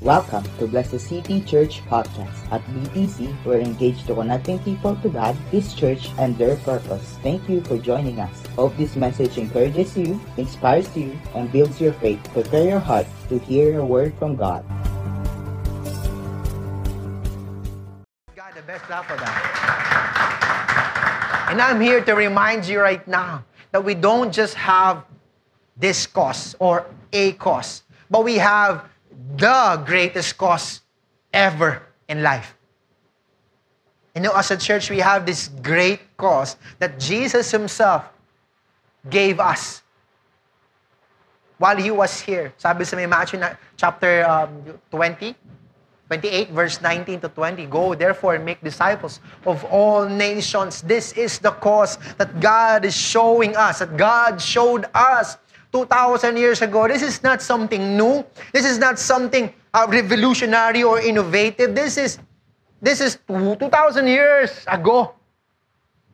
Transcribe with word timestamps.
Welcome 0.00 0.44
to 0.58 0.66
Bless 0.66 0.90
the 0.90 0.98
City 0.98 1.40
Church 1.40 1.80
Podcast. 1.86 2.34
At 2.50 2.60
BTC, 2.66 3.44
we're 3.44 3.60
engaged 3.60 4.06
to 4.08 4.14
connecting 4.14 4.58
people 4.58 4.96
to 4.96 5.08
God, 5.08 5.36
His 5.50 5.72
church, 5.72 6.10
and 6.18 6.36
their 6.36 6.56
purpose. 6.56 7.16
Thank 7.22 7.48
you 7.48 7.62
for 7.62 7.78
joining 7.78 8.18
us. 8.20 8.46
Hope 8.56 8.76
this 8.76 8.96
message 8.96 9.38
encourages 9.38 9.96
you, 9.96 10.20
inspires 10.36 10.94
you, 10.96 11.16
and 11.34 11.50
builds 11.50 11.80
your 11.80 11.92
faith. 11.94 12.22
Prepare 12.32 12.68
your 12.68 12.80
heart 12.80 13.06
to 13.28 13.38
hear 13.38 13.80
a 13.80 13.86
word 13.86 14.12
from 14.18 14.36
God. 14.36 14.64
God 18.36 18.52
the 18.54 18.62
best 18.66 18.90
love 18.90 19.06
for 19.06 19.16
that. 19.16 19.54
And 21.50 21.62
I'm 21.62 21.80
here 21.80 22.04
to 22.04 22.14
remind 22.14 22.66
you 22.66 22.80
right 22.80 23.06
now 23.06 23.44
that 23.70 23.84
we 23.84 23.94
don't 23.94 24.32
just 24.32 24.54
have 24.54 25.04
this 25.76 26.06
cause 26.06 26.54
or 26.58 26.86
a 27.12 27.32
cause, 27.32 27.82
but 28.10 28.24
we 28.24 28.36
have 28.36 28.88
the 29.36 29.82
greatest 29.84 30.36
cause 30.38 30.80
ever 31.32 31.82
in 32.08 32.22
life. 32.22 32.56
You 34.14 34.22
know, 34.22 34.32
as 34.32 34.50
a 34.50 34.56
church, 34.56 34.90
we 34.90 34.98
have 34.98 35.26
this 35.26 35.48
great 35.62 36.00
cause 36.16 36.56
that 36.78 37.00
Jesus 37.00 37.50
Himself 37.50 38.04
gave 39.10 39.40
us 39.40 39.82
while 41.58 41.76
He 41.76 41.90
was 41.90 42.20
here. 42.20 42.54
Sabi 42.56 42.84
sa 42.84 42.96
may 42.96 43.06
Matthew 43.06 43.42
chapter 43.76 44.22
um, 44.22 44.78
20, 44.90 45.34
28, 46.06 46.50
verse 46.50 46.80
19 46.80 47.20
to 47.22 47.28
20. 47.28 47.66
Go, 47.66 47.94
therefore, 47.94 48.36
and 48.36 48.44
make 48.44 48.62
disciples 48.62 49.18
of 49.46 49.64
all 49.64 50.06
nations. 50.08 50.82
This 50.82 51.12
is 51.12 51.40
the 51.40 51.50
cause 51.50 51.98
that 52.18 52.38
God 52.38 52.84
is 52.84 52.94
showing 52.94 53.56
us, 53.56 53.80
that 53.80 53.96
God 53.96 54.40
showed 54.40 54.86
us 54.94 55.38
2,000 55.74 56.38
years 56.38 56.62
ago. 56.62 56.86
This 56.86 57.02
is 57.02 57.18
not 57.26 57.42
something 57.42 57.98
new. 57.98 58.22
This 58.54 58.62
is 58.62 58.78
not 58.78 59.02
something 59.02 59.50
uh, 59.74 59.90
revolutionary 59.90 60.86
or 60.86 61.02
innovative. 61.02 61.74
This 61.74 61.98
is 61.98 62.22
this 62.78 63.02
is 63.02 63.18
2,000 63.26 63.66
years 64.06 64.62
ago. 64.70 65.18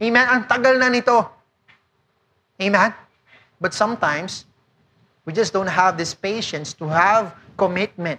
Amen? 0.00 0.24
Ang 0.24 0.48
tagal 0.48 0.80
na 0.80 0.88
nito. 0.88 1.28
Amen? 2.56 2.94
But 3.60 3.76
sometimes, 3.76 4.48
we 5.28 5.36
just 5.36 5.52
don't 5.52 5.68
have 5.68 6.00
this 6.00 6.16
patience 6.16 6.72
to 6.80 6.88
have 6.88 7.36
commitment 7.60 8.16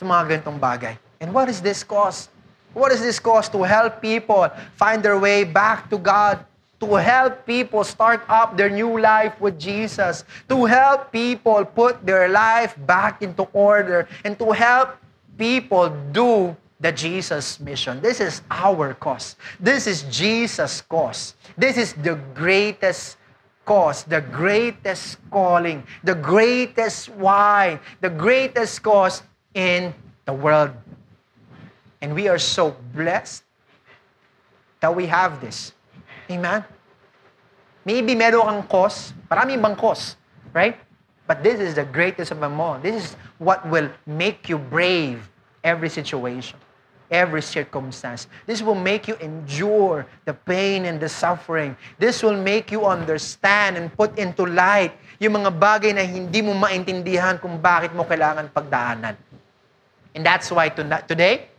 sa 0.00 0.08
mga 0.08 0.40
ganitong 0.40 0.56
bagay. 0.56 0.96
And 1.20 1.28
what 1.36 1.52
is 1.52 1.60
this 1.60 1.84
cause? 1.84 2.32
What 2.72 2.88
is 2.88 3.04
this 3.04 3.20
cause? 3.20 3.52
To 3.52 3.60
help 3.68 4.00
people 4.00 4.48
find 4.80 5.04
their 5.04 5.20
way 5.20 5.44
back 5.44 5.92
to 5.92 6.00
God 6.00 6.40
to 6.86 6.94
help 6.94 7.44
people 7.46 7.82
start 7.82 8.22
up 8.28 8.56
their 8.56 8.70
new 8.70 8.98
life 9.00 9.34
with 9.40 9.58
Jesus, 9.58 10.24
to 10.48 10.64
help 10.64 11.10
people 11.10 11.64
put 11.64 12.06
their 12.06 12.28
life 12.28 12.78
back 12.86 13.22
into 13.22 13.42
order, 13.52 14.06
and 14.24 14.38
to 14.38 14.52
help 14.52 14.96
people 15.36 15.90
do 16.12 16.54
the 16.78 16.92
Jesus 16.92 17.58
mission. 17.58 18.00
This 18.00 18.20
is 18.20 18.42
our 18.50 18.94
cause. 18.94 19.34
This 19.58 19.86
is 19.86 20.04
Jesus' 20.04 20.80
cause. 20.82 21.34
This 21.58 21.76
is 21.76 21.94
the 21.94 22.14
greatest 22.34 23.16
cause, 23.64 24.04
the 24.04 24.20
greatest 24.20 25.18
calling, 25.30 25.82
the 26.04 26.14
greatest 26.14 27.08
why, 27.18 27.80
the 28.00 28.10
greatest 28.10 28.82
cause 28.82 29.22
in 29.54 29.92
the 30.24 30.32
world. 30.32 30.70
And 32.00 32.14
we 32.14 32.28
are 32.28 32.38
so 32.38 32.76
blessed 32.94 33.42
that 34.78 34.94
we 34.94 35.06
have 35.06 35.40
this. 35.40 35.72
Amen? 36.30 36.64
Maybe 37.86 38.18
meron 38.18 38.42
kang 38.42 38.66
cause, 38.66 39.14
maraming 39.30 39.62
bang 39.62 39.78
cause, 39.78 40.18
right? 40.50 40.74
But 41.22 41.46
this 41.46 41.62
is 41.62 41.78
the 41.78 41.86
greatest 41.86 42.34
of 42.34 42.42
them 42.42 42.58
all. 42.58 42.82
This 42.82 42.98
is 42.98 43.08
what 43.38 43.62
will 43.70 43.86
make 44.10 44.50
you 44.50 44.58
brave 44.58 45.22
every 45.62 45.86
situation, 45.86 46.58
every 47.14 47.46
circumstance. 47.46 48.26
This 48.42 48.58
will 48.58 48.74
make 48.74 49.06
you 49.06 49.14
endure 49.22 50.02
the 50.26 50.34
pain 50.34 50.90
and 50.90 50.98
the 50.98 51.06
suffering. 51.06 51.78
This 51.94 52.26
will 52.26 52.34
make 52.34 52.74
you 52.74 52.82
understand 52.90 53.78
and 53.78 53.94
put 53.94 54.18
into 54.18 54.50
light 54.50 54.90
yung 55.22 55.38
mga 55.38 55.54
bagay 55.54 55.94
na 55.94 56.02
hindi 56.02 56.42
mo 56.42 56.58
maintindihan 56.58 57.38
kung 57.38 57.54
bakit 57.62 57.94
mo 57.94 58.02
kailangan 58.02 58.50
pagdaanan. 58.50 59.14
And 60.10 60.26
that's 60.26 60.50
why 60.50 60.74
today, 60.74 61.54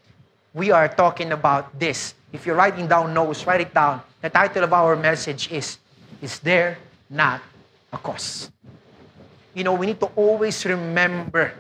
we 0.52 0.76
are 0.76 0.92
talking 0.92 1.32
about 1.32 1.72
this. 1.80 2.20
If 2.36 2.44
you're 2.44 2.60
writing 2.60 2.92
down 2.92 3.16
notes, 3.16 3.48
write 3.48 3.64
it 3.64 3.72
down. 3.72 4.04
The 4.20 4.28
title 4.28 4.68
of 4.68 4.76
our 4.76 5.00
message 5.00 5.48
is 5.56 5.80
Is 6.22 6.40
there 6.40 6.78
not 7.10 7.42
a 7.94 7.98
cause? 7.98 8.52
You 9.54 9.64
know, 9.64 9.74
we 9.74 9.88
need 9.88 10.00
to 10.02 10.10
always 10.16 10.66
remember 10.66 11.54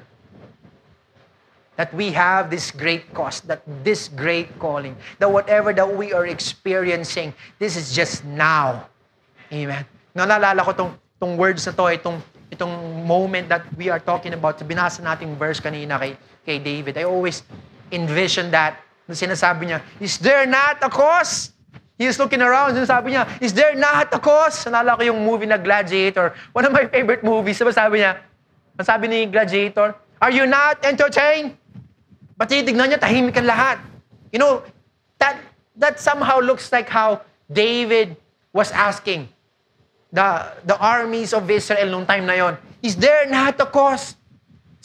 that 1.77 1.93
we 1.93 2.11
have 2.11 2.49
this 2.49 2.71
great 2.71 3.13
cause, 3.13 3.41
that 3.41 3.61
this 3.83 4.09
great 4.09 4.49
calling, 4.57 4.97
that 5.19 5.29
whatever 5.29 5.71
that 5.73 5.85
we 5.85 6.11
are 6.11 6.25
experiencing, 6.25 7.33
this 7.59 7.77
is 7.77 7.93
just 7.93 8.25
now. 8.25 8.89
Amen. 9.53 9.85
Nalala 10.17 10.65
ko 10.65 10.73
tong, 10.73 10.91
tong 11.21 11.37
words 11.37 11.65
na 11.65 11.73
to, 11.73 11.85
itong, 11.93 12.21
itong 12.49 13.05
moment 13.05 13.47
that 13.49 13.61
we 13.77 13.89
are 13.89 14.01
talking 14.01 14.33
about, 14.33 14.57
binasa 14.65 15.05
nating 15.05 15.37
verse 15.37 15.61
kanina 15.61 16.01
kay, 16.01 16.17
kay 16.45 16.57
David. 16.57 16.97
I 16.97 17.03
always 17.05 17.43
envision 17.91 18.49
that, 18.51 18.81
na 19.07 19.13
sinasabi 19.13 19.69
niya, 19.69 19.81
is 20.01 20.17
there 20.17 20.45
not 20.49 20.81
a 20.81 20.89
cause? 20.89 21.53
He 21.97 22.05
is 22.05 22.21
looking 22.21 22.45
around 22.45 22.77
and 22.77 22.85
sabi 22.85 23.17
niya, 23.17 23.25
is 23.41 23.57
there 23.57 23.73
not 23.73 24.13
a 24.13 24.21
cause? 24.21 24.69
Nalala 24.69 25.01
ko 25.01 25.01
yung 25.01 25.25
movie 25.25 25.49
na 25.49 25.57
Gladiator. 25.57 26.37
One 26.53 26.61
of 26.61 26.71
my 26.71 26.85
favorite 26.85 27.25
movies. 27.25 27.57
Diba 27.57 27.73
sabi 27.73 28.05
niya, 28.05 28.21
ang 28.77 28.85
sabi 28.85 29.09
ni 29.09 29.25
Gladiator, 29.25 29.97
are 30.21 30.29
you 30.29 30.45
not 30.45 30.77
entertained? 30.85 31.57
Ba't 32.37 32.53
titignan 32.53 32.93
niya, 32.93 33.01
tahimik 33.01 33.33
ang 33.41 33.49
lahat. 33.49 33.81
You 34.29 34.37
know, 34.37 34.61
that, 35.17 35.41
that 35.81 35.97
somehow 35.97 36.37
looks 36.37 36.69
like 36.69 36.85
how 36.85 37.25
David 37.49 38.13
was 38.53 38.69
asking 38.69 39.25
the, 40.13 40.53
the 40.65 40.77
armies 40.77 41.33
of 41.33 41.49
Israel 41.49 41.89
nung 41.89 42.05
time 42.05 42.25
na 42.25 42.33
yon. 42.33 42.53
Is 42.81 42.93
there 42.93 43.25
not 43.25 43.57
a 43.57 43.65
cause? 43.65 44.16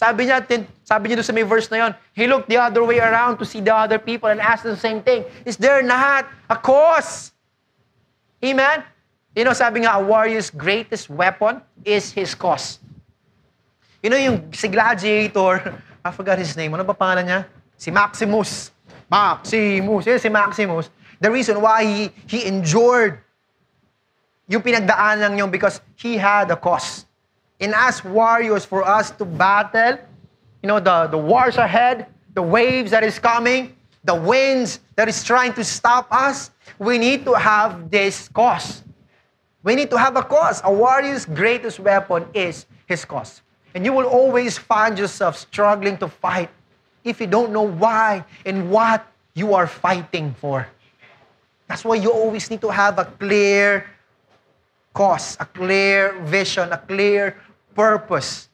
Sabi 0.03 0.27
niya, 0.27 0.43
sabi 0.83 1.05
niya 1.07 1.23
doon 1.23 1.29
sa 1.31 1.31
may 1.31 1.47
verse 1.47 1.71
na 1.71 1.87
yon, 1.87 1.93
he 2.11 2.27
looked 2.27 2.51
the 2.51 2.59
other 2.59 2.83
way 2.83 2.99
around 2.99 3.39
to 3.39 3.47
see 3.47 3.63
the 3.63 3.71
other 3.71 4.03
people 4.03 4.27
and 4.27 4.43
asked 4.43 4.67
the 4.67 4.75
same 4.75 4.99
thing. 4.99 5.23
Is 5.47 5.55
there 5.55 5.79
not 5.79 6.27
a 6.51 6.59
cause? 6.59 7.31
Amen? 8.43 8.83
You 9.39 9.47
know, 9.47 9.55
sabi 9.55 9.87
nga, 9.87 9.95
a 9.95 10.03
warrior's 10.03 10.51
greatest 10.51 11.07
weapon 11.07 11.63
is 11.87 12.11
his 12.11 12.35
cause. 12.35 12.83
You 14.03 14.11
know 14.11 14.19
yung 14.19 14.51
si 14.51 14.67
Gladiator, 14.67 15.71
I 16.03 16.11
forgot 16.11 16.35
his 16.35 16.59
name. 16.59 16.75
Ano 16.75 16.83
ba 16.83 16.99
pangalan 16.99 17.23
niya? 17.23 17.41
Si 17.79 17.95
Maximus. 17.95 18.75
Maximus. 19.07 20.03
Yes, 20.03 20.27
si 20.27 20.31
Maximus. 20.35 20.91
The 21.23 21.31
reason 21.31 21.63
why 21.63 21.87
he, 21.87 22.11
he 22.27 22.51
endured 22.51 23.23
yung 24.51 24.67
pinagdaanan 24.67 25.39
niyo 25.39 25.47
because 25.47 25.79
he 25.95 26.19
had 26.19 26.51
a 26.51 26.59
cause 26.59 27.07
and 27.63 27.73
as 27.75 28.05
warriors 28.05 28.65
for 28.65 28.83
us 28.83 29.13
to 29.13 29.25
battle, 29.25 29.97
you 30.63 30.67
know, 30.67 30.81
the, 30.81 31.07
the 31.07 31.17
wars 31.17 31.57
ahead, 31.57 32.07
the 32.35 32.43
waves 32.43 32.91
that 32.91 33.05
is 33.05 33.21
coming, 33.21 33.77
the 34.03 34.15
winds 34.15 34.81
that 34.97 35.09
is 35.09 35.23
trying 35.23 35.53
to 35.55 35.63
stop 35.63 36.11
us, 36.11 36.51
we 36.81 36.99
need 36.99 37.25
to 37.25 37.35
have 37.35 37.89
this 37.89 38.29
cause. 38.29 38.83
We 39.63 39.77
need 39.77 39.91
to 39.91 39.97
have 39.97 40.17
a 40.17 40.25
cause. 40.25 40.61
A 40.65 40.73
warrior's 40.73 41.25
greatest 41.25 41.79
weapon 41.79 42.27
is 42.35 42.67
his 42.87 43.05
cause. 43.05 43.43
And 43.75 43.85
you 43.85 43.93
will 43.93 44.07
always 44.07 44.59
find 44.59 44.99
yourself 44.99 45.39
struggling 45.39 45.97
to 45.99 46.09
fight 46.09 46.51
if 47.05 47.21
you 47.21 47.29
don't 47.29 47.53
know 47.53 47.63
why 47.63 48.25
and 48.45 48.71
what 48.71 49.07
you 49.35 49.55
are 49.55 49.69
fighting 49.69 50.35
for. 50.41 50.67
That's 51.69 51.85
why 51.85 51.95
you 51.95 52.11
always 52.11 52.51
need 52.51 52.61
to 52.63 52.71
have 52.71 52.99
a 52.99 53.05
clear 53.05 53.87
cause, 54.95 55.37
a 55.39 55.47
clear 55.47 56.19
vision, 56.23 56.73
a 56.73 56.79
clear 56.79 57.37
purpose. 57.75 58.49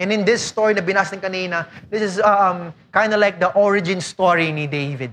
And 0.00 0.12
in 0.12 0.24
this 0.24 0.40
story 0.40 0.72
na 0.74 0.80
binasa 0.80 1.20
kanina, 1.20 1.68
this 1.90 2.00
is 2.00 2.20
um, 2.20 2.72
kind 2.92 3.12
of 3.12 3.20
like 3.20 3.38
the 3.38 3.52
origin 3.52 4.00
story 4.00 4.50
ni 4.52 4.66
David. 4.66 5.12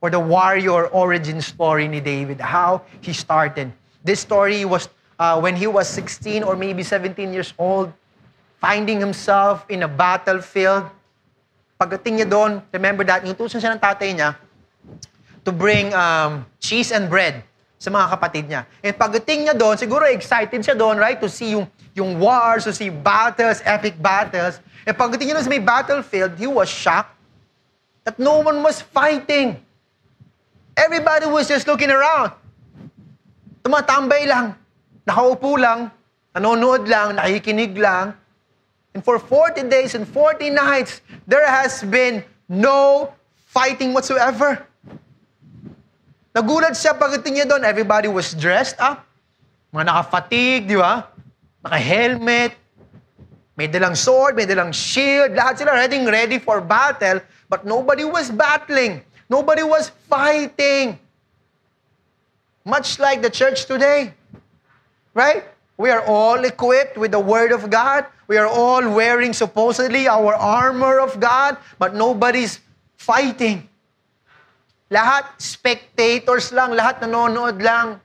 Or 0.00 0.08
the 0.08 0.20
warrior 0.20 0.88
origin 0.88 1.40
story 1.40 1.88
ni 1.88 2.00
David, 2.00 2.40
how 2.40 2.82
he 3.00 3.12
started. 3.12 3.72
This 4.04 4.20
story 4.20 4.64
was 4.64 4.88
uh, 5.18 5.40
when 5.40 5.56
he 5.56 5.66
was 5.66 5.88
16 5.88 6.44
or 6.44 6.56
maybe 6.56 6.82
17 6.82 7.32
years 7.32 7.52
old, 7.58 7.92
finding 8.60 9.00
himself 9.00 9.64
in 9.68 9.82
a 9.82 9.88
battlefield. 9.88 10.88
Pagdating 11.76 12.24
niya 12.24 12.28
doon, 12.30 12.62
remember 12.72 13.04
that, 13.04 13.20
inutusan 13.20 13.60
siya 13.60 13.76
ng 13.76 13.80
tatay 13.80 14.16
niya 14.16 14.32
to 15.44 15.52
bring 15.52 15.92
um, 15.92 16.44
cheese 16.56 16.88
and 16.88 17.12
bread 17.12 17.44
sa 17.76 17.92
mga 17.92 18.06
kapatid 18.16 18.44
niya. 18.48 18.64
And 18.80 18.96
pagdating 18.96 19.48
niya 19.48 19.54
doon, 19.54 19.76
siguro 19.76 20.08
excited 20.08 20.60
siya 20.64 20.76
doon, 20.76 20.96
right? 20.96 21.20
To 21.20 21.28
see 21.28 21.52
yung, 21.52 21.68
yung 21.92 22.16
wars, 22.16 22.64
to 22.64 22.72
see 22.72 22.88
battles, 22.88 23.60
epic 23.64 24.00
battles. 24.00 24.60
And 24.88 24.96
pagdating 24.96 25.32
niya 25.32 25.36
doon 25.40 25.46
sa 25.46 25.52
may 25.52 25.62
battlefield, 25.62 26.34
he 26.40 26.48
was 26.48 26.68
shocked 26.68 27.12
that 28.04 28.16
no 28.16 28.40
one 28.40 28.62
was 28.64 28.80
fighting. 28.80 29.60
Everybody 30.76 31.26
was 31.26 31.48
just 31.48 31.66
looking 31.68 31.92
around. 31.92 32.32
Tumatambay 33.64 34.28
lang. 34.28 34.54
Nakaupo 35.08 35.56
lang. 35.56 35.90
Nanonood 36.36 36.88
lang. 36.88 37.16
Nakikinig 37.16 37.76
lang. 37.76 38.12
And 38.94 39.04
for 39.04 39.18
40 39.18 39.68
days 39.68 39.94
and 39.94 40.08
40 40.08 40.50
nights, 40.50 41.00
there 41.26 41.44
has 41.44 41.84
been 41.84 42.24
no 42.48 43.12
fighting 43.50 43.92
whatsoever. 43.92 44.65
Nagulat 46.36 46.76
siya 46.76 46.92
pagdating 46.92 47.40
niya 47.40 47.46
doon, 47.48 47.64
everybody 47.64 48.12
was 48.12 48.36
dressed 48.36 48.76
up. 48.76 49.08
Mga 49.72 49.88
naka-fatigue, 49.88 50.68
di 50.68 50.76
ba? 50.76 51.08
Naka-helmet. 51.64 52.52
May 53.56 53.72
dalang 53.72 53.96
sword, 53.96 54.36
may 54.36 54.44
dalang 54.44 54.68
shield. 54.68 55.32
Lahat 55.32 55.56
sila 55.56 55.72
ready, 55.72 55.96
ready 56.04 56.36
for 56.36 56.60
battle. 56.60 57.24
But 57.48 57.64
nobody 57.64 58.04
was 58.04 58.28
battling. 58.28 59.00
Nobody 59.32 59.64
was 59.64 59.88
fighting. 60.12 61.00
Much 62.68 63.00
like 63.00 63.24
the 63.24 63.32
church 63.32 63.64
today. 63.64 64.12
Right? 65.16 65.48
We 65.80 65.88
are 65.88 66.04
all 66.04 66.44
equipped 66.44 67.00
with 67.00 67.16
the 67.16 67.20
Word 67.20 67.48
of 67.48 67.72
God. 67.72 68.04
We 68.28 68.36
are 68.36 68.48
all 68.48 68.84
wearing 68.92 69.32
supposedly 69.32 70.04
our 70.04 70.36
armor 70.36 71.00
of 71.00 71.16
God, 71.16 71.56
but 71.80 71.96
nobody's 71.96 72.60
fighting. 73.00 73.72
Lahat 74.86 75.34
spectators 75.42 76.54
lang, 76.54 76.70
lahat 76.78 77.02
nanonood 77.02 77.58
lang. 77.58 77.98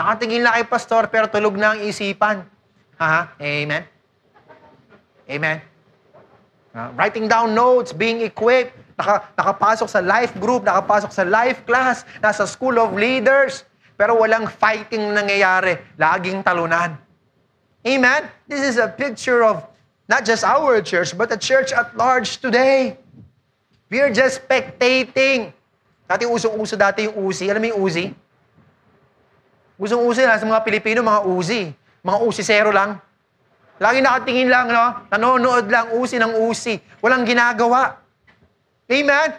Nakatingin 0.00 0.40
lang 0.40 0.56
kay 0.56 0.66
pastor 0.66 1.12
pero 1.12 1.28
tulog 1.28 1.60
na 1.60 1.76
ang 1.76 1.80
isipan. 1.84 2.40
Ha? 2.96 3.36
Amen? 3.36 3.84
Amen? 5.28 5.60
Uh, 6.72 6.88
writing 6.96 7.28
down 7.28 7.52
notes, 7.52 7.92
being 7.92 8.24
equipped, 8.24 8.72
naka, 8.96 9.28
nakapasok 9.36 9.88
sa 9.92 10.00
life 10.00 10.32
group, 10.40 10.64
nakapasok 10.64 11.12
sa 11.12 11.26
life 11.28 11.66
class, 11.68 12.08
nasa 12.24 12.48
school 12.48 12.80
of 12.80 12.96
leaders, 12.96 13.68
pero 14.00 14.16
walang 14.16 14.48
fighting 14.48 15.12
nangyayari. 15.12 15.76
Laging 16.00 16.40
talunan. 16.40 16.96
Amen? 17.84 18.24
This 18.48 18.64
is 18.64 18.80
a 18.80 18.88
picture 18.88 19.44
of 19.44 19.68
not 20.08 20.24
just 20.24 20.48
our 20.48 20.80
church, 20.80 21.12
but 21.12 21.28
the 21.28 21.36
church 21.36 21.76
at 21.76 21.92
large 21.92 22.40
today. 22.40 22.96
We 23.92 24.00
are 24.00 24.08
just 24.08 24.40
spectating. 24.40 25.52
Dati 26.10 26.26
usong-uso 26.26 26.74
dati 26.74 27.06
yung 27.06 27.22
Uzi. 27.22 27.46
Alam 27.46 27.62
mo 27.62 27.66
yung 27.70 27.80
Uzi? 27.86 28.10
Usong-uso 29.78 30.26
na 30.26 30.42
sa 30.42 30.42
mga 30.42 30.66
Pilipino, 30.66 31.06
mga 31.06 31.22
Uzi. 31.22 31.70
Mga 32.02 32.18
Uzi 32.26 32.42
zero 32.42 32.74
lang. 32.74 32.98
Lagi 33.78 34.02
nakatingin 34.02 34.50
lang, 34.50 34.74
no? 34.74 35.06
Nanonood 35.06 35.70
lang, 35.70 35.94
Uzi 35.94 36.18
ng 36.18 36.50
Uzi. 36.50 36.82
Walang 36.98 37.22
ginagawa. 37.22 37.94
Amen? 38.90 39.38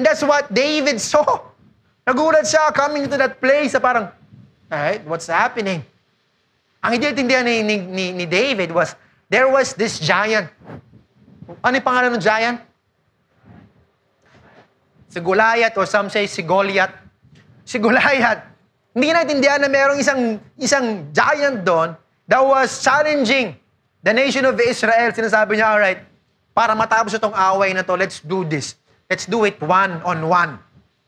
And 0.00 0.08
that's 0.08 0.24
what 0.24 0.48
David 0.48 0.96
saw. 1.04 1.44
Nagulat 2.08 2.48
siya 2.48 2.72
coming 2.72 3.04
to 3.04 3.20
that 3.20 3.36
place 3.36 3.76
na 3.76 3.84
parang, 3.84 4.08
alright, 4.72 5.04
what's 5.04 5.28
happening? 5.28 5.84
Ang 6.80 6.96
hindi 6.96 7.12
intindihan 7.12 7.44
ni, 7.44 7.60
ni, 7.60 7.76
ni, 7.76 8.04
ni 8.16 8.24
David 8.24 8.72
was, 8.72 8.96
there 9.28 9.52
was 9.52 9.76
this 9.76 10.00
giant. 10.00 10.48
Ano 11.60 11.76
yung 11.76 11.84
pangalan 11.84 12.16
ng 12.16 12.24
giant? 12.24 12.69
Si 15.10 15.18
Goliath 15.18 15.74
or 15.74 15.90
some 15.90 16.06
say 16.06 16.30
si 16.30 16.46
Goliath. 16.46 16.94
Si 17.66 17.82
Goliath. 17.82 18.46
Hindi 18.94 19.10
naintindihan 19.10 19.58
na 19.62 19.70
merong 19.70 19.98
isang, 19.98 20.38
isang 20.58 21.10
giant 21.14 21.62
doon 21.66 21.94
that 22.26 22.42
was 22.42 22.82
challenging 22.82 23.54
the 24.02 24.14
nation 24.14 24.46
of 24.46 24.54
Israel. 24.62 25.10
Sinasabi 25.10 25.58
niya, 25.58 25.74
alright, 25.74 26.02
para 26.54 26.74
matapos 26.74 27.14
itong 27.14 27.34
away 27.34 27.74
na 27.74 27.82
to, 27.82 27.94
let's 27.98 28.22
do 28.22 28.46
this. 28.46 28.78
Let's 29.10 29.26
do 29.26 29.42
it 29.46 29.58
one 29.58 29.98
on 30.06 30.22
one. 30.26 30.58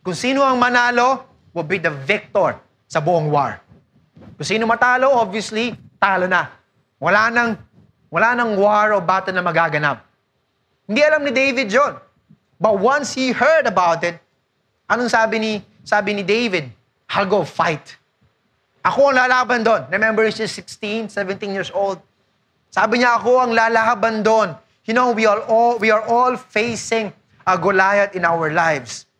Kung 0.02 0.18
sino 0.18 0.42
ang 0.42 0.58
manalo, 0.58 1.26
will 1.54 1.66
be 1.66 1.78
the 1.78 1.94
victor 1.94 2.58
sa 2.90 2.98
buong 2.98 3.30
war. 3.30 3.62
Kung 4.34 4.46
sino 4.46 4.66
matalo, 4.66 5.14
obviously, 5.14 5.78
talo 6.02 6.26
na. 6.26 6.50
Wala 6.98 7.30
nang, 7.30 7.50
wala 8.10 8.34
nang 8.34 8.58
war 8.58 8.94
o 8.94 8.98
battle 8.98 9.34
na 9.34 9.42
magaganap. 9.42 10.02
Hindi 10.90 11.00
alam 11.02 11.22
ni 11.22 11.30
David 11.30 11.68
yon. 11.70 11.94
But 12.62 12.78
once 12.78 13.10
he 13.18 13.34
heard 13.34 13.66
about 13.66 14.06
it, 14.06 14.22
anong 14.86 15.10
sabi 15.10 15.42
ni, 15.42 15.52
sabi 15.82 16.14
ni 16.14 16.22
David? 16.22 16.70
I'll 17.10 17.26
go 17.26 17.42
fight. 17.42 17.98
Ako 18.86 19.10
ang 19.10 19.18
lalaban 19.18 19.66
doon. 19.66 19.90
Remember, 19.90 20.22
he's 20.22 20.38
just 20.38 20.54
16, 20.54 21.10
17 21.10 21.50
years 21.50 21.74
old. 21.74 21.98
Sabi 22.70 23.02
niya, 23.02 23.18
ako 23.18 23.42
ang 23.42 23.50
lalaban 23.50 24.22
doon. 24.22 24.54
You 24.86 24.94
know, 24.94 25.10
we 25.10 25.26
are 25.26 25.42
all, 25.50 25.82
we 25.82 25.90
are 25.90 26.06
all 26.06 26.38
facing 26.38 27.10
a 27.46 27.58
Goliath 27.58 28.14
in 28.14 28.22
our 28.22 28.54
lives. 28.54 29.10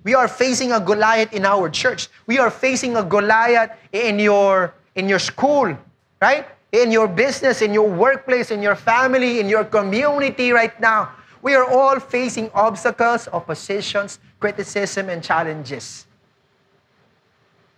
We 0.00 0.16
are 0.16 0.28
facing 0.28 0.72
a 0.72 0.80
Goliath 0.80 1.36
in 1.36 1.44
our 1.44 1.68
church. 1.68 2.08
We 2.24 2.40
are 2.40 2.50
facing 2.50 2.96
a 2.96 3.04
Goliath 3.04 3.76
in 3.92 4.18
your, 4.18 4.72
in 4.96 5.08
your 5.08 5.20
school, 5.20 5.76
right? 6.20 6.48
In 6.72 6.92
your 6.92 7.08
business, 7.08 7.60
in 7.60 7.76
your 7.76 7.88
workplace, 7.88 8.50
in 8.50 8.62
your 8.64 8.76
family, 8.76 9.40
in 9.40 9.48
your 9.48 9.64
community 9.64 10.52
right 10.52 10.72
now. 10.80 11.12
We 11.42 11.54
are 11.54 11.64
all 11.64 12.00
facing 12.00 12.50
obstacles, 12.54 13.28
oppositions, 13.28 14.18
criticism, 14.40 15.08
and 15.08 15.22
challenges. 15.22 16.06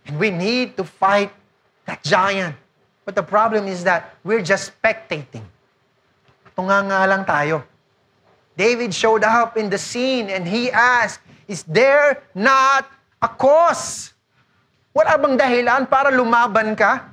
And 0.05 0.19
we 0.19 0.31
need 0.31 0.77
to 0.77 0.83
fight 0.83 1.31
that 1.85 2.03
giant. 2.03 2.55
But 3.05 3.15
the 3.15 3.23
problem 3.23 3.67
is 3.67 3.83
that 3.83 4.15
we're 4.23 4.41
just 4.41 4.71
spectating. 4.73 5.43
Tunganga 6.57 7.07
lang 7.07 7.25
tayo. 7.25 7.63
David 8.57 8.93
showed 8.93 9.23
up 9.23 9.55
in 9.55 9.69
the 9.69 9.77
scene 9.77 10.29
and 10.29 10.47
he 10.47 10.69
asked, 10.69 11.21
Is 11.47 11.63
there 11.63 12.21
not 12.35 12.85
a 13.21 13.29
cause? 13.29 14.13
Wala 14.93 15.17
bang 15.17 15.37
dahilan 15.37 15.89
para 15.89 16.11
lumaban 16.11 16.75
ka? 16.75 17.07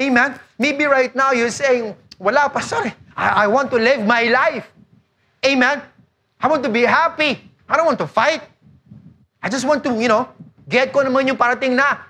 Amen? 0.00 0.38
Maybe 0.58 0.84
right 0.84 1.14
now 1.14 1.32
you're 1.32 1.52
saying, 1.52 1.96
wala 2.18 2.48
pa, 2.48 2.60
sorry. 2.60 2.92
I, 3.16 3.44
I 3.44 3.46
want 3.46 3.70
to 3.72 3.78
live 3.80 4.04
my 4.04 4.24
life. 4.28 4.68
Amen? 5.46 5.82
I 6.40 6.48
want 6.48 6.62
to 6.64 6.68
be 6.68 6.82
happy. 6.82 7.38
I 7.68 7.76
don't 7.76 7.86
want 7.86 7.98
to 7.98 8.06
fight. 8.06 8.42
I 9.42 9.48
just 9.48 9.64
want 9.64 9.84
to, 9.84 9.94
you 9.94 10.08
know, 10.08 10.28
get 10.68 10.92
ko 10.92 11.06
naman 11.06 11.30
yung 11.30 11.38
parating 11.38 11.78
na. 11.78 12.02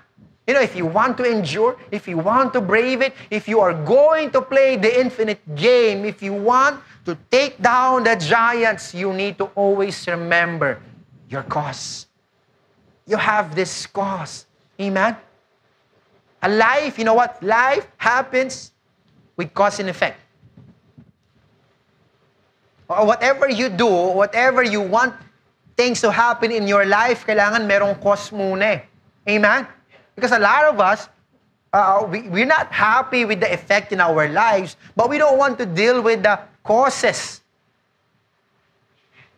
You 0.47 0.55
know, 0.55 0.61
if 0.61 0.75
you 0.75 0.85
want 0.85 1.17
to 1.17 1.23
endure, 1.27 1.77
if 1.91 2.07
you 2.07 2.17
want 2.17 2.53
to 2.53 2.61
brave 2.61 3.01
it, 3.01 3.13
if 3.29 3.47
you 3.47 3.59
are 3.59 3.73
going 3.73 4.31
to 4.31 4.41
play 4.41 4.77
the 4.77 4.89
infinite 4.89 5.43
game, 5.55 6.05
if 6.05 6.23
you 6.23 6.33
want 6.33 6.81
to 7.05 7.17
take 7.29 7.61
down 7.61 8.03
the 8.03 8.15
giants, 8.15 8.95
you 8.95 9.13
need 9.13 9.37
to 9.37 9.51
always 9.55 10.07
remember 10.07 10.79
your 11.29 11.43
cause. 11.43 12.07
You 13.05 13.17
have 13.17 13.55
this 13.55 13.85
cause. 13.85 14.47
Amen? 14.79 15.17
A 16.41 16.49
life, 16.49 16.97
you 16.97 17.03
know 17.03 17.15
what? 17.15 17.43
Life 17.43 17.85
happens 17.97 18.71
with 19.35 19.53
cause 19.53 19.79
and 19.79 19.89
effect. 19.89 20.19
Or 22.87 23.05
whatever 23.05 23.49
you 23.49 23.69
do, 23.69 23.87
whatever 23.87 24.63
you 24.63 24.81
want 24.81 25.13
things 25.75 26.01
to 26.01 26.11
happen 26.11 26.51
in 26.51 26.67
your 26.67 26.85
life, 26.85 27.27
kailangan 27.27 27.67
merong 27.67 27.99
cause 28.01 28.31
muna 28.31 28.79
eh. 28.79 28.79
Amen? 29.27 29.67
Because 30.15 30.31
a 30.31 30.39
lot 30.39 30.65
of 30.65 30.79
us, 30.79 31.09
uh, 31.71 32.07
we, 32.09 32.25
we're 32.31 32.49
not 32.49 32.71
happy 32.71 33.25
with 33.25 33.39
the 33.39 33.51
effect 33.51 33.91
in 33.91 33.99
our 33.99 34.27
lives, 34.31 34.77
but 34.95 35.09
we 35.09 35.19
don't 35.19 35.37
want 35.37 35.59
to 35.59 35.65
deal 35.65 36.01
with 36.01 36.23
the 36.23 36.39
causes. 36.63 37.41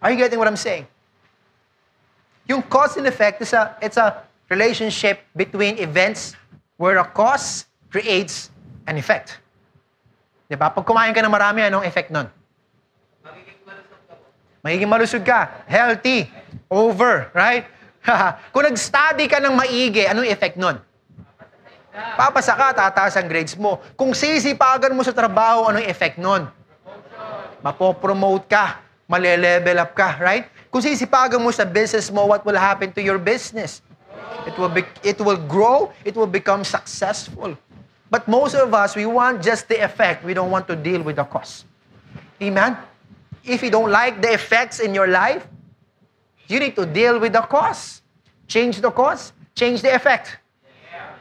Are 0.02 0.12
you 0.12 0.18
getting 0.18 0.40
what 0.40 0.48
I'm 0.48 0.56
saying? 0.56 0.88
Yung 2.48 2.64
cause 2.64 2.96
and 2.98 3.06
effect 3.06 3.42
is 3.42 3.52
a, 3.54 3.76
it's 3.82 3.98
a 3.98 4.24
relationship 4.50 5.20
between 5.36 5.78
events 5.78 6.36
where 6.78 6.98
a 6.98 7.06
cause 7.06 7.66
creates 7.92 8.50
an 8.88 8.98
effect. 8.98 9.38
Di 10.50 10.56
ba? 10.56 10.72
Pag 10.72 10.86
kumain 10.86 11.14
ka 11.14 11.22
ng 11.22 11.30
marami, 11.30 11.68
anong 11.68 11.86
effect 11.86 12.10
nun? 12.10 12.26
Magiging 14.60 14.92
malusog 14.92 15.24
ka. 15.24 15.64
Healthy. 15.66 16.28
Over. 16.68 17.32
Right? 17.32 17.66
Kung 18.54 18.66
nag-study 18.68 19.26
ka 19.28 19.40
ng 19.40 19.56
maigi, 19.56 20.04
anong 20.08 20.28
effect 20.28 20.60
nun? 20.60 20.80
Papasa 22.16 22.56
ka, 22.56 22.72
tataas 22.72 23.18
ang 23.20 23.28
grades 23.28 23.56
mo. 23.60 23.82
Kung 24.00 24.16
sisipagan 24.16 24.96
mo 24.96 25.04
sa 25.04 25.12
trabaho, 25.12 25.68
anong 25.68 25.88
effect 25.88 26.16
nun? 26.20 26.48
Mapopromote 27.60 28.48
ka. 28.48 28.80
Male-level 29.10 29.84
up 29.84 29.92
ka. 29.96 30.16
Right? 30.22 30.48
Kung 30.70 30.84
sisipagan 30.84 31.42
mo 31.42 31.50
sa 31.50 31.66
business 31.66 32.08
mo, 32.14 32.30
what 32.30 32.46
will 32.46 32.60
happen 32.60 32.94
to 32.94 33.02
your 33.02 33.18
business? 33.18 33.82
It 34.48 34.56
will, 34.56 34.72
be, 34.72 34.86
it 35.04 35.20
will 35.20 35.40
grow. 35.40 35.92
It 36.06 36.16
will 36.16 36.30
become 36.30 36.64
successful. 36.64 37.58
But 38.10 38.26
most 38.28 38.56
of 38.56 38.74
us, 38.74 38.96
we 38.96 39.06
want 39.06 39.44
just 39.44 39.68
the 39.68 39.82
effect. 39.84 40.24
We 40.26 40.34
don't 40.34 40.50
want 40.50 40.66
to 40.68 40.76
deal 40.76 41.02
with 41.02 41.18
the 41.18 41.26
cause. 41.26 41.66
Amen? 42.42 42.78
If 43.44 43.64
you 43.64 43.72
don't 43.72 43.92
like 43.92 44.22
the 44.22 44.34
effects 44.34 44.80
in 44.80 44.94
your 44.94 45.08
life, 45.08 45.48
you 46.48 46.60
need 46.60 46.76
to 46.76 46.86
deal 46.86 47.20
with 47.20 47.34
the 47.34 47.42
cause. 47.42 48.02
Change 48.48 48.82
the 48.82 48.92
cause, 48.92 49.34
change 49.56 49.82
the 49.82 49.94
effect. 49.94 50.38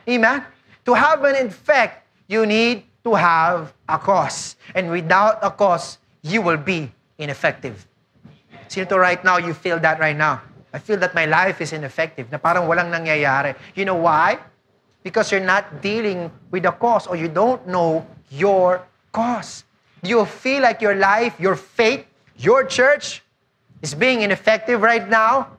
Amen? 0.09 0.45
To 0.87 0.95
have 0.95 1.23
an 1.25 1.47
effect, 1.47 2.09
you 2.27 2.47
need 2.47 2.85
to 3.05 3.15
have 3.15 3.75
a 3.89 3.99
cause. 3.99 4.57
And 4.75 4.91
without 4.91 5.39
a 5.43 5.51
cause, 5.51 5.99
you 6.23 6.41
will 6.41 6.57
be 6.57 6.91
ineffective. 7.19 7.87
Sino 8.69 8.97
right 8.97 9.23
now, 9.25 9.37
you 9.37 9.53
feel 9.53 9.79
that 9.81 10.01
right 10.01 10.17
now. 10.17 10.43
I 10.73 10.79
feel 10.79 10.97
that 10.99 11.15
my 11.15 11.25
life 11.25 11.61
is 11.61 11.73
ineffective, 11.73 12.31
na 12.33 12.37
parang 12.37 12.69
walang 12.69 12.93
nangyayari. 12.93 13.57
You 13.75 13.85
know 13.85 13.97
why? 13.97 14.39
Because 15.03 15.33
you're 15.33 15.45
not 15.45 15.81
dealing 15.81 16.31
with 16.51 16.65
the 16.65 16.73
cause 16.73 17.07
or 17.07 17.17
you 17.17 17.29
don't 17.29 17.65
know 17.69 18.05
your 18.29 18.85
cause. 19.13 19.65
You 20.03 20.25
feel 20.25 20.63
like 20.63 20.81
your 20.81 20.95
life, 20.95 21.35
your 21.39 21.57
faith, 21.57 22.07
your 22.39 22.65
church 22.65 23.23
is 23.83 23.95
being 23.95 24.23
ineffective 24.23 24.83
right 24.83 25.07
now? 25.09 25.59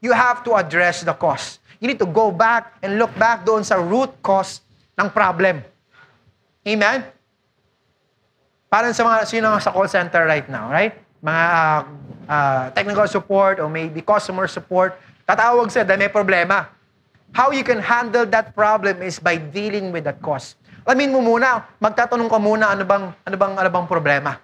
You 0.00 0.12
have 0.12 0.44
to 0.44 0.54
address 0.54 1.02
the 1.02 1.12
cause. 1.12 1.58
You 1.80 1.88
need 1.88 1.98
to 1.98 2.06
go 2.06 2.30
back 2.30 2.78
and 2.82 2.98
look 2.98 3.12
back 3.18 3.44
doon 3.44 3.64
sa 3.64 3.76
root 3.76 4.10
cause 4.22 4.62
ng 4.96 5.10
problem. 5.10 5.60
Amen? 6.66 7.04
Parang 8.66 8.92
sa 8.94 9.02
mga 9.06 9.18
sino 9.26 9.48
sa 9.62 9.70
call 9.70 9.88
center 9.88 10.26
right 10.26 10.46
now, 10.50 10.70
right? 10.70 10.94
Mga 11.22 11.44
uh, 11.46 11.80
uh, 12.26 12.64
technical 12.74 13.06
support 13.06 13.58
or 13.62 13.70
maybe 13.70 14.02
customer 14.02 14.46
support, 14.50 14.98
tatawag 15.26 15.70
sila 15.70 15.86
dahil 15.86 16.06
may 16.06 16.12
problema. 16.12 16.70
How 17.34 17.50
you 17.50 17.66
can 17.66 17.82
handle 17.82 18.26
that 18.30 18.54
problem 18.54 19.02
is 19.02 19.18
by 19.18 19.36
dealing 19.36 19.90
with 19.90 20.06
the 20.06 20.14
cause. 20.18 20.54
Alamin 20.86 21.10
mo 21.10 21.18
muna, 21.18 21.66
magtatanong 21.82 22.30
ka 22.30 22.38
muna 22.38 22.70
ano 22.70 22.86
bang 22.86 23.10
ano 23.10 23.36
bang 23.36 23.54
ano 23.58 23.70
bang 23.74 23.86
problema. 23.90 24.38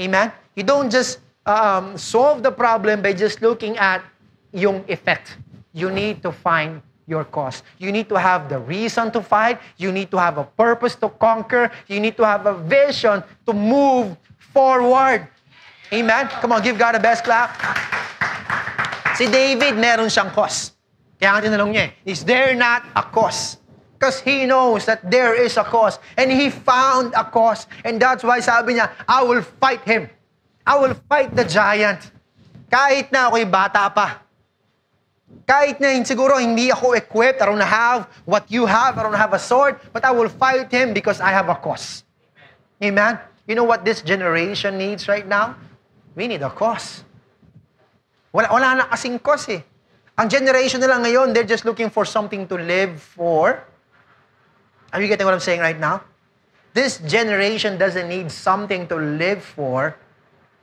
Amen? 0.00 0.32
You 0.56 0.64
don't 0.64 0.88
just 0.88 1.20
um, 1.44 2.00
solve 2.00 2.40
the 2.40 2.48
problem 2.48 3.04
by 3.04 3.12
just 3.12 3.44
looking 3.44 3.76
at 3.76 4.00
yung 4.48 4.80
effect. 4.88 5.36
You 5.76 5.92
need 5.92 6.24
to 6.24 6.32
find 6.32 6.80
your 7.04 7.28
cause. 7.28 7.60
You 7.76 7.92
need 7.92 8.08
to 8.08 8.16
have 8.16 8.48
the 8.48 8.56
reason 8.56 9.12
to 9.12 9.20
fight. 9.20 9.60
You 9.76 9.92
need 9.92 10.08
to 10.12 10.16
have 10.16 10.40
a 10.40 10.44
purpose 10.44 10.96
to 11.04 11.12
conquer. 11.12 11.68
You 11.84 12.00
need 12.00 12.16
to 12.16 12.24
have 12.24 12.48
a 12.48 12.56
vision 12.56 13.20
to 13.44 13.52
move 13.52 14.16
forward. 14.52 15.28
Amen? 15.92 16.28
Come 16.40 16.52
on, 16.52 16.64
give 16.64 16.76
God 16.76 16.96
a 16.96 17.00
best 17.00 17.24
clap. 17.24 17.52
Si 19.16 19.28
David, 19.28 19.76
meron 19.76 20.08
siyang 20.08 20.32
cause. 20.32 20.72
Kaya 21.20 21.34
nga 21.34 21.40
tinanong 21.44 21.72
niya, 21.74 21.92
is 22.08 22.22
there 22.24 22.54
not 22.54 22.88
a 22.94 23.02
cause? 23.02 23.58
Because 23.98 24.22
he 24.22 24.46
knows 24.46 24.86
that 24.86 25.02
there 25.10 25.34
is 25.34 25.58
a 25.58 25.66
cause. 25.66 25.98
And 26.14 26.30
he 26.30 26.54
found 26.54 27.12
a 27.18 27.26
cause. 27.26 27.66
And 27.82 27.98
that's 27.98 28.22
why 28.22 28.38
sabi 28.38 28.78
niya, 28.78 28.94
I 29.10 29.26
will 29.26 29.42
fight 29.42 29.82
him. 29.82 30.06
I 30.62 30.78
will 30.78 30.94
fight 31.10 31.34
the 31.34 31.42
giant. 31.42 32.14
Kahit 32.70 33.10
na 33.10 33.26
ako'y 33.26 33.42
bata 33.42 33.90
pa. 33.90 34.22
Kahit 35.42 35.82
na 35.82 35.90
siguro 36.06 36.38
hindi 36.38 36.70
ako 36.70 36.94
equipped, 36.94 37.42
I 37.42 37.50
don't 37.50 37.58
have 37.58 38.06
what 38.22 38.46
you 38.46 38.70
have, 38.70 38.94
I 38.94 39.02
don't 39.02 39.18
have 39.18 39.34
a 39.34 39.40
sword, 39.40 39.82
but 39.90 40.04
I 40.04 40.14
will 40.14 40.28
fight 40.28 40.70
him 40.70 40.94
because 40.94 41.18
I 41.18 41.34
have 41.34 41.48
a 41.50 41.58
cause. 41.58 42.04
Amen? 42.78 43.18
You 43.50 43.56
know 43.56 43.64
what 43.64 43.82
this 43.82 44.04
generation 44.04 44.78
needs 44.78 45.08
right 45.08 45.26
now? 45.26 45.56
We 46.14 46.28
need 46.28 46.46
a 46.46 46.52
cause. 46.52 47.02
Wala, 48.30 48.46
wala 48.52 48.68
na 48.78 48.84
kasing 48.92 49.18
cause 49.18 49.48
eh. 49.58 49.62
Ang 50.14 50.28
generation 50.28 50.78
nila 50.78 51.00
ngayon, 51.02 51.34
they're 51.34 51.48
just 51.48 51.64
looking 51.64 51.90
for 51.90 52.04
something 52.04 52.46
to 52.46 52.54
live 52.54 53.00
for. 53.00 53.64
Are 54.92 55.02
you 55.02 55.08
getting 55.08 55.26
what 55.26 55.34
I'm 55.34 55.40
saying 55.40 55.60
right 55.60 55.78
now? 55.78 56.02
This 56.72 56.98
generation 57.04 57.76
doesn't 57.76 58.08
need 58.08 58.32
something 58.32 58.88
to 58.88 58.96
live 58.96 59.44
for. 59.44 59.96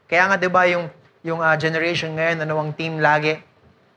Kaya 0.10 0.30
nga 0.30 0.36
'di 0.38 0.50
ba 0.50 0.66
yung 0.66 0.90
yung 1.22 1.42
uh, 1.42 1.54
generation 1.58 2.18
ngayon 2.18 2.42
ano 2.42 2.58
ang 2.62 2.74
team 2.74 2.98
lagi? 2.98 3.38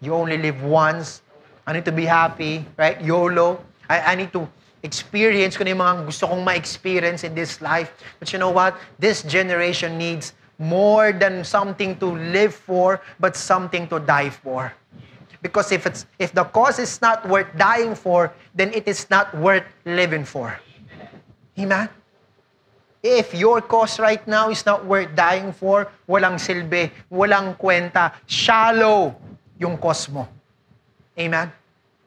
You 0.05 0.13
only 0.13 0.37
live 0.37 0.61
once. 0.65 1.25
I 1.69 1.77
need 1.77 1.85
to 1.85 1.93
be 1.93 2.09
happy, 2.09 2.65
right? 2.81 2.97
YOLO. 3.01 3.61
I, 3.89 4.13
I 4.13 4.15
need 4.17 4.33
to 4.33 4.49
experience 4.81 5.57
ko 5.57 5.65
na 5.65 5.77
yung 5.77 5.83
mga 5.85 5.95
gusto 6.09 6.25
kong 6.29 6.41
ma-experience 6.45 7.25
in 7.25 7.37
this 7.37 7.61
life. 7.61 7.93
But 8.17 8.33
you 8.33 8.39
know 8.39 8.53
what? 8.53 8.79
This 8.97 9.21
generation 9.21 9.99
needs 9.99 10.33
more 10.57 11.13
than 11.13 11.45
something 11.45 11.97
to 12.01 12.17
live 12.33 12.55
for, 12.55 13.01
but 13.21 13.37
something 13.37 13.87
to 13.89 14.01
die 14.01 14.31
for. 14.31 14.73
Because 15.41 15.71
if, 15.71 15.87
it's, 15.87 16.07
if 16.19 16.33
the 16.33 16.45
cause 16.45 16.79
is 16.79 17.01
not 17.01 17.27
worth 17.29 17.47
dying 17.57 17.95
for, 17.95 18.33
then 18.55 18.73
it 18.75 18.89
is 18.89 19.09
not 19.11 19.31
worth 19.39 19.65
living 19.85 20.25
for. 20.25 20.59
Amen? 21.59 21.89
If 23.03 23.35
your 23.35 23.63
cause 23.63 23.99
right 23.99 24.27
now 24.27 24.51
is 24.51 24.67
not 24.67 24.85
worth 24.85 25.15
dying 25.15 25.53
for, 25.53 25.87
walang 26.09 26.43
silbi, 26.43 26.91
walang 27.11 27.55
kwenta, 27.55 28.13
shallow 28.27 29.15
yung 29.59 29.79
cause 29.79 30.11
mo. 30.11 30.27
Amen? 31.19 31.53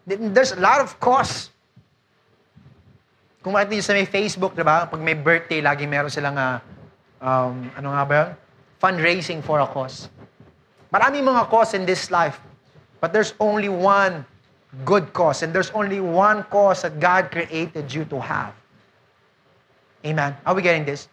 There's 0.05 0.51
a 0.51 0.59
lot 0.59 0.83
of 0.83 0.99
cause. 0.99 1.51
Kung 3.39 3.55
makita 3.55 3.81
sa 3.81 3.93
may 3.95 4.05
Facebook, 4.05 4.53
di 4.53 4.61
ba? 4.61 4.85
Pag 4.85 4.99
may 4.99 5.15
birthday, 5.15 5.63
lagi 5.63 5.87
meron 5.87 6.11
silang, 6.11 6.35
uh, 6.35 6.59
um, 7.23 7.71
ano 7.73 7.87
nga 7.95 8.03
ba 8.03 8.13
yun? 8.13 8.29
Fundraising 8.81 9.39
for 9.39 9.63
a 9.63 9.67
cause. 9.67 10.11
Maraming 10.91 11.23
mga 11.23 11.47
cause 11.47 11.71
in 11.71 11.87
this 11.87 12.11
life. 12.11 12.37
But 13.01 13.11
there's 13.11 13.33
only 13.39 13.67
one 13.67 14.25
good 14.85 15.11
cause, 15.11 15.43
and 15.43 15.53
there's 15.53 15.71
only 15.71 15.99
one 15.99 16.43
cause 16.43 16.83
that 16.83 16.99
God 16.99 17.31
created 17.31 17.93
you 17.93 18.05
to 18.05 18.21
have. 18.21 18.53
Amen. 20.05 20.37
Are 20.45 20.55
we 20.55 20.61
getting 20.61 20.85
this? 20.85 21.09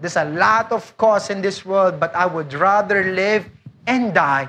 There's 0.00 0.16
a 0.16 0.24
lot 0.24 0.72
of 0.72 0.96
cause 0.96 1.30
in 1.30 1.40
this 1.40 1.64
world, 1.64 2.00
but 2.00 2.14
I 2.16 2.26
would 2.26 2.52
rather 2.54 3.04
live 3.04 3.48
and 3.86 4.12
die 4.12 4.48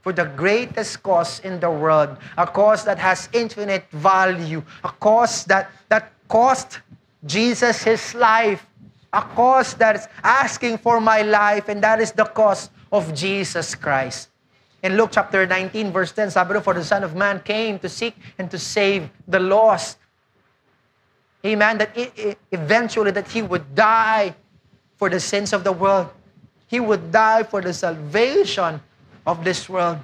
for 0.00 0.12
the 0.12 0.24
greatest 0.24 1.02
cause 1.02 1.40
in 1.40 1.60
the 1.60 1.70
world, 1.70 2.16
a 2.38 2.46
cause 2.46 2.84
that 2.84 2.98
has 2.98 3.28
infinite 3.32 3.84
value, 3.90 4.62
a 4.84 4.88
cause 4.88 5.44
that, 5.44 5.70
that 5.88 6.12
cost 6.28 6.80
Jesus 7.26 7.82
his 7.82 8.14
life, 8.14 8.66
a 9.12 9.22
cause 9.22 9.74
that 9.74 9.96
is 9.96 10.08
asking 10.22 10.78
for 10.78 11.00
my 11.00 11.22
life, 11.22 11.68
and 11.68 11.82
that 11.82 12.00
is 12.00 12.12
the 12.12 12.24
cause 12.24 12.70
of 12.92 13.14
Jesus 13.14 13.74
Christ. 13.74 14.28
In 14.84 14.98
Luke 14.98 15.12
chapter 15.12 15.46
19, 15.46 15.92
verse 15.92 16.12
10, 16.12 16.30
sabi 16.30 16.60
For 16.60 16.74
the 16.74 16.84
Son 16.84 17.02
of 17.04 17.16
Man 17.16 17.40
came 17.40 17.78
to 17.78 17.88
seek 17.88 18.14
and 18.36 18.50
to 18.50 18.58
save 18.58 19.08
the 19.26 19.40
lost. 19.40 19.96
Amen. 21.40 21.78
That 21.78 21.96
eventually 22.52 23.10
that 23.10 23.26
He 23.26 23.40
would 23.40 23.74
die 23.74 24.34
for 24.98 25.08
the 25.08 25.18
sins 25.18 25.54
of 25.54 25.64
the 25.64 25.72
world. 25.72 26.10
He 26.66 26.80
would 26.80 27.10
die 27.10 27.44
for 27.44 27.62
the 27.62 27.72
salvation 27.72 28.78
of 29.26 29.42
this 29.42 29.70
world. 29.70 30.00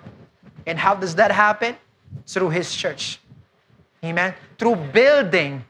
And 0.67 0.79
how 0.79 0.95
does 0.95 1.15
that 1.17 1.31
happen? 1.31 1.77
Through 2.27 2.49
His 2.49 2.75
church. 2.75 3.21
Amen. 4.03 4.33
Through 4.57 4.77
building 4.97 5.63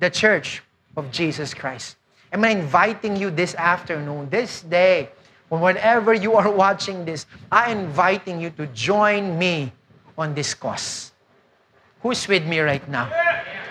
the 0.00 0.08
church 0.08 0.62
of 0.96 1.10
Jesus 1.12 1.52
Christ. 1.52 1.96
Am 2.32 2.42
I 2.42 2.48
inviting 2.48 3.14
you 3.14 3.28
this 3.28 3.54
afternoon, 3.56 4.30
this 4.30 4.62
day, 4.62 5.10
whenever 5.48 6.14
you 6.14 6.34
are 6.34 6.50
watching 6.64 7.04
this, 7.04 7.26
I'm 7.52 7.90
inviting 7.90 8.40
you 8.40 8.50
to 8.56 8.66
join 8.68 9.38
me 9.38 9.72
on 10.16 10.34
this 10.34 10.54
cause. 10.54 11.12
Who's 12.02 12.28
with 12.28 12.46
me 12.46 12.60
right 12.60 12.84
now? 12.88 13.08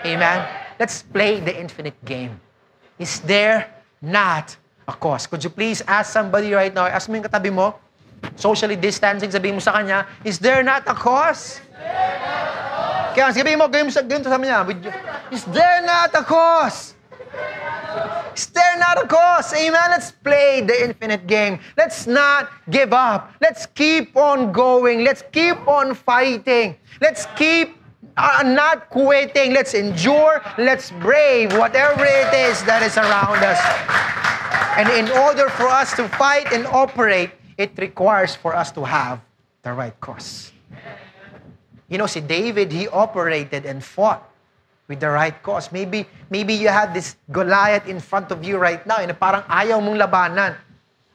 Amen? 0.04 0.46
Let's 0.78 1.02
play 1.02 1.40
the 1.40 1.54
infinite 1.54 1.94
game. 2.04 2.40
Is 2.98 3.20
there 3.20 3.70
not 4.02 4.56
a 4.86 4.92
cause? 4.92 5.26
Could 5.26 5.42
you 5.42 5.50
please 5.50 5.82
ask 5.86 6.12
somebody 6.12 6.52
right 6.52 6.74
now, 6.74 6.86
ask 6.86 7.08
mo 7.08 7.14
yung 7.14 7.24
katabi 7.24 7.52
mo, 7.54 7.78
socially 8.36 8.76
distancing, 8.76 9.30
sabihin 9.30 9.54
mo 9.54 9.62
sa 9.62 9.72
kanya, 9.78 10.06
is 10.26 10.38
there 10.38 10.62
not 10.62 10.82
a 10.86 10.94
cause? 10.94 11.62
Kaya 13.14 13.30
sabihin 13.30 13.62
mo, 13.62 13.70
ganyan 13.70 13.94
sa 13.94 14.02
sabi 14.02 14.50
niya, 14.50 14.66
is 15.30 15.46
there 15.54 15.86
not 15.86 16.10
a 16.10 16.22
cause? 16.26 16.98
Stare 18.36 18.78
not 18.78 19.02
a 19.02 19.06
cause. 19.06 19.52
Amen. 19.54 19.90
Let's 19.90 20.10
play 20.10 20.60
the 20.60 20.84
infinite 20.84 21.26
game. 21.26 21.60
Let's 21.76 22.06
not 22.06 22.50
give 22.70 22.92
up. 22.92 23.32
Let's 23.40 23.66
keep 23.66 24.16
on 24.16 24.52
going. 24.52 25.04
Let's 25.04 25.22
keep 25.32 25.56
on 25.68 25.94
fighting. 25.94 26.76
Let's 27.00 27.26
keep 27.36 27.76
uh, 28.16 28.42
not 28.44 28.90
quitting. 28.90 29.52
Let's 29.52 29.74
endure. 29.74 30.42
Let's 30.58 30.90
brave 30.90 31.52
whatever 31.56 32.04
it 32.04 32.32
is 32.34 32.62
that 32.64 32.82
is 32.82 32.96
around 32.96 33.42
us. 33.42 33.60
And 34.76 34.88
in 34.90 35.10
order 35.18 35.48
for 35.50 35.68
us 35.68 35.94
to 35.96 36.08
fight 36.08 36.52
and 36.52 36.66
operate, 36.66 37.30
it 37.58 37.72
requires 37.78 38.34
for 38.34 38.54
us 38.54 38.72
to 38.72 38.84
have 38.84 39.20
the 39.62 39.72
right 39.72 39.98
cause. 40.00 40.52
You 41.88 41.98
know, 41.98 42.06
see, 42.06 42.20
David, 42.20 42.72
he 42.72 42.88
operated 42.88 43.66
and 43.66 43.84
fought 43.84 44.28
with 44.88 45.00
the 45.00 45.08
right 45.08 45.36
cause. 45.42 45.72
Maybe, 45.72 46.04
maybe 46.28 46.52
you 46.54 46.68
have 46.68 46.92
this 46.92 47.16
Goliath 47.32 47.88
in 47.88 48.00
front 48.00 48.30
of 48.30 48.44
you 48.44 48.58
right 48.58 48.84
now, 48.86 49.00
and 49.00 49.12
parang 49.18 49.42
ayaw 49.48 49.80
mong 49.80 49.96
labanan. 49.96 50.52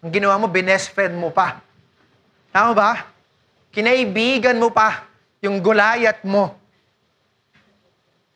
Ang 0.01 0.11
ginawa 0.11 0.39
mo, 0.39 0.47
binest 0.47 0.95
mo 1.15 1.29
pa. 1.29 1.61
Tama 2.49 2.71
ba? 2.73 2.91
Kinaibigan 3.69 4.57
mo 4.57 4.73
pa 4.73 5.05
yung 5.43 5.61
Goliath 5.61 6.23
mo. 6.25 6.55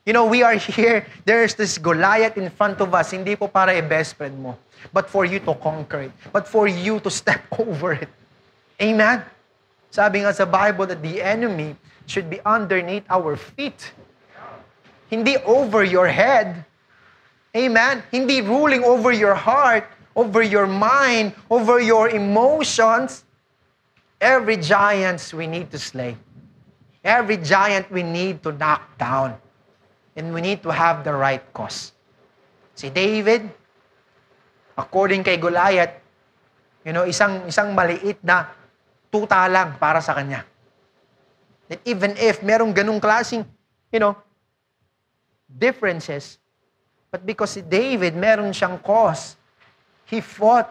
You 0.03 0.11
know, 0.11 0.27
we 0.27 0.43
are 0.43 0.59
here, 0.59 1.07
there's 1.23 1.55
this 1.55 1.79
Goliath 1.79 2.35
in 2.35 2.51
front 2.51 2.83
of 2.83 2.91
us, 2.91 3.15
hindi 3.15 3.39
po 3.39 3.47
para 3.47 3.71
i-best 3.71 4.19
friend 4.19 4.35
mo, 4.35 4.59
but 4.91 5.07
for 5.07 5.23
you 5.23 5.39
to 5.39 5.55
conquer 5.63 6.11
it, 6.11 6.13
but 6.35 6.43
for 6.43 6.67
you 6.67 6.99
to 6.99 7.07
step 7.07 7.39
over 7.55 7.95
it. 7.95 8.11
Amen? 8.83 9.23
Sabi 9.87 10.27
nga 10.27 10.35
sa 10.35 10.43
Bible 10.43 10.91
that 10.91 10.99
the 10.99 11.23
enemy 11.23 11.79
should 12.03 12.27
be 12.27 12.43
underneath 12.43 13.07
our 13.07 13.39
feet. 13.39 13.95
Hindi 15.13 15.37
over 15.45 15.85
your 15.85 16.09
head. 16.09 16.65
Amen? 17.53 18.01
Hindi 18.09 18.41
ruling 18.41 18.81
over 18.81 19.13
your 19.13 19.37
heart, 19.37 19.85
over 20.17 20.41
your 20.41 20.65
mind, 20.65 21.37
over 21.53 21.77
your 21.77 22.09
emotions. 22.09 23.21
Every 24.17 24.57
giant 24.57 25.21
we 25.29 25.45
need 25.45 25.69
to 25.69 25.77
slay. 25.77 26.17
Every 27.05 27.37
giant 27.37 27.93
we 27.93 28.01
need 28.01 28.41
to 28.41 28.57
knock 28.57 28.97
down. 28.97 29.37
And 30.17 30.33
we 30.33 30.41
need 30.41 30.65
to 30.65 30.73
have 30.73 31.05
the 31.05 31.13
right 31.13 31.45
cause. 31.53 31.93
Si 32.73 32.89
David, 32.89 33.45
according 34.73 35.21
kay 35.21 35.37
Goliath, 35.37 35.93
you 36.81 36.89
know, 36.89 37.05
isang 37.05 37.45
isang 37.45 37.77
maliit 37.77 38.17
na 38.25 38.49
tuta 39.13 39.45
lang 39.45 39.77
para 39.77 40.01
sa 40.01 40.17
kanya. 40.17 40.41
That 41.69 41.85
even 41.85 42.17
if 42.17 42.41
merong 42.41 42.73
ganung 42.73 42.97
klaseng, 42.97 43.45
you 43.93 44.01
know, 44.01 44.17
differences, 45.59 46.37
but 47.11 47.25
because 47.25 47.51
si 47.51 47.61
David, 47.61 48.15
meron 48.15 48.51
siyang 48.51 48.81
cause, 48.81 49.35
he 50.05 50.21
fought 50.21 50.69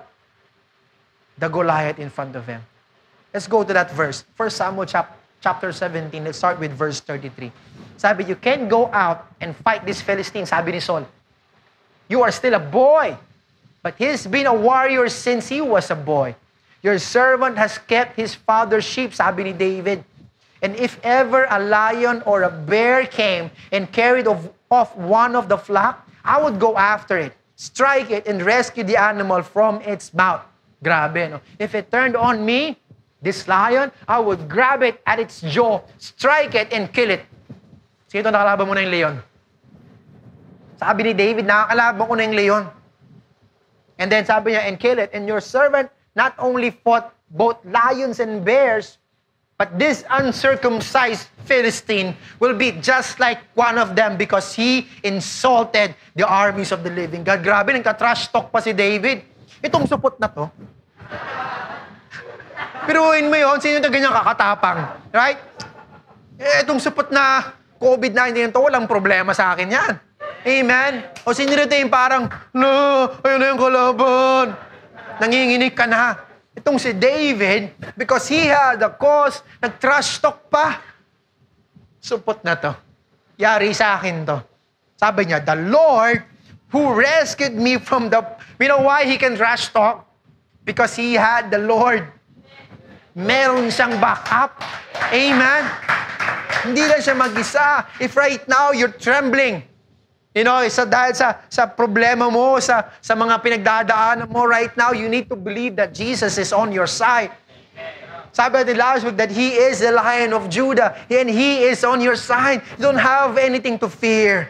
the 1.38 1.48
Goliath 1.48 1.98
in 1.98 2.10
front 2.10 2.36
of 2.36 2.46
him. 2.46 2.62
Let's 3.32 3.46
go 3.46 3.64
to 3.64 3.72
that 3.72 3.90
verse. 3.92 4.24
1 4.36 4.50
Samuel 4.50 4.86
chap- 4.86 5.16
chapter 5.40 5.72
17, 5.72 6.24
let's 6.24 6.38
start 6.38 6.60
with 6.60 6.72
verse 6.72 7.00
33. 7.00 7.50
Sabi, 7.96 8.24
you 8.24 8.36
can 8.36 8.68
go 8.68 8.90
out 8.92 9.26
and 9.40 9.56
fight 9.56 9.86
this 9.86 10.00
Philistine, 10.00 10.46
sabi 10.46 10.72
ni 10.72 10.80
Saul. 10.80 11.06
You 12.08 12.22
are 12.22 12.30
still 12.30 12.54
a 12.54 12.60
boy, 12.60 13.16
but 13.82 13.94
he's 13.96 14.26
been 14.26 14.46
a 14.46 14.54
warrior 14.54 15.08
since 15.08 15.48
he 15.48 15.60
was 15.60 15.90
a 15.90 15.96
boy. 15.96 16.34
Your 16.82 16.98
servant 16.98 17.56
has 17.56 17.78
kept 17.78 18.16
his 18.16 18.34
father's 18.34 18.84
sheep, 18.84 19.14
sabi 19.14 19.44
ni 19.44 19.52
David. 19.52 20.04
And 20.62 20.76
if 20.76 20.98
ever 21.02 21.46
a 21.50 21.58
lion 21.58 22.22
or 22.26 22.42
a 22.42 22.50
bear 22.50 23.06
came 23.06 23.50
and 23.70 23.90
carried 23.90 24.26
off, 24.26 24.46
off 24.72 24.96
one 24.96 25.36
of 25.36 25.52
the 25.52 25.60
flock, 25.60 26.08
I 26.24 26.40
would 26.40 26.56
go 26.56 26.80
after 26.80 27.20
it, 27.20 27.36
strike 27.56 28.10
it, 28.10 28.26
and 28.26 28.40
rescue 28.40 28.82
the 28.82 28.96
animal 28.96 29.44
from 29.44 29.84
its 29.84 30.14
mouth. 30.16 30.40
Grabe, 30.82 31.30
no? 31.30 31.40
If 31.60 31.76
it 31.76 31.92
turned 31.92 32.16
on 32.16 32.44
me, 32.44 32.80
this 33.20 33.46
lion, 33.46 33.92
I 34.08 34.18
would 34.18 34.48
grab 34.48 34.82
it 34.82 35.00
at 35.06 35.20
its 35.20 35.40
jaw, 35.42 35.80
strike 35.98 36.56
it, 36.56 36.72
and 36.72 36.90
kill 36.90 37.10
it. 37.10 37.22
Sino 38.10 38.32
nakalaban 38.32 38.66
mo 38.66 38.74
na 38.74 38.82
yung 38.82 38.90
leon? 38.90 39.16
Sabi 40.82 41.00
ni 41.06 41.12
David, 41.14 41.46
nakakalaban 41.46 42.02
ko 42.02 42.14
na 42.18 42.22
yung 42.26 42.34
leon. 42.34 42.64
And 44.02 44.10
then 44.10 44.26
sabi 44.26 44.58
niya, 44.58 44.66
and 44.66 44.80
kill 44.80 44.98
it. 44.98 45.14
And 45.14 45.30
your 45.30 45.38
servant 45.38 45.86
not 46.18 46.34
only 46.42 46.74
fought 46.74 47.14
both 47.30 47.62
lions 47.62 48.18
and 48.18 48.42
bears, 48.42 48.98
but 49.62 49.78
this 49.78 50.02
uncircumcised 50.10 51.30
Philistine 51.46 52.18
will 52.42 52.58
be 52.58 52.74
just 52.82 53.22
like 53.22 53.46
one 53.54 53.78
of 53.78 53.94
them 53.94 54.18
because 54.18 54.50
he 54.50 54.90
insulted 55.06 55.94
the 56.18 56.26
armies 56.26 56.74
of 56.74 56.82
the 56.82 56.90
living 56.90 57.22
God. 57.22 57.46
Grabe, 57.46 57.70
nagka-trash 57.70 58.34
talk 58.34 58.50
pa 58.50 58.58
si 58.58 58.74
David. 58.74 59.22
Itong 59.62 59.86
supot 59.86 60.18
na 60.18 60.26
to. 60.26 60.50
Piruin 62.90 63.30
mo 63.30 63.38
yun, 63.38 63.62
sino 63.62 63.78
na 63.78 63.86
ganyan 63.86 64.10
kakatapang? 64.10 64.78
Right? 65.14 65.38
Eh, 66.42 66.66
itong 66.66 66.82
supot 66.82 67.14
na 67.14 67.54
COVID-19 67.78 68.50
to, 68.50 68.66
walang 68.66 68.90
problema 68.90 69.30
sa 69.30 69.54
akin 69.54 69.70
yan. 69.70 69.92
Amen? 70.42 71.06
O 71.22 71.30
sino 71.30 71.54
rito 71.54 71.70
yung 71.70 71.86
parang, 71.86 72.26
no, 72.50 72.66
ayun 73.22 73.38
na 73.38 73.46
yung 73.54 73.62
kalaban. 73.62 74.58
Nanginginig 75.22 75.70
ka 75.78 75.86
na. 75.86 76.31
Itong 76.52 76.76
si 76.76 76.92
David, 76.92 77.72
because 77.96 78.28
he 78.28 78.44
had 78.44 78.82
a 78.84 78.92
cause, 78.92 79.40
nag-trash 79.60 80.20
talk 80.20 80.52
pa. 80.52 80.84
Supot 81.96 82.44
na 82.44 82.54
to. 82.60 82.76
Yari 83.40 83.72
sa 83.72 83.96
akin 83.96 84.28
to. 84.28 84.36
Sabi 85.00 85.26
niya, 85.26 85.40
the 85.40 85.56
Lord 85.56 86.22
who 86.68 86.92
rescued 86.92 87.56
me 87.56 87.80
from 87.80 88.12
the... 88.12 88.20
You 88.60 88.68
know 88.68 88.84
why 88.84 89.08
he 89.08 89.16
can 89.16 89.34
trash 89.34 89.72
talk? 89.72 90.04
Because 90.64 90.94
he 90.94 91.16
had 91.16 91.50
the 91.50 91.58
Lord. 91.58 92.06
Meron 93.16 93.72
siyang 93.72 94.00
backup. 94.00 94.56
Amen? 95.12 95.62
Hindi 96.68 96.84
lang 96.86 97.00
siya 97.00 97.16
mag-isa. 97.16 97.84
If 97.98 98.14
right 98.14 98.40
now 98.46 98.70
you're 98.70 98.94
trembling, 98.94 99.64
you 100.32 100.44
know, 100.44 100.64
isa 100.64 100.88
dahil 100.88 101.12
sa, 101.12 101.44
sa 101.48 101.68
problema 101.68 102.32
mo, 102.32 102.56
sa, 102.60 102.88
sa 103.04 103.12
mga 103.12 103.40
pinagdadaanan 103.44 104.28
mo 104.28 104.48
right 104.48 104.72
now, 104.76 104.92
you 104.92 105.08
need 105.08 105.28
to 105.28 105.36
believe 105.36 105.76
that 105.76 105.92
Jesus 105.92 106.40
is 106.40 106.52
on 106.52 106.72
your 106.72 106.88
side. 106.88 107.32
Sabi 108.32 108.64
natin 108.64 108.80
last 108.80 109.04
that 109.12 109.28
He 109.28 109.52
is 109.52 109.84
the 109.84 109.92
Lion 109.92 110.32
of 110.32 110.48
Judah 110.48 110.96
and 111.12 111.28
He 111.28 111.68
is 111.68 111.84
on 111.84 112.00
your 112.00 112.16
side. 112.16 112.64
You 112.80 112.88
don't 112.88 113.00
have 113.00 113.36
anything 113.36 113.76
to 113.84 113.92
fear. 113.92 114.48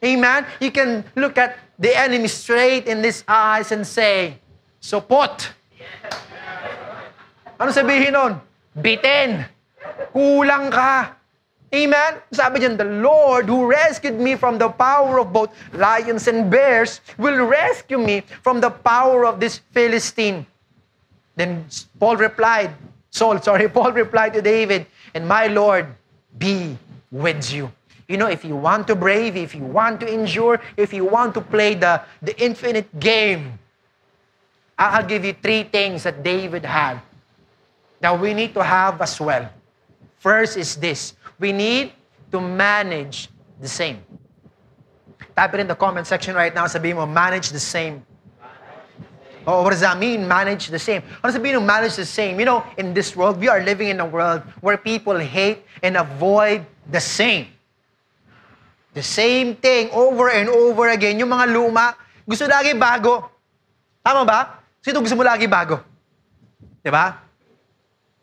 Amen? 0.00 0.48
You 0.56 0.72
can 0.72 1.04
look 1.12 1.36
at 1.36 1.60
the 1.78 1.92
enemy 1.92 2.28
straight 2.28 2.88
in 2.88 3.04
his 3.04 3.24
eyes 3.28 3.72
and 3.72 3.86
say, 3.86 4.40
Support. 4.80 5.52
Ano 7.56 7.72
sabihin 7.72 8.12
nun? 8.12 8.36
Bitin. 8.76 9.48
Kulang 10.12 10.68
ka. 10.68 11.16
Amen? 11.72 12.22
Sabi 12.30 12.60
dyan, 12.60 12.76
the 12.76 12.86
Lord 12.86 13.46
who 13.46 13.66
rescued 13.66 14.18
me 14.18 14.36
from 14.36 14.58
the 14.58 14.68
power 14.68 15.18
of 15.18 15.32
both 15.32 15.50
lions 15.72 16.28
and 16.28 16.50
bears 16.50 17.00
will 17.18 17.46
rescue 17.46 17.98
me 17.98 18.22
from 18.42 18.60
the 18.60 18.70
power 18.70 19.26
of 19.26 19.40
this 19.40 19.58
Philistine. 19.72 20.46
Then 21.34 21.66
Paul 21.98 22.16
replied, 22.16 22.70
Saul, 23.10 23.40
sorry, 23.42 23.68
Paul 23.76 23.92
replied 23.92 24.34
to 24.34 24.42
David, 24.42 24.86
and 25.14 25.26
my 25.26 25.46
Lord 25.46 25.86
be 26.38 26.78
with 27.10 27.52
you. 27.52 27.70
You 28.08 28.18
know, 28.18 28.28
if 28.28 28.44
you 28.44 28.54
want 28.54 28.86
to 28.88 28.94
brave, 28.94 29.36
if 29.36 29.54
you 29.54 29.64
want 29.64 30.00
to 30.00 30.06
endure, 30.12 30.60
if 30.76 30.92
you 30.92 31.04
want 31.04 31.34
to 31.34 31.40
play 31.40 31.74
the, 31.74 32.02
the 32.20 32.36
infinite 32.42 32.86
game, 33.00 33.58
I'll 34.78 35.06
give 35.06 35.24
you 35.24 35.32
three 35.32 35.62
things 35.62 36.02
that 36.02 36.22
David 36.22 36.64
had 36.64 37.00
that 38.00 38.20
we 38.20 38.34
need 38.34 38.52
to 38.54 38.62
have 38.62 39.00
as 39.00 39.18
well. 39.18 39.48
First 40.18 40.56
is 40.56 40.76
this 40.76 41.14
we 41.38 41.52
need 41.52 41.92
to 42.30 42.40
manage 42.40 43.28
the 43.60 43.68
same. 43.68 44.02
Type 45.34 45.54
it 45.54 45.60
in 45.60 45.66
the 45.66 45.74
comment 45.74 46.06
section 46.06 46.34
right 46.34 46.54
now. 46.54 46.66
Sabihin 46.66 46.96
mo, 46.96 47.06
manage 47.06 47.50
the 47.50 47.62
same. 47.62 48.06
Oh, 49.46 49.62
what 49.62 49.70
does 49.70 49.84
that 49.84 49.98
mean? 49.98 50.26
Manage 50.26 50.68
the 50.72 50.78
same. 50.78 51.04
Ano 51.20 51.28
sabihin 51.28 51.60
ng 51.60 51.66
manage 51.66 52.00
the 52.00 52.08
same? 52.08 52.40
You 52.40 52.48
know, 52.48 52.64
in 52.80 52.96
this 52.96 53.12
world, 53.12 53.36
we 53.36 53.48
are 53.48 53.60
living 53.60 53.92
in 53.92 54.00
a 54.00 54.08
world 54.08 54.40
where 54.64 54.80
people 54.80 55.18
hate 55.20 55.66
and 55.84 56.00
avoid 56.00 56.64
the 56.88 57.00
same. 57.00 57.52
The 58.94 59.02
same 59.02 59.58
thing 59.58 59.90
over 59.92 60.30
and 60.30 60.48
over 60.48 60.88
again. 60.88 61.20
Yung 61.20 61.28
mga 61.28 61.50
luma, 61.50 61.92
gusto 62.24 62.48
lagi 62.48 62.72
bago. 62.72 63.28
Tama 64.00 64.24
ba? 64.24 64.64
Sino 64.80 65.02
gusto 65.02 65.18
mo 65.18 65.26
lagi 65.26 65.44
bago? 65.44 65.82
Di 66.80 66.88
ba? 66.88 67.23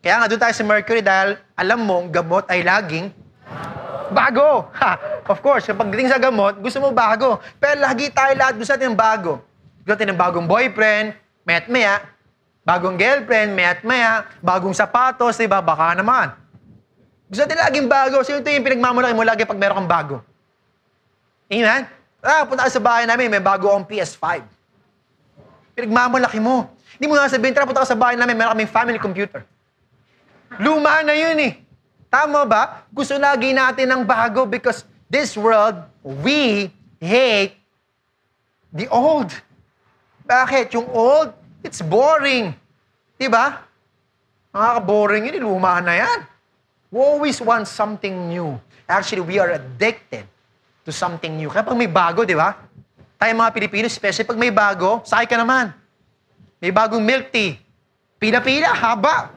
Kaya 0.02 0.18
nga 0.18 0.28
doon 0.28 0.42
tayo 0.42 0.54
sa 0.58 0.66
Mercury 0.66 1.06
dahil 1.06 1.38
alam 1.54 1.86
mo, 1.86 2.10
gamot 2.10 2.50
ay 2.50 2.66
laging 2.66 3.14
bago. 4.10 4.66
Ha, 4.82 4.98
of 5.30 5.40
course, 5.40 5.70
kapag 5.70 5.94
dating 5.94 6.10
sa 6.10 6.18
gamot, 6.18 6.58
gusto 6.58 6.82
mo 6.82 6.90
bago. 6.90 7.38
Pero 7.62 7.80
lagi 7.80 8.10
tayo 8.10 8.34
lahat 8.34 8.58
gusto 8.58 8.74
natin 8.74 8.92
ng 8.92 8.98
bago. 8.98 9.38
Gusto 9.86 9.94
natin 9.94 10.10
ng 10.12 10.20
bagong 10.20 10.50
boyfriend, 10.50 11.14
mayat 11.46 11.70
maya, 11.70 12.02
bagong 12.66 12.98
girlfriend, 12.98 13.54
mayat 13.54 13.86
maya, 13.86 14.26
bagong 14.42 14.74
sapatos, 14.74 15.38
di 15.38 15.46
ba? 15.46 15.62
Baka 15.62 15.94
naman. 15.94 16.34
Gusto 17.30 17.46
natin 17.46 17.62
laging 17.62 17.88
bago. 17.88 18.26
Sino 18.26 18.42
ito 18.42 18.50
yung 18.50 18.66
pinagmamalaki 18.66 19.14
mo 19.14 19.24
lagi 19.24 19.46
pag 19.46 19.62
meron 19.62 19.86
kang 19.86 19.92
bago? 19.94 20.16
Amen? 21.48 21.86
Ah, 22.26 22.42
punta 22.50 22.66
ka 22.66 22.74
sa 22.74 22.82
bahay 22.82 23.06
namin, 23.06 23.30
may 23.30 23.40
bago 23.40 23.70
akong 23.70 23.86
PS5. 23.86 24.42
Pinagmamalaki 25.78 26.42
mo. 26.42 26.68
Hindi 26.98 27.06
mo 27.06 27.14
nga 27.16 27.30
sabihin, 27.30 27.54
tara 27.54 27.70
punta 27.70 27.86
ka 27.86 27.90
sa 27.94 27.98
bahay 27.98 28.18
namin, 28.18 28.34
meron 28.34 28.58
kaming 28.58 28.74
family 28.74 28.98
computer. 28.98 29.46
Luma 30.60 31.00
na 31.06 31.16
yun 31.16 31.38
eh. 31.40 31.54
Tama 32.12 32.44
ba? 32.44 32.84
Gusto 32.92 33.16
lagi 33.16 33.56
natin 33.56 33.88
ng 33.88 34.04
bago 34.04 34.44
because 34.44 34.84
this 35.08 35.40
world, 35.40 35.80
we 36.04 36.68
hate 37.00 37.56
the 38.76 38.92
old. 38.92 39.32
Bakit? 40.28 40.76
Yung 40.76 40.92
old, 40.92 41.32
it's 41.64 41.80
boring. 41.80 42.52
Diba? 43.16 43.64
Nakaka-boring 44.52 45.32
yun, 45.32 45.36
eh. 45.40 45.44
luma 45.44 45.80
na 45.80 45.96
yan. 45.96 46.20
We 46.92 47.00
always 47.00 47.40
want 47.40 47.72
something 47.72 48.28
new. 48.28 48.60
Actually, 48.84 49.24
we 49.24 49.40
are 49.40 49.56
addicted 49.56 50.28
to 50.84 50.92
something 50.92 51.32
new. 51.40 51.48
Kaya 51.48 51.64
pag 51.64 51.80
may 51.80 51.88
bago, 51.88 52.28
di 52.28 52.36
ba? 52.36 52.60
Tayo 53.16 53.32
mga 53.32 53.54
Pilipino, 53.56 53.88
especially 53.88 54.28
pag 54.28 54.36
may 54.36 54.52
bago, 54.52 55.00
sakay 55.08 55.32
ka 55.32 55.40
naman. 55.40 55.72
May 56.60 56.76
bagong 56.76 57.00
milk 57.00 57.32
tea. 57.32 57.56
Pila-pila, 58.20 58.76
haba. 58.76 59.32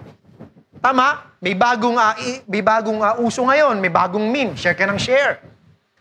Tama? 0.84 1.32
May 1.40 1.56
bagong, 1.56 1.96
uh, 1.96 2.12
may 2.44 2.60
bagong 2.60 3.00
uh, 3.00 3.16
uso 3.24 3.40
ngayon, 3.40 3.80
may 3.80 3.88
bagong 3.88 4.28
meme, 4.28 4.52
share 4.52 4.76
ka 4.76 4.84
ng 4.84 5.00
share. 5.00 5.40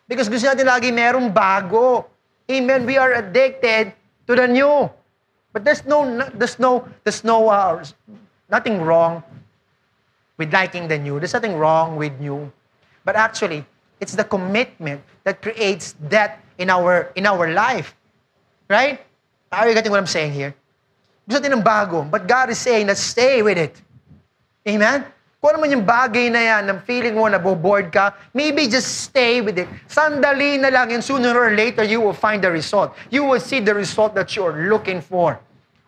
Because 0.04 0.28
gusto 0.28 0.43
natin 0.43 0.67
lagi 0.67 0.91
merong 0.91 1.32
bago. 1.32 2.04
Amen. 2.52 2.84
We 2.84 3.00
are 3.00 3.15
addicted 3.15 3.96
to 4.28 4.36
the 4.36 4.43
new. 4.43 4.91
But 5.56 5.63
there's 5.63 5.88
no, 5.88 6.04
there's 6.36 6.60
no, 6.60 6.84
there's 7.08 7.24
no, 7.24 7.48
uh, 7.48 7.80
nothing 8.52 8.84
wrong 8.84 9.24
with 10.36 10.52
liking 10.52 10.91
the 10.91 11.00
new. 11.00 11.15
There's 11.15 11.32
nothing 11.32 11.56
wrong 11.56 11.96
with 11.96 12.12
new. 12.19 12.52
But 13.08 13.15
actually, 13.15 13.63
it's 14.04 14.19
the 14.19 14.28
commitment 14.28 15.00
that 15.24 15.39
creates 15.39 15.96
that 16.12 16.43
in 16.60 16.67
our, 16.67 17.08
in 17.15 17.24
our 17.24 17.56
life. 17.56 17.96
Right? 18.67 19.00
Are 19.48 19.63
you 19.63 19.74
getting 19.74 19.96
what 19.96 20.04
I'm 20.04 20.12
saying 20.12 20.36
here? 20.36 20.52
Gusto 21.24 21.39
natin 21.39 21.63
ng 21.63 21.63
bago, 21.63 22.04
but 22.04 22.28
God 22.28 22.52
is 22.52 22.60
saying 22.60 22.91
that 22.91 23.00
stay 23.00 23.39
with 23.39 23.56
it. 23.56 23.80
Amen? 24.67 25.06
Kung 25.43 25.52
ano 25.52 25.60
man 25.60 25.76
yung 25.76 25.84
bagay 25.84 26.32
na 26.32 26.39
yan, 26.39 26.71
ng 26.71 26.80
feeling 26.88 27.19
mo 27.19 27.28
na 27.28 27.36
bored 27.36 27.91
ka, 27.91 28.15
maybe 28.32 28.63
just 28.71 29.12
stay 29.12 29.43
with 29.43 29.60
it. 29.60 29.67
Sandali 29.91 30.56
na 30.56 30.71
lang 30.71 30.95
and 30.95 31.04
sooner 31.04 31.36
or 31.36 31.52
later, 31.52 31.84
you 31.84 31.99
will 31.99 32.15
find 32.15 32.39
the 32.39 32.47
result. 32.47 32.95
You 33.12 33.28
will 33.28 33.43
see 33.43 33.60
the 33.60 33.76
result 33.76 34.15
that 34.15 34.39
you're 34.39 34.71
looking 34.71 35.04
for. 35.04 35.36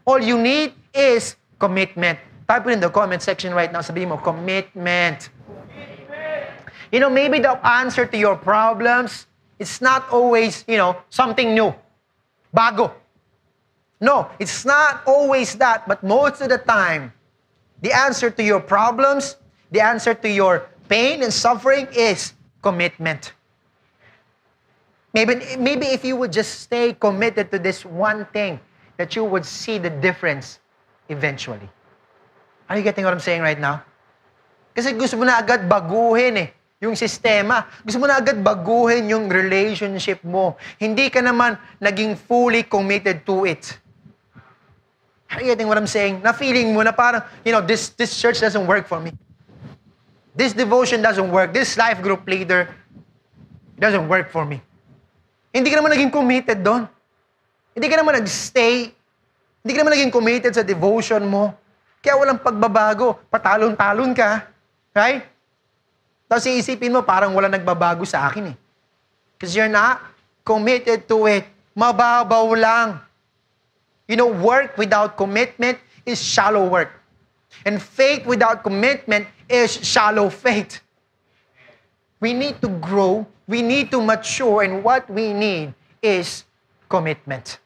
All 0.04 0.20
you 0.20 0.36
need 0.36 0.76
is 0.92 1.40
commitment. 1.56 2.20
Type 2.44 2.68
it 2.68 2.76
in 2.76 2.80
the 2.84 2.92
comment 2.92 3.24
section 3.24 3.56
right 3.56 3.72
now. 3.72 3.80
Sabihin 3.80 4.12
mo, 4.12 4.20
commitment. 4.20 5.32
You 6.92 7.00
know, 7.00 7.10
maybe 7.10 7.40
the 7.40 7.56
answer 7.66 8.06
to 8.06 8.18
your 8.20 8.36
problems 8.36 9.26
is 9.58 9.80
not 9.80 10.12
always, 10.12 10.68
you 10.68 10.76
know, 10.76 11.00
something 11.10 11.56
new. 11.56 11.74
Bago. 12.52 12.92
No, 14.04 14.28
it's 14.38 14.68
not 14.68 15.02
always 15.08 15.56
that, 15.56 15.88
but 15.88 16.04
most 16.04 16.42
of 16.42 16.50
the 16.52 16.60
time, 16.60 17.16
the 17.82 17.92
answer 17.92 18.30
to 18.30 18.44
your 18.44 18.60
problems, 18.60 19.38
the 19.72 19.82
answer 19.82 20.14
to 20.14 20.30
your 20.30 20.70
pain 20.88 21.24
and 21.24 21.34
suffering 21.34 21.88
is 21.92 22.34
commitment. 22.62 23.34
Maybe, 25.14 25.40
maybe 25.58 25.88
if 25.88 26.04
you 26.04 26.16
would 26.18 26.32
just 26.32 26.62
stay 26.62 26.94
committed 26.94 27.52
to 27.52 27.60
this 27.60 27.86
one 27.86 28.26
thing, 28.36 28.60
that 28.98 29.16
you 29.16 29.24
would 29.24 29.46
see 29.46 29.78
the 29.78 29.90
difference 29.90 30.60
eventually. 31.10 31.70
Are 32.70 32.78
you 32.78 32.84
getting 32.84 33.04
what 33.04 33.14
I'm 33.14 33.24
saying 33.24 33.42
right 33.42 33.60
now? 33.60 33.84
Kasi 34.76 34.92
gusto 34.92 35.16
mo 35.16 35.24
na 35.24 35.40
agad 35.40 35.68
baguhin 35.70 36.36
eh, 36.36 36.50
yung 36.84 36.96
sistema. 37.00 37.68
Gusto 37.84 38.04
mo 38.04 38.08
na 38.08 38.20
agad 38.20 38.40
baguhin 38.44 39.08
yung 39.08 39.32
relationship 39.32 40.20
mo. 40.28 40.60
Hindi 40.76 41.08
ka 41.08 41.24
naman 41.24 41.56
naging 41.80 42.20
fully 42.20 42.68
committed 42.68 43.24
to 43.24 43.48
it. 43.48 43.80
Are 45.36 45.44
you 45.44 45.52
getting 45.52 45.68
what 45.68 45.76
I'm 45.76 45.92
saying? 45.92 46.24
Na 46.24 46.32
feeling 46.32 46.72
mo 46.72 46.80
na 46.80 46.96
parang, 46.96 47.20
you 47.44 47.52
know, 47.52 47.60
this, 47.60 47.92
this 47.92 48.16
church 48.16 48.40
doesn't 48.40 48.64
work 48.64 48.88
for 48.88 49.04
me. 49.04 49.12
This 50.32 50.56
devotion 50.56 51.04
doesn't 51.04 51.28
work. 51.28 51.52
This 51.52 51.76
life 51.76 52.00
group 52.00 52.24
leader 52.24 52.72
doesn't 53.76 54.08
work 54.08 54.32
for 54.32 54.48
me. 54.48 54.64
Hindi 55.52 55.72
ka 55.72 55.84
naman 55.84 55.92
naging 55.92 56.12
committed 56.12 56.64
doon. 56.64 56.88
Hindi 57.76 57.88
ka 57.92 58.00
naman 58.00 58.24
nag-stay. 58.24 58.96
Hindi 59.60 59.72
ka 59.76 59.84
naman 59.84 60.00
naging 60.00 60.12
committed 60.16 60.56
sa 60.56 60.64
devotion 60.64 61.28
mo. 61.28 61.52
Kaya 62.00 62.16
walang 62.16 62.40
pagbabago. 62.40 63.20
Patalon-talon 63.28 64.16
ka. 64.16 64.48
Right? 64.96 65.28
Tapos 66.32 66.48
iisipin 66.48 66.96
mo, 66.96 67.04
parang 67.04 67.36
wala 67.36 67.52
nagbabago 67.52 68.08
sa 68.08 68.32
akin 68.32 68.56
eh. 68.56 68.58
Because 69.36 69.52
you're 69.52 69.72
not 69.72 70.00
committed 70.48 71.04
to 71.12 71.28
it. 71.28 71.44
Mababaw 71.76 72.48
lang. 72.56 73.04
You 74.08 74.16
know, 74.16 74.28
work 74.28 74.78
without 74.78 75.18
commitment 75.18 75.80
is 76.06 76.22
shallow 76.22 76.68
work. 76.68 76.92
And 77.66 77.82
faith 77.82 78.26
without 78.26 78.64
commitment 78.64 79.28
is 79.50 79.74
shallow 79.86 80.30
faith. 80.30 80.82
We 82.20 82.34
need 82.34 82.62
to 82.62 82.68
grow 82.68 83.28
we 83.48 83.62
need 83.62 83.92
to 83.92 84.02
mature, 84.02 84.64
and 84.64 84.84
what 84.84 85.10
we 85.10 85.34
need 85.34 85.74
is 86.02 86.46
commitment. 86.90 87.60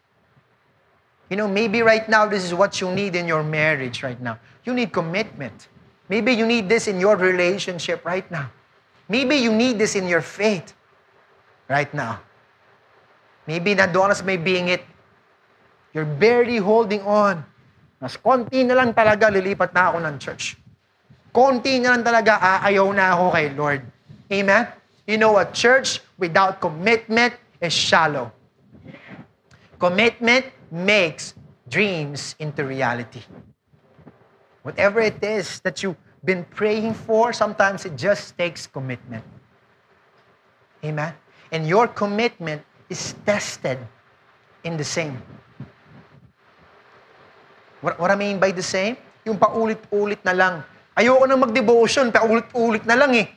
You 1.29 1.37
know, 1.37 1.47
maybe 1.47 1.81
right 1.81 2.07
now 2.09 2.25
this 2.25 2.43
is 2.43 2.53
what 2.53 2.81
you 2.81 2.91
need 2.91 3.15
in 3.15 3.27
your 3.27 3.43
marriage 3.43 4.03
right 4.03 4.19
now. 4.19 4.39
You 4.65 4.73
need 4.73 4.91
commitment. 4.91 5.69
Maybe 6.09 6.33
you 6.33 6.45
need 6.45 6.67
this 6.67 6.87
in 6.87 6.99
your 6.99 7.15
relationship 7.15 8.03
right 8.03 8.29
now. 8.31 8.51
Maybe 9.07 9.37
you 9.37 9.53
need 9.53 9.77
this 9.77 9.95
in 9.95 10.07
your 10.07 10.21
faith 10.21 10.73
right 11.69 11.91
now. 11.93 12.19
Maybe 13.47 13.75
nandoon 13.75 14.13
sa 14.13 14.23
may 14.25 14.37
bingit. 14.37 14.81
You're 15.93 16.07
barely 16.07 16.57
holding 16.57 17.01
on. 17.01 17.41
Mas 17.99 18.15
konti 18.15 18.63
na 18.63 18.77
lang 18.79 18.93
talaga 18.95 19.27
lilipat 19.27 19.73
na 19.75 19.91
ako 19.91 19.97
ng 20.05 20.15
church. 20.21 20.55
Konti 21.33 21.81
na 21.81 21.97
lang 21.97 22.03
talaga 22.05 22.39
aayaw 22.39 22.87
na 22.95 23.05
ako 23.13 23.25
kay 23.33 23.47
Lord. 23.53 23.81
Amen? 24.31 24.63
You 25.09 25.17
know, 25.17 25.35
a 25.41 25.45
church 25.49 25.99
without 26.21 26.61
commitment 26.61 27.33
is 27.59 27.73
shallow. 27.73 28.31
Commitment 29.81 30.45
makes 30.71 31.33
dreams 31.67 32.35
into 32.39 32.63
reality. 32.63 33.21
Whatever 34.61 34.99
it 35.01 35.23
is 35.23 35.59
that 35.61 35.81
you've 35.81 35.97
been 36.23 36.45
praying 36.53 36.93
for, 36.93 37.33
sometimes 37.33 37.85
it 37.85 37.95
just 37.95 38.37
takes 38.37 38.67
commitment. 38.67 39.23
Amen? 40.83 41.13
And 41.51 41.67
your 41.67 41.87
commitment 41.87 42.61
is 42.89 43.15
tested 43.25 43.79
in 44.63 44.77
the 44.77 44.83
same. 44.83 45.21
What, 47.79 47.95
what 47.99 48.11
I 48.11 48.17
mean 48.19 48.39
by 48.39 48.51
the 48.51 48.63
same? 48.63 48.99
Yung 49.23 49.39
paulit-ulit 49.39 50.19
na 50.27 50.35
lang. 50.35 50.53
Ayoko 50.99 51.23
na 51.23 51.39
mag-devotion, 51.39 52.11
paulit-ulit 52.11 52.83
na 52.83 52.95
lang 52.99 53.15
eh. 53.15 53.27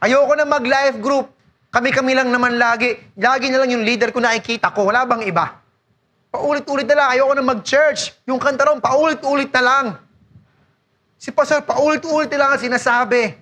Ayoko 0.00 0.32
na 0.36 0.48
mag-life 0.48 0.96
group. 1.00 1.28
Kami-kami 1.68 2.16
lang 2.16 2.32
naman 2.32 2.56
lagi. 2.56 2.96
Lagi 3.18 3.52
na 3.52 3.60
lang 3.60 3.72
yung 3.76 3.84
leader 3.84 4.08
ko 4.14 4.22
nakikita 4.22 4.72
ko. 4.72 4.88
Wala 4.88 5.04
bang 5.04 5.26
iba? 5.28 5.60
Paulit-ulit 6.32 6.88
na 6.88 6.96
lang. 6.96 7.08
Ayoko 7.12 7.32
na 7.36 7.44
mag-church. 7.44 8.14
Yung 8.24 8.40
kanta 8.40 8.64
ron, 8.64 8.80
paulit-ulit 8.80 9.52
na 9.52 9.62
lang. 9.64 9.86
Si 11.20 11.28
Pastor, 11.34 11.64
paulit-ulit 11.64 12.28
na 12.32 12.38
lang 12.40 12.50
ang 12.56 12.62
sinasabi. 12.62 13.36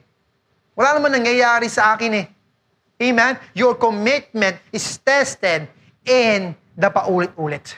Wala 0.73 0.97
naman 0.97 1.13
nangyayari 1.13 1.69
sa 1.69 1.95
akin 1.95 2.13
eh. 2.19 2.27
Amen? 3.03 3.35
Your 3.53 3.75
commitment 3.75 4.57
is 4.71 4.87
tested 5.03 5.67
in 6.07 6.55
the 6.79 6.89
paulit-ulit. 6.89 7.75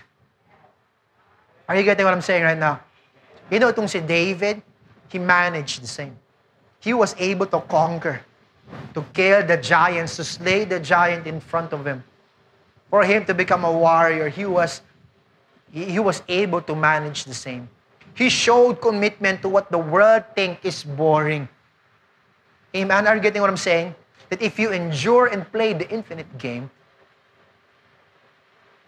Are 1.69 1.77
you 1.77 1.83
getting 1.83 2.05
what 2.05 2.15
I'm 2.15 2.23
saying 2.23 2.43
right 2.45 2.59
now? 2.59 2.81
You 3.51 3.59
know, 3.59 3.73
itong 3.73 3.89
si 3.89 4.01
David, 4.01 4.63
he 5.09 5.19
managed 5.19 5.83
the 5.83 5.89
same. 5.89 6.17
He 6.81 6.93
was 6.93 7.17
able 7.19 7.47
to 7.47 7.61
conquer 7.61 8.21
to 8.93 9.05
kill 9.13 9.47
the 9.47 9.57
giants, 9.57 10.17
to 10.17 10.25
slay 10.25 10.65
the 10.65 10.81
giant 10.81 11.27
in 11.27 11.41
front 11.41 11.73
of 11.73 11.87
him. 11.87 12.03
For 12.91 13.05
him 13.05 13.25
to 13.27 13.35
become 13.35 13.65
a 13.65 13.73
warrior, 13.73 14.29
he 14.29 14.45
was, 14.45 14.83
he, 15.73 15.85
he 15.85 16.01
was 16.01 16.23
able 16.29 16.61
to 16.63 16.75
manage 16.75 17.25
the 17.25 17.35
same. 17.35 17.69
He 18.15 18.29
showed 18.29 18.81
commitment 18.81 19.43
to 19.43 19.49
what 19.49 19.71
the 19.71 19.79
world 19.79 20.25
think 20.35 20.61
is 20.63 20.85
boring. 20.85 21.49
Amen? 22.77 23.07
Are 23.07 23.17
you 23.17 23.23
getting 23.23 23.41
what 23.41 23.51
I'm 23.51 23.57
saying? 23.57 23.95
That 24.31 24.41
if 24.41 24.59
you 24.59 24.73
endure 24.73 25.27
and 25.27 25.51
play 25.51 25.73
the 25.73 25.89
infinite 25.91 26.39
game, 26.39 26.71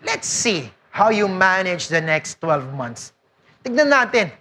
let's 0.02 0.28
see 0.28 0.70
how 0.96 1.12
you 1.12 1.28
manage 1.28 1.92
the 1.92 2.00
next 2.00 2.40
12 2.40 2.72
months. 2.72 3.12
Tignan 3.60 3.92
natin 3.92 4.32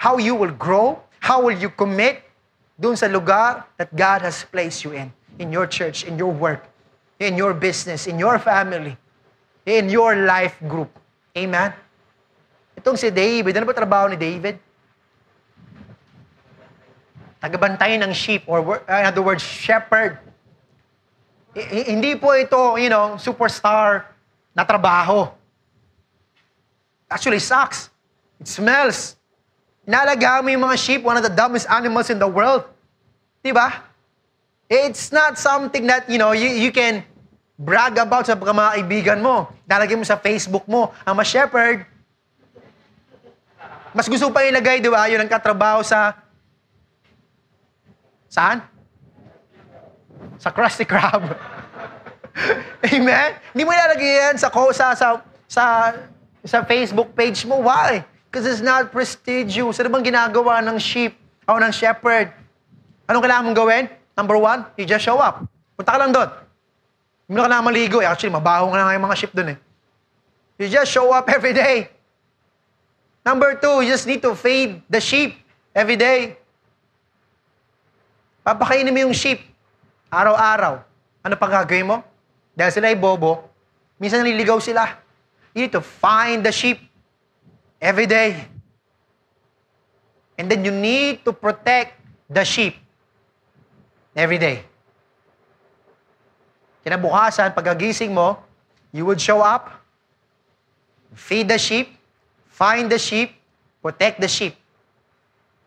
how 0.00 0.16
you 0.16 0.32
will 0.32 0.56
grow, 0.56 0.96
how 1.20 1.44
will 1.44 1.52
you 1.52 1.68
commit, 1.68 2.24
doon 2.80 2.96
sa 2.96 3.12
lugar 3.12 3.68
that 3.76 3.92
God 3.92 4.24
has 4.24 4.40
placed 4.48 4.88
you 4.88 4.96
in. 4.96 5.12
In 5.36 5.52
your 5.52 5.68
church, 5.68 6.08
in 6.08 6.16
your 6.16 6.32
work, 6.32 6.64
in 7.20 7.36
your 7.36 7.52
business, 7.52 8.08
in 8.08 8.16
your 8.16 8.40
family, 8.40 8.96
in 9.68 9.92
your 9.92 10.16
life 10.24 10.56
group. 10.64 10.88
Amen? 11.36 11.76
Itong 12.72 12.96
si 12.96 13.12
David, 13.12 13.52
ano 13.52 13.68
ba 13.68 13.76
trabaho 13.76 14.08
ni 14.08 14.16
David? 14.16 14.56
Tagabantay 17.36 18.00
ng 18.00 18.16
sheep 18.16 18.48
or 18.48 18.64
uh, 18.64 18.80
in 18.96 19.12
other 19.12 19.20
words, 19.20 19.44
shepherd. 19.44 20.16
I- 21.52 21.92
hindi 21.92 22.16
po 22.16 22.32
ito, 22.32 22.80
you 22.80 22.88
know, 22.88 23.20
superstar 23.20 24.08
na 24.56 24.64
trabaho. 24.64 25.41
Actually, 27.12 27.44
sucks. 27.44 27.92
It 28.40 28.48
smells. 28.48 29.20
Inalagaan 29.84 30.46
mo 30.46 30.48
yung 30.48 30.64
mga 30.64 30.78
sheep, 30.80 31.04
one 31.04 31.20
of 31.20 31.22
the 31.26 31.32
dumbest 31.32 31.68
animals 31.68 32.08
in 32.08 32.16
the 32.16 32.26
world. 32.26 32.64
Di 33.44 33.52
ba? 33.52 33.84
It's 34.72 35.12
not 35.12 35.36
something 35.36 35.84
that, 35.92 36.08
you 36.08 36.16
know, 36.16 36.32
you, 36.32 36.48
you 36.48 36.72
can 36.72 37.04
brag 37.60 38.00
about 38.00 38.24
sa 38.24 38.32
mga 38.32 38.80
kaibigan 38.80 39.18
mo. 39.20 39.52
Nalagay 39.68 39.98
mo 39.98 40.06
sa 40.08 40.16
Facebook 40.16 40.64
mo. 40.64 40.94
I'm 41.04 41.20
a 41.20 41.26
shepherd. 41.26 41.84
Mas 43.92 44.08
gusto 44.08 44.32
pa 44.32 44.48
ilagay, 44.48 44.80
di 44.80 44.88
ba? 44.88 45.04
Yun 45.12 45.20
ang 45.20 45.28
katrabaho 45.28 45.84
sa... 45.84 46.16
Saan? 48.32 48.64
Sa 50.40 50.48
Krusty 50.48 50.88
Krab. 50.88 51.36
Amen? 52.96 53.30
Hindi 53.52 53.62
mo 53.68 53.76
ilalagay 53.76 54.32
yan 54.32 54.34
sa, 54.40 54.48
sa, 54.48 54.96
sa, 54.96 55.08
sa, 55.44 55.64
sa 56.42 56.66
Facebook 56.66 57.14
page 57.14 57.46
mo. 57.46 57.62
Why? 57.62 58.02
Because 58.28 58.46
it's 58.48 58.64
not 58.64 58.90
prestigious. 58.90 59.78
Ano 59.78 59.88
bang 59.92 60.10
ginagawa 60.10 60.58
ng 60.64 60.78
sheep 60.78 61.14
o 61.46 61.58
ng 61.58 61.72
shepherd? 61.74 62.34
Anong 63.06 63.22
kailangan 63.22 63.42
mong 63.50 63.58
gawin? 63.58 63.84
Number 64.16 64.36
one, 64.36 64.66
you 64.76 64.84
just 64.84 65.04
show 65.04 65.18
up. 65.18 65.44
Punta 65.78 65.94
ka 65.94 65.98
lang 66.00 66.12
doon. 66.12 66.28
Hindi 67.28 67.32
mo 67.32 67.36
na 67.38 67.44
kailangan 67.48 67.66
maligo. 67.66 67.98
Eh, 68.02 68.08
actually, 68.08 68.34
mabaho 68.34 68.72
nga 68.72 68.92
yung 68.92 69.04
mga 69.04 69.16
sheep 69.18 69.32
doon 69.32 69.56
eh. 69.56 69.58
You 70.60 70.66
just 70.68 70.90
show 70.90 71.10
up 71.12 71.28
every 71.36 71.54
day. 71.54 71.90
Number 73.22 73.54
two, 73.54 73.86
you 73.86 73.90
just 73.90 74.06
need 74.06 74.22
to 74.26 74.34
feed 74.34 74.82
the 74.90 74.98
sheep 74.98 75.38
every 75.70 75.94
day. 75.94 76.34
Papakainin 78.42 78.90
mo 78.90 79.06
yung 79.06 79.14
sheep. 79.14 79.38
Araw-araw. 80.10 80.82
Ano 81.22 81.34
pa 81.38 81.46
gagawin 81.46 81.86
mo? 81.86 81.96
Dahil 82.52 82.72
sila 82.74 82.90
ay 82.90 82.98
bobo, 82.98 83.46
minsan 83.96 84.20
naliligaw 84.20 84.58
sila. 84.58 85.01
You 85.54 85.62
need 85.62 85.72
to 85.72 85.80
find 85.80 86.44
the 86.44 86.52
sheep 86.52 86.80
every 87.80 88.06
day. 88.06 88.46
And 90.38 90.50
then 90.50 90.64
you 90.64 90.70
need 90.70 91.24
to 91.24 91.32
protect 91.32 92.00
the 92.28 92.44
sheep 92.44 92.76
every 94.16 94.38
day. 94.38 94.64
Kinabukasan, 96.84 97.54
pagkagising 97.54 98.10
mo, 98.10 98.38
you 98.90 99.06
would 99.06 99.20
show 99.20 99.40
up, 99.40 99.70
feed 101.14 101.48
the 101.48 101.58
sheep, 101.58 101.94
find 102.48 102.90
the 102.90 102.98
sheep, 102.98 103.36
protect 103.82 104.20
the 104.20 104.28
sheep. 104.28 104.56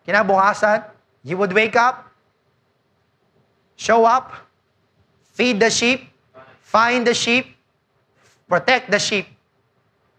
Kinabukasan, 0.07 0.83
you 1.23 1.37
would 1.37 1.53
wake 1.53 1.75
up, 1.75 2.11
show 3.77 4.03
up, 4.03 4.33
feed 5.31 5.59
the 5.59 5.69
sheep, 5.69 6.09
find 6.61 7.07
the 7.07 7.13
sheep, 7.13 7.55
protect 8.49 8.91
the 8.91 8.99
sheep. 8.99 9.34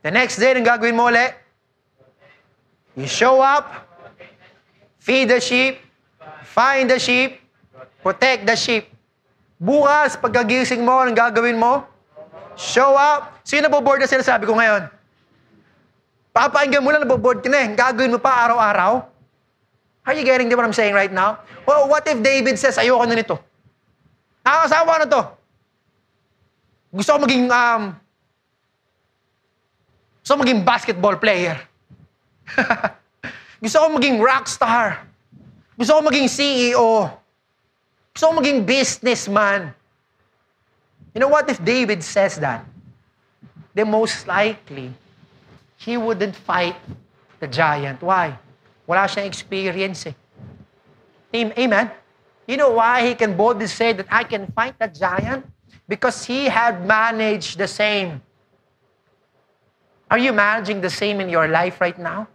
The 0.06 0.14
next 0.14 0.38
day, 0.38 0.54
anong 0.54 0.70
gagawin 0.70 0.94
mo 0.94 1.10
ulit? 1.10 1.34
You 2.94 3.10
show 3.10 3.42
up, 3.42 3.90
feed 5.02 5.26
the 5.26 5.42
sheep, 5.42 5.82
find 6.46 6.86
the 6.86 6.94
sheep, 6.94 7.42
protect 8.06 8.46
the 8.46 8.54
sheep. 8.54 8.86
Bukas, 9.58 10.14
pagkagising 10.14 10.86
mo, 10.86 11.02
anong 11.02 11.18
gagawin 11.18 11.58
mo? 11.58 11.82
Show 12.54 12.94
up. 12.94 13.42
Sino 13.42 13.66
po 13.66 13.82
board 13.82 13.98
na 13.98 14.06
sinasabi 14.06 14.46
ko 14.46 14.54
ngayon? 14.54 14.86
Papainggan 16.30 16.86
mo 16.86 16.94
lang, 16.94 17.02
naboboard 17.02 17.42
ka 17.42 17.50
na 17.50 17.66
eh. 17.66 17.74
Gagawin 17.74 18.14
mo 18.14 18.22
pa 18.22 18.46
araw-araw? 18.46 19.02
Are 20.06 20.14
you 20.14 20.22
getting 20.22 20.46
what 20.54 20.62
I'm 20.62 20.70
saying 20.70 20.94
right 20.94 21.10
now? 21.10 21.42
Well, 21.66 21.90
what 21.90 22.06
if 22.06 22.22
David 22.22 22.62
says, 22.62 22.78
ayoko 22.78 23.10
na 23.10 23.18
nito? 23.18 23.42
Nakakasawa 24.46 25.02
na 25.02 25.06
to. 25.10 25.22
Gusto 26.94 27.18
ko 27.18 27.26
maging, 27.26 27.50
um, 27.50 28.05
gusto 30.26 30.42
ko 30.42 30.42
maging 30.42 30.66
basketball 30.66 31.14
player. 31.22 31.54
gusto 33.62 33.78
ko 33.78 33.94
maging 33.94 34.18
rock 34.18 34.50
star. 34.50 35.06
Gusto 35.78 36.02
ko 36.02 36.10
maging 36.10 36.26
CEO. 36.26 37.14
Gusto 38.10 38.34
ko 38.34 38.42
maging 38.42 38.66
businessman. 38.66 39.70
You 41.14 41.22
know 41.22 41.30
what 41.30 41.46
if 41.46 41.62
David 41.62 42.02
says 42.02 42.42
that? 42.42 42.66
Then 43.70 43.86
most 43.86 44.26
likely, 44.26 44.90
he 45.78 45.94
wouldn't 45.94 46.34
fight 46.34 46.74
the 47.38 47.46
giant. 47.46 48.02
Why? 48.02 48.34
Wala 48.82 49.06
siyang 49.06 49.30
experience 49.30 50.10
eh. 50.10 50.16
Amen? 51.54 51.86
You 52.50 52.58
know 52.58 52.74
why 52.74 53.06
he 53.06 53.14
can 53.14 53.38
boldly 53.38 53.70
say 53.70 53.94
that 53.94 54.10
I 54.10 54.26
can 54.26 54.50
fight 54.50 54.74
that 54.82 54.90
giant? 54.90 55.46
Because 55.86 56.26
he 56.26 56.50
had 56.50 56.82
managed 56.82 57.62
the 57.62 57.70
same. 57.70 58.26
Are 60.10 60.18
you 60.18 60.32
managing 60.32 60.80
the 60.80 60.90
same 60.90 61.20
in 61.20 61.28
your 61.28 61.48
life 61.48 61.80
right 61.80 61.98
now? 61.98 62.28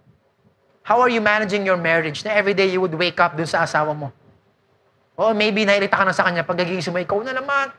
How 0.83 0.99
are 0.99 1.09
you 1.09 1.21
managing 1.21 1.65
your 1.65 1.77
marriage 1.77 2.25
na 2.25 2.31
every 2.31 2.53
day 2.53 2.67
you 2.67 2.81
would 2.81 2.93
wake 2.95 3.19
up 3.19 3.37
dun 3.37 3.47
sa 3.47 3.63
asawa 3.63 3.95
mo? 3.95 4.11
Oh, 5.15 5.31
maybe 5.31 5.63
nairita 5.63 5.95
ka 5.95 6.03
na 6.03 6.11
sa 6.11 6.25
kanya 6.25 6.43
pag 6.43 6.57
nagising 6.57 6.91
mo, 6.91 6.99
ikaw 6.99 7.21
na 7.23 7.31
naman. 7.31 7.71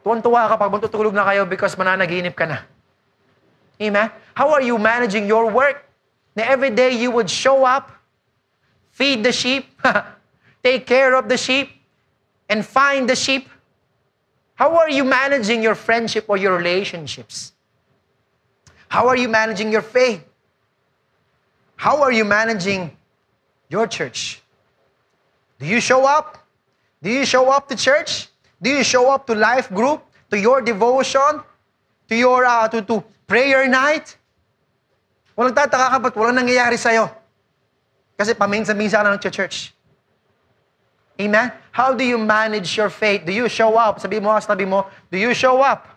Tuwan-tuwa 0.00 0.48
ka 0.48 0.54
pag 0.56 0.70
matutulog 0.72 1.14
na 1.14 1.26
kayo 1.26 1.44
because 1.44 1.76
mananaginip 1.76 2.32
ka 2.32 2.46
na. 2.46 2.64
Amen? 3.82 4.08
How 4.32 4.54
are 4.54 4.62
you 4.62 4.78
managing 4.78 5.26
your 5.26 5.50
work? 5.50 5.84
Na 6.32 6.46
every 6.48 6.70
day 6.70 6.96
you 6.96 7.10
would 7.10 7.28
show 7.28 7.66
up, 7.66 7.92
feed 8.94 9.20
the 9.20 9.32
sheep, 9.34 9.68
take 10.64 10.86
care 10.86 11.12
of 11.12 11.28
the 11.28 11.36
sheep, 11.36 11.68
and 12.48 12.64
find 12.64 13.04
the 13.04 13.16
sheep. 13.16 13.50
How 14.62 14.78
are 14.78 14.90
you 14.94 15.02
managing 15.02 15.58
your 15.58 15.74
friendship 15.74 16.26
or 16.30 16.38
your 16.38 16.54
relationships? 16.54 17.50
How 18.86 19.08
are 19.10 19.18
you 19.18 19.26
managing 19.26 19.74
your 19.74 19.82
faith? 19.82 20.22
How 21.74 21.98
are 21.98 22.12
you 22.14 22.22
managing 22.24 22.94
your 23.66 23.88
church? 23.90 24.38
Do 25.58 25.66
you 25.66 25.80
show 25.82 26.06
up? 26.06 26.46
Do 27.02 27.10
you 27.10 27.26
show 27.26 27.50
up 27.50 27.66
to 27.70 27.74
church? 27.74 28.30
Do 28.62 28.70
you 28.70 28.84
show 28.86 29.10
up 29.10 29.26
to 29.26 29.34
life 29.34 29.66
group, 29.74 30.06
to 30.30 30.38
your 30.38 30.62
devotion, 30.62 31.42
to 32.06 32.14
your 32.14 32.46
uh, 32.46 32.68
to, 32.68 32.86
to 32.86 33.02
prayer 33.26 33.66
night? 33.66 34.14
Walang 35.34 35.58
tataka 35.58 35.90
ka 35.90 35.98
ba't 35.98 36.14
walang 36.14 36.38
nangyayari 36.38 36.78
sa'yo? 36.78 37.10
Kasi 38.14 38.38
paminsan-minsan 38.38 39.02
ka 39.02 39.10
na 39.10 39.18
church. 39.18 39.74
Amen? 41.20 41.52
How 41.72 41.92
do 41.92 42.04
you 42.04 42.16
manage 42.16 42.76
your 42.76 42.88
faith? 42.88 43.24
Do 43.24 43.32
you 43.32 43.48
show 43.48 43.76
up? 43.76 44.00
Sabi 44.00 44.20
mo, 44.20 44.32
sabi 44.40 44.64
mo, 44.64 44.88
do 45.12 45.16
you 45.16 45.32
show 45.36 45.60
up? 45.60 45.88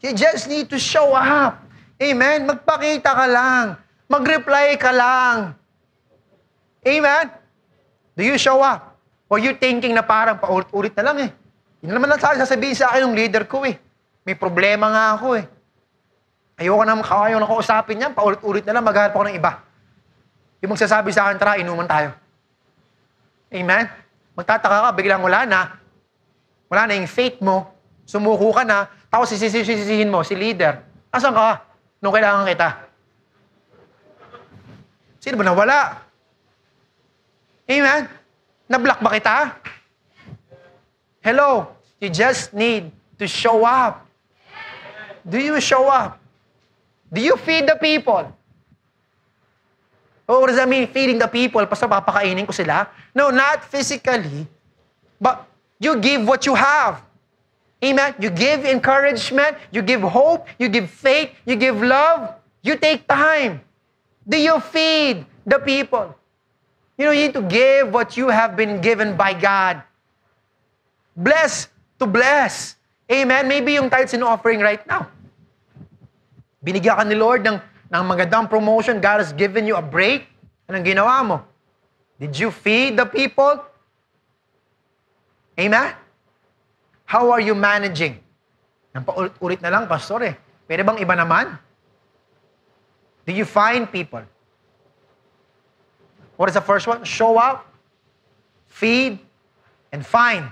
You 0.00 0.16
just 0.16 0.48
need 0.48 0.68
to 0.72 0.80
show 0.80 1.12
up. 1.12 1.60
Amen? 2.00 2.48
Magpakita 2.48 3.12
ka 3.12 3.26
lang. 3.28 3.76
Mag-reply 4.08 4.76
ka 4.80 4.92
lang. 4.92 5.52
Amen? 6.80 7.24
Do 8.16 8.24
you 8.24 8.40
show 8.40 8.64
up? 8.64 8.96
Or 9.28 9.36
you 9.36 9.52
thinking 9.54 9.92
na 9.92 10.02
parang 10.02 10.40
paulit-ulit 10.40 10.96
na 10.96 11.04
lang 11.12 11.16
eh. 11.28 11.30
Yun 11.84 11.96
naman 11.96 12.12
lang 12.12 12.20
sasabihin 12.20 12.76
sa 12.76 12.92
akin 12.92 13.08
ng 13.08 13.14
leader 13.16 13.44
ko 13.44 13.64
eh. 13.68 13.76
May 14.24 14.36
problema 14.36 14.88
nga 14.92 15.04
ako 15.16 15.38
eh. 15.40 15.44
Ayoko 16.60 16.84
na, 16.84 17.00
ayaw 17.00 17.40
na 17.40 17.48
kausapin 17.48 18.04
yan. 18.04 18.12
Paulit-ulit 18.12 18.64
na 18.68 18.76
lang, 18.76 18.84
maghanap 18.84 19.16
ako 19.16 19.24
ng 19.32 19.36
iba. 19.36 19.64
Yung 20.60 20.76
magsasabi 20.76 21.08
sa 21.08 21.28
akin, 21.28 21.40
tara, 21.40 21.56
inuman 21.56 21.88
tayo. 21.88 22.12
Amen? 23.50 23.90
Magtataka 24.38 24.88
ka, 24.88 24.90
biglang 24.94 25.20
wala 25.20 25.42
na. 25.42 25.60
Wala 26.70 26.86
na 26.86 26.94
yung 26.94 27.10
faith 27.10 27.42
mo. 27.42 27.66
Sumuko 28.06 28.54
ka 28.54 28.62
na. 28.62 28.86
Tapos 29.10 29.34
sisisihin 29.34 30.06
mo, 30.06 30.22
si 30.22 30.38
leader. 30.38 30.78
Asan 31.10 31.34
ka? 31.34 31.66
Nung 31.98 32.14
kailangan 32.14 32.46
kita. 32.46 32.90
Sino 35.20 35.36
ba 35.36 35.44
nawala? 35.44 35.78
Amen? 37.68 38.08
Na-block 38.70 39.02
ba 39.02 39.10
kita? 39.12 39.36
Hello? 41.20 41.74
You 42.00 42.08
just 42.08 42.56
need 42.56 42.88
to 43.20 43.28
show 43.28 43.66
up. 43.66 44.08
Do 45.26 45.36
you 45.36 45.60
show 45.60 45.90
up? 45.90 46.16
Do 47.12 47.20
you 47.20 47.36
feed 47.36 47.68
the 47.68 47.76
people? 47.76 48.30
Oh, 50.30 50.38
what 50.38 50.46
does 50.46 50.62
that 50.62 50.68
mean, 50.70 50.86
feeding 50.86 51.18
the 51.18 51.26
people? 51.26 51.58
Basta 51.66 51.90
papakainin 51.90 52.46
ko 52.46 52.54
sila? 52.54 52.86
No, 53.10 53.34
not 53.34 53.66
physically. 53.66 54.46
But 55.18 55.42
you 55.82 55.98
give 55.98 56.22
what 56.22 56.46
you 56.46 56.54
have. 56.54 57.02
Amen? 57.82 58.14
You 58.22 58.30
give 58.30 58.62
encouragement, 58.62 59.58
you 59.74 59.82
give 59.82 60.06
hope, 60.06 60.46
you 60.54 60.70
give 60.70 60.86
faith, 60.86 61.34
you 61.42 61.58
give 61.58 61.82
love. 61.82 62.38
You 62.62 62.78
take 62.78 63.10
time. 63.10 63.58
Do 64.22 64.38
you 64.38 64.60
feed 64.60 65.26
the 65.42 65.58
people? 65.58 66.14
You 66.94 67.08
know, 67.08 67.10
you 67.10 67.26
need 67.26 67.34
to 67.34 67.42
give 67.42 67.90
what 67.90 68.14
you 68.14 68.28
have 68.28 68.54
been 68.54 68.78
given 68.78 69.16
by 69.16 69.34
God. 69.34 69.82
Bless 71.16 71.66
to 71.98 72.06
bless. 72.06 72.76
Amen? 73.10 73.48
Maybe 73.48 73.74
yung 73.74 73.90
tithes 73.90 74.14
in 74.14 74.22
offering 74.22 74.60
right 74.60 74.86
now. 74.86 75.10
Binigyan 76.62 77.00
ka 77.00 77.02
ni 77.02 77.16
Lord 77.18 77.42
ng, 77.42 77.58
ng 77.90 78.04
magandang 78.06 78.46
promotion. 78.46 79.02
God 79.02 79.18
has 79.18 79.34
given 79.34 79.66
you 79.66 79.74
a 79.74 79.82
break. 79.82 80.30
Anong 80.70 80.86
ginawa 80.86 81.26
mo? 81.26 81.36
Did 82.22 82.38
you 82.38 82.54
feed 82.54 82.94
the 82.94 83.04
people? 83.04 83.58
Amen? 85.58 85.92
How 87.04 87.34
are 87.34 87.42
you 87.42 87.58
managing? 87.58 88.22
Nang 88.94 89.02
paulit-ulit 89.02 89.58
na 89.58 89.74
lang, 89.74 89.90
pastor 89.90 90.22
eh. 90.22 90.34
Pwede 90.70 90.86
bang 90.86 91.02
iba 91.02 91.18
naman? 91.18 91.58
Do 93.26 93.34
you 93.34 93.42
find 93.42 93.90
people? 93.90 94.22
What 96.38 96.48
is 96.48 96.54
the 96.54 96.64
first 96.64 96.86
one? 96.86 97.02
Show 97.02 97.36
up, 97.36 97.66
feed, 98.70 99.18
and 99.92 100.06
find. 100.06 100.46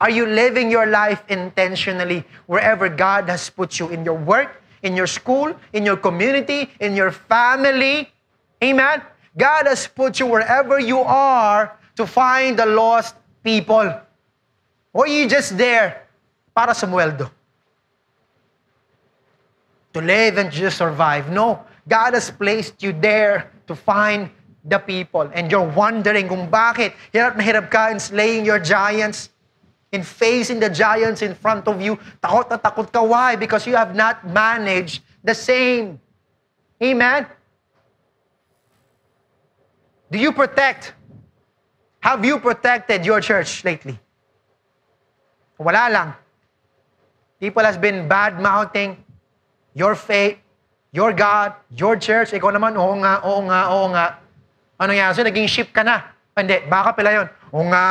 Are 0.00 0.10
you 0.10 0.24
living 0.24 0.72
your 0.72 0.88
life 0.88 1.20
intentionally 1.28 2.24
wherever 2.48 2.88
God 2.88 3.28
has 3.28 3.52
put 3.52 3.78
you 3.78 3.92
in 3.92 4.02
your 4.02 4.16
work, 4.16 4.59
in 4.82 4.96
your 4.96 5.06
school, 5.06 5.54
in 5.72 5.84
your 5.84 5.96
community, 5.96 6.70
in 6.80 6.96
your 6.96 7.10
family? 7.10 8.10
Amen? 8.62 9.02
God 9.36 9.66
has 9.66 9.86
put 9.86 10.18
you 10.20 10.26
wherever 10.26 10.80
you 10.80 11.00
are 11.00 11.76
to 11.96 12.06
find 12.06 12.58
the 12.58 12.66
lost 12.66 13.14
people. 13.42 13.92
Or 14.92 15.06
you 15.06 15.28
just 15.28 15.56
there 15.56 16.06
para 16.54 16.74
sa? 16.74 16.86
To 19.92 20.00
live 20.00 20.38
and 20.38 20.50
just 20.50 20.78
survive. 20.78 21.30
No. 21.30 21.64
God 21.88 22.14
has 22.14 22.30
placed 22.30 22.82
you 22.82 22.92
there 22.92 23.50
to 23.66 23.74
find 23.74 24.30
the 24.64 24.78
people. 24.78 25.30
And 25.32 25.50
you're 25.50 25.66
wondering 25.66 26.28
kung 26.28 26.50
bakit 26.50 26.92
hirap 27.14 27.36
na 27.36 27.42
hirap 27.42 27.70
ka 27.70 27.88
in 27.90 27.98
slaying 27.98 28.44
your 28.44 28.60
giants, 28.60 29.30
in 29.92 30.02
facing 30.02 30.60
the 30.60 30.70
giants 30.70 31.22
in 31.22 31.34
front 31.34 31.66
of 31.66 31.82
you. 31.82 31.98
Takot 32.22 32.50
na 32.50 32.56
takot 32.56 32.90
ka. 32.92 33.02
Why? 33.02 33.34
Because 33.34 33.66
you 33.66 33.74
have 33.74 33.94
not 33.94 34.22
managed 34.26 35.02
the 35.22 35.34
same. 35.34 35.98
Amen? 36.82 37.26
Do 40.10 40.18
you 40.18 40.32
protect? 40.32 40.94
Have 42.00 42.24
you 42.24 42.38
protected 42.38 43.04
your 43.04 43.20
church 43.20 43.62
lately? 43.64 43.98
Wala 45.60 45.92
lang. 45.92 46.08
People 47.38 47.62
has 47.62 47.76
been 47.76 48.08
bad-mouthing 48.08 48.96
your 49.74 49.94
faith, 49.94 50.38
your 50.90 51.12
God, 51.12 51.54
your 51.70 51.94
church. 51.96 52.32
Ikaw 52.32 52.50
naman, 52.50 52.74
oo 52.74 52.96
nga, 52.98 53.22
oo 53.22 53.40
nga, 53.46 53.60
oo 53.70 53.86
nga. 53.92 54.06
Ano 54.80 54.96
nangyari 54.96 55.12
sa'yo? 55.14 55.28
Naging 55.28 55.48
sheep 55.48 55.70
ka 55.70 55.84
na. 55.84 56.10
Hindi, 56.34 56.64
baka 56.66 56.96
pala 56.96 57.10
yun. 57.12 57.28
O 57.52 57.62
nga. 57.68 57.84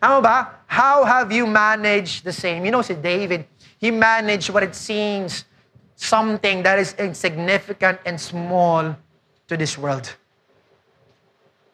Tama 0.00 0.22
ba? 0.22 0.50
How 0.66 1.04
have 1.04 1.30
you 1.30 1.46
managed 1.46 2.24
the 2.24 2.32
same? 2.32 2.64
You 2.64 2.70
know, 2.70 2.82
si 2.82 2.94
David, 2.94 3.44
he 3.78 3.90
managed 3.90 4.48
what 4.48 4.62
it 4.62 4.74
seems 4.74 5.44
something 5.96 6.62
that 6.62 6.78
is 6.78 6.94
insignificant 6.98 8.00
and 8.06 8.18
small 8.18 8.96
to 9.48 9.56
this 9.56 9.76
world. 9.76 10.16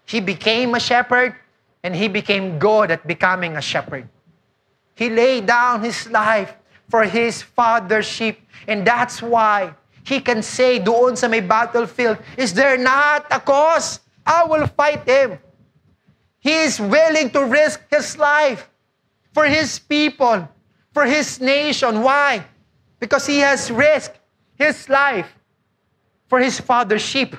He 0.05 0.21
became 0.21 0.75
a 0.75 0.81
shepherd 0.81 1.35
and 1.83 1.95
he 1.95 2.09
became 2.09 2.59
good 2.59 2.91
at 2.91 3.07
becoming 3.07 3.57
a 3.57 3.63
shepherd. 3.63 4.09
He 4.95 5.11
laid 5.11 5.47
down 5.47 5.83
his 5.85 6.11
life 6.11 6.55
for 6.89 7.05
his 7.05 7.43
father's 7.43 8.07
sheep. 8.07 8.41
And 8.67 8.87
that's 8.87 9.23
why 9.23 9.75
he 10.05 10.21
can 10.21 10.43
say 10.43 10.79
doon 10.79 11.17
sa 11.17 11.29
may 11.29 11.41
battlefield, 11.41 12.19
Is 12.37 12.55
there 12.55 12.79
not 12.79 13.27
a 13.31 13.39
cause? 13.39 14.01
I 14.27 14.45
will 14.45 14.67
fight 14.67 15.07
him. 15.07 15.39
He 16.47 16.63
is 16.63 16.79
willing 16.79 17.35
to 17.35 17.43
risk 17.43 17.83
his 17.91 18.15
life 18.15 18.71
for 19.35 19.51
his 19.51 19.83
people, 19.83 20.47
for 20.95 21.03
his 21.03 21.43
nation. 21.43 22.07
Why? 22.07 22.47
Because 23.03 23.27
he 23.27 23.43
has 23.43 23.67
risked 23.67 24.15
his 24.55 24.87
life 24.87 25.27
for 26.31 26.39
his 26.39 26.63
father's 26.63 27.03
sheep. 27.03 27.35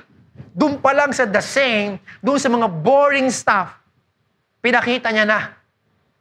Doon 0.52 0.76
pa 0.76 0.92
lang 0.92 1.16
sa 1.16 1.24
the 1.24 1.40
same, 1.40 1.96
doon 2.20 2.36
sa 2.36 2.52
mga 2.52 2.68
boring 2.68 3.32
stuff, 3.32 3.80
pinakita 4.60 5.08
niya 5.08 5.24
na. 5.24 5.56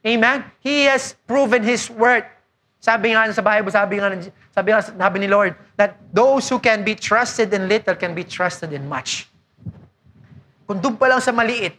Amen? 0.08 0.48
He 0.64 0.88
has 0.88 1.12
proven 1.28 1.68
His 1.68 1.92
worth. 1.92 2.24
Sabi 2.80 3.12
nga 3.12 3.28
sa 3.36 3.44
Bible, 3.44 3.68
sabi 3.68 4.00
nga, 4.00 4.16
sabi 4.56 4.72
nga, 4.72 4.80
sabi 4.80 5.18
ni 5.20 5.28
Lord, 5.28 5.60
that 5.76 6.00
those 6.16 6.48
who 6.48 6.56
can 6.56 6.88
be 6.88 6.96
trusted 6.96 7.52
in 7.52 7.68
little 7.68 8.00
can 8.00 8.16
be 8.16 8.24
trusted 8.24 8.72
in 8.72 8.88
much. 8.88 9.28
Kung 10.64 10.80
doon 10.80 10.96
pa 10.96 11.12
lang 11.12 11.20
sa 11.20 11.36
maliit, 11.36 11.76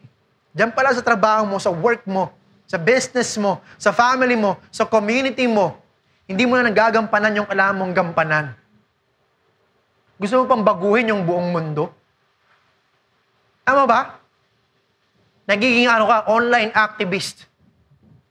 diyan 0.52 0.70
pa 0.72 0.80
lang 0.84 0.94
sa 0.96 1.04
trabaho 1.04 1.44
mo, 1.44 1.56
sa 1.60 1.72
work 1.72 2.04
mo, 2.08 2.32
sa 2.68 2.76
business 2.76 3.36
mo, 3.40 3.60
sa 3.80 3.90
family 3.92 4.36
mo, 4.36 4.60
sa 4.68 4.84
community 4.84 5.48
mo, 5.48 5.80
hindi 6.28 6.44
mo 6.44 6.60
na 6.60 6.68
nagagampanan 6.68 7.40
yung 7.40 7.48
kailangan 7.48 7.76
mong 7.80 7.94
gampanan. 7.96 8.46
Gusto 10.20 10.42
mo 10.42 10.44
pang 10.44 10.60
baguhin 10.60 11.08
yung 11.08 11.24
buong 11.24 11.48
mundo? 11.48 11.88
Tama 13.64 13.88
ba? 13.88 14.20
Nagiging 15.48 15.88
ano 15.88 16.04
ka, 16.04 16.28
online 16.28 16.68
activist. 16.76 17.48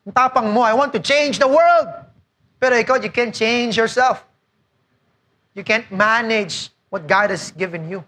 Ang 0.06 0.14
tapang 0.14 0.54
mo, 0.54 0.62
I 0.62 0.78
want 0.78 0.94
to 0.94 1.02
change 1.02 1.42
the 1.42 1.50
world. 1.50 1.90
Pero 2.62 2.78
ikaw, 2.78 3.02
you 3.02 3.10
can't 3.10 3.34
change 3.34 3.74
yourself. 3.74 4.22
You 5.58 5.66
can't 5.66 5.90
manage 5.90 6.70
what 6.94 7.10
God 7.10 7.34
has 7.34 7.50
given 7.50 7.90
you. 7.90 8.06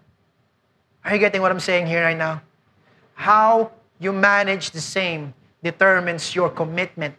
Are 1.02 1.10
you 1.10 1.18
getting 1.18 1.42
what 1.42 1.50
I'm 1.50 1.58
saying 1.58 1.90
here 1.90 2.06
right 2.06 2.18
now? 2.18 2.38
How 3.18 3.74
you 4.00 4.12
manage 4.12 4.72
the 4.72 4.80
same 4.80 5.32
determines 5.62 6.34
your 6.34 6.48
commitment 6.48 7.14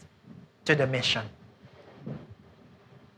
to 0.65 0.75
the 0.75 0.87
mission. 0.87 1.23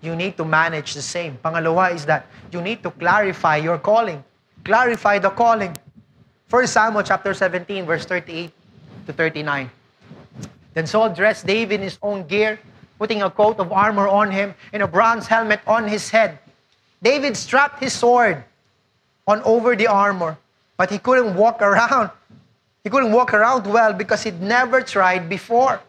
You 0.01 0.15
need 0.15 0.35
to 0.35 0.43
manage 0.43 0.93
the 0.93 1.01
same. 1.01 1.39
Pangalawa 1.39 1.95
is 1.95 2.05
that 2.05 2.27
you 2.51 2.61
need 2.61 2.83
to 2.83 2.91
clarify 2.91 3.55
your 3.55 3.79
calling. 3.79 4.21
Clarify 4.65 5.19
the 5.19 5.29
calling. 5.29 5.71
1 6.49 6.67
Samuel 6.67 7.03
chapter 7.03 7.33
17, 7.33 7.85
verse 7.85 8.05
38 8.05 8.51
to 9.07 9.13
39. 9.13 9.71
Then 10.73 10.85
Saul 10.85 11.09
dressed 11.09 11.47
David 11.47 11.79
in 11.79 11.81
his 11.81 11.97
own 12.03 12.27
gear, 12.27 12.59
putting 12.99 13.23
a 13.23 13.31
coat 13.31 13.59
of 13.59 13.71
armor 13.71 14.07
on 14.07 14.29
him 14.29 14.53
and 14.73 14.83
a 14.83 14.87
bronze 14.87 15.25
helmet 15.25 15.61
on 15.65 15.87
his 15.87 16.09
head. 16.09 16.37
David 17.01 17.37
strapped 17.37 17.79
his 17.79 17.93
sword 17.93 18.43
on 19.25 19.41
over 19.43 19.75
the 19.75 19.87
armor, 19.87 20.37
but 20.75 20.91
he 20.91 20.99
couldn't 20.99 21.35
walk 21.35 21.61
around. 21.67 22.11
He 22.83 22.91
couldn't 22.91 23.15
walk 23.15 23.33
around 23.33 23.63
well 23.63 23.95
because 23.95 24.23
he'd 24.27 24.43
never 24.43 24.83
tried 24.83 25.31
before. 25.31 25.79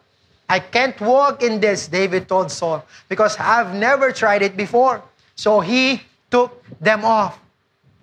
I 0.47 0.59
can't 0.59 0.95
walk 1.01 1.43
in 1.43 1.59
this, 1.59 1.87
David 1.91 2.29
told 2.29 2.51
Saul, 2.51 2.85
because 3.09 3.35
I've 3.35 3.75
never 3.75 4.11
tried 4.11 4.41
it 4.41 4.55
before. 4.55 5.03
So 5.35 5.59
he 5.59 6.01
took 6.31 6.63
them 6.79 7.03
off. 7.03 7.35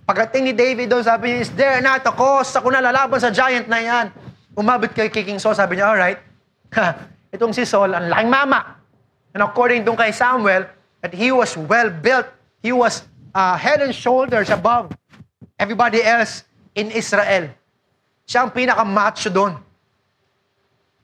Pagdating 0.05 0.50
ni 0.50 0.52
David 0.52 0.90
doon, 0.90 1.07
sabi 1.07 1.33
niya, 1.33 1.40
is 1.40 1.50
there 1.57 1.81
not 1.81 2.05
a 2.05 2.12
cause? 2.12 2.52
Ako 2.52 2.68
na 2.68 2.85
lalaban 2.85 3.16
sa 3.16 3.31
giant 3.33 3.70
na 3.70 3.81
yan. 3.81 4.07
Umabot 4.52 4.92
kay 4.92 5.09
King 5.09 5.40
Saul, 5.40 5.57
sabi 5.57 5.81
niya, 5.81 5.88
alright. 5.88 6.20
Itong 7.35 7.55
si 7.57 7.64
Saul, 7.64 7.96
ang 7.96 8.12
laking 8.12 8.28
mama. 8.28 8.76
And 9.33 9.40
according 9.40 9.88
doon 9.88 9.96
kay 9.96 10.12
Samuel, 10.12 10.68
that 11.00 11.14
he 11.16 11.33
was 11.33 11.57
well 11.57 11.88
built. 11.88 12.28
He 12.61 12.76
was 12.76 13.09
uh, 13.33 13.57
head 13.57 13.81
and 13.81 13.94
shoulders 13.94 14.52
above 14.52 14.92
everybody 15.57 16.05
else 16.05 16.44
in 16.74 16.92
Israel. 16.92 17.48
Siya 18.33 18.49
ang 18.49 18.53
pinaka-macho 18.57 19.29
doon. 19.29 19.61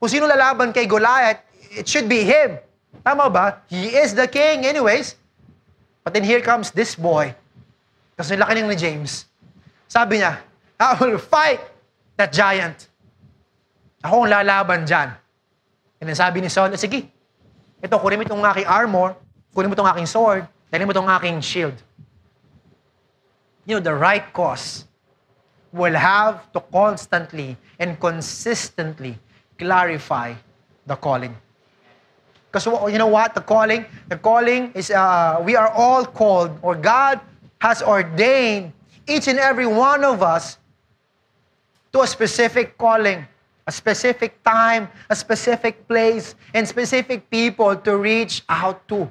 Kung 0.01 0.09
sino 0.09 0.25
lalaban 0.25 0.73
kay 0.73 0.89
Goliath, 0.89 1.45
it 1.77 1.85
should 1.85 2.09
be 2.09 2.25
him. 2.25 2.57
Tama 3.05 3.29
ba? 3.29 3.61
He 3.69 3.93
is 3.93 4.17
the 4.17 4.25
king 4.25 4.65
anyways. 4.65 5.13
But 6.01 6.17
then 6.17 6.25
here 6.25 6.41
comes 6.41 6.73
this 6.73 6.97
boy. 6.97 7.37
Kasi 8.17 8.33
laki 8.33 8.65
ni 8.65 8.73
James. 8.73 9.29
Sabi 9.85 10.25
niya, 10.25 10.41
I 10.81 10.97
will 10.97 11.21
fight 11.21 11.61
that 12.17 12.33
giant. 12.33 12.89
Ako 14.01 14.25
ang 14.25 14.33
lalaban 14.33 14.89
dyan. 14.89 15.13
And 16.01 16.09
then 16.09 16.17
sabi 16.17 16.41
ni 16.41 16.49
Saul, 16.49 16.73
sige, 16.81 17.13
ito, 17.77 17.95
kunin 18.01 18.17
mo 18.17 18.25
itong 18.25 18.41
aking 18.41 18.65
armor, 18.65 19.13
kunin 19.53 19.69
mo 19.69 19.77
itong 19.77 19.91
aking 19.93 20.09
sword, 20.09 20.49
kunin 20.73 20.89
mo 20.89 20.97
itong 20.97 21.11
aking 21.21 21.37
shield. 21.45 21.77
You 23.69 23.77
know, 23.77 23.85
the 23.85 23.93
right 23.93 24.25
cause 24.33 24.88
will 25.71 25.93
have 25.93 26.51
to 26.53 26.59
constantly 26.59 27.57
and 27.79 27.99
consistently 27.99 29.17
clarify 29.57 30.33
the 30.85 30.95
calling. 30.95 31.35
Because 32.51 32.65
you 32.91 32.97
know 32.97 33.07
what? 33.07 33.35
The 33.35 33.41
calling, 33.41 33.85
the 34.07 34.17
calling 34.17 34.71
is, 34.73 34.89
uh, 34.89 35.41
we 35.45 35.55
are 35.55 35.69
all 35.69 36.05
called, 36.05 36.57
or 36.61 36.75
God 36.75 37.21
has 37.61 37.83
ordained 37.83 38.73
each 39.07 39.27
and 39.27 39.37
every 39.37 39.67
one 39.67 40.03
of 40.03 40.23
us 40.23 40.57
to 41.93 42.01
a 42.01 42.07
specific 42.07 42.77
calling, 42.77 43.25
a 43.67 43.71
specific 43.71 44.41
time, 44.43 44.89
a 45.09 45.15
specific 45.15 45.87
place, 45.87 46.33
and 46.53 46.67
specific 46.67 47.29
people 47.29 47.75
to 47.75 47.97
reach 47.97 48.41
out 48.49 48.87
to. 48.87 49.09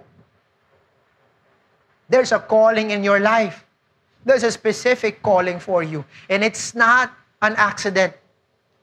There's 2.09 2.33
a 2.33 2.39
calling 2.39 2.91
in 2.91 3.05
your 3.05 3.21
life. 3.21 3.65
There's 4.29 4.45
a 4.45 4.53
specific 4.53 5.25
calling 5.25 5.57
for 5.57 5.81
you. 5.81 6.05
And 6.29 6.45
it's 6.45 6.77
not 6.77 7.17
an 7.41 7.57
accident. 7.57 8.13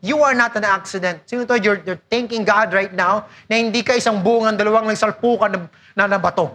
You 0.02 0.26
are 0.26 0.34
not 0.34 0.58
an 0.58 0.66
accident. 0.66 1.22
Sino 1.30 1.46
to? 1.46 1.62
You're, 1.62 1.86
you're 1.86 2.02
thanking 2.10 2.42
God 2.42 2.74
right 2.74 2.90
now 2.90 3.30
na 3.46 3.62
hindi 3.62 3.86
ka 3.86 3.94
isang 3.94 4.26
bungan, 4.26 4.58
dalawang 4.58 4.90
nagsalpukan 4.90 5.54
na, 5.54 5.60
na, 5.94 6.04
na 6.10 6.18
bato. 6.18 6.50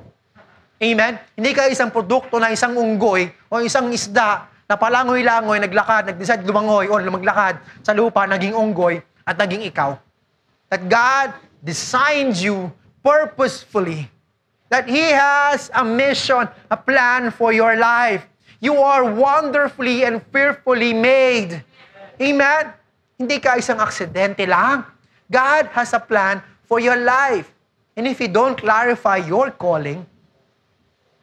Amen? 0.83 1.22
Hindi 1.38 1.55
ka 1.55 1.70
isang 1.70 1.94
produkto 1.94 2.42
na 2.42 2.50
isang 2.50 2.74
unggoy 2.74 3.31
o 3.46 3.62
isang 3.62 3.94
isda 3.94 4.50
na 4.66 4.74
palangoy-langoy, 4.74 5.62
naglakad, 5.62 6.11
nag-decide 6.11 6.42
lumangoy 6.42 6.90
o 6.90 6.98
maglakad 6.98 7.62
sa 7.87 7.94
lupa, 7.94 8.26
naging 8.26 8.59
unggoy 8.59 8.98
at 9.22 9.38
naging 9.38 9.70
ikaw. 9.70 9.94
That 10.66 10.90
God 10.90 11.37
designed 11.62 12.42
you 12.42 12.74
purposefully. 13.07 14.11
That 14.66 14.90
He 14.90 15.14
has 15.14 15.70
a 15.74 15.87
mission, 15.87 16.50
a 16.70 16.79
plan 16.79 17.31
for 17.31 17.55
your 17.55 17.79
life. 17.79 18.26
You 18.61 18.77
are 18.77 19.09
wonderfully 19.09 20.05
and 20.05 20.20
fearfully 20.29 20.92
made. 20.92 21.64
Amen? 22.20 22.77
Hindi 23.16 23.37
ka 23.40 23.57
isang 23.57 23.81
aksidente 23.81 24.44
lang. 24.44 24.85
God 25.33 25.73
has 25.73 25.96
a 25.96 26.01
plan 26.01 26.44
for 26.68 26.77
your 26.77 27.01
life. 27.01 27.49
And 27.96 28.05
if 28.05 28.20
you 28.20 28.29
don't 28.29 28.61
clarify 28.61 29.25
your 29.25 29.51
calling, 29.51 30.05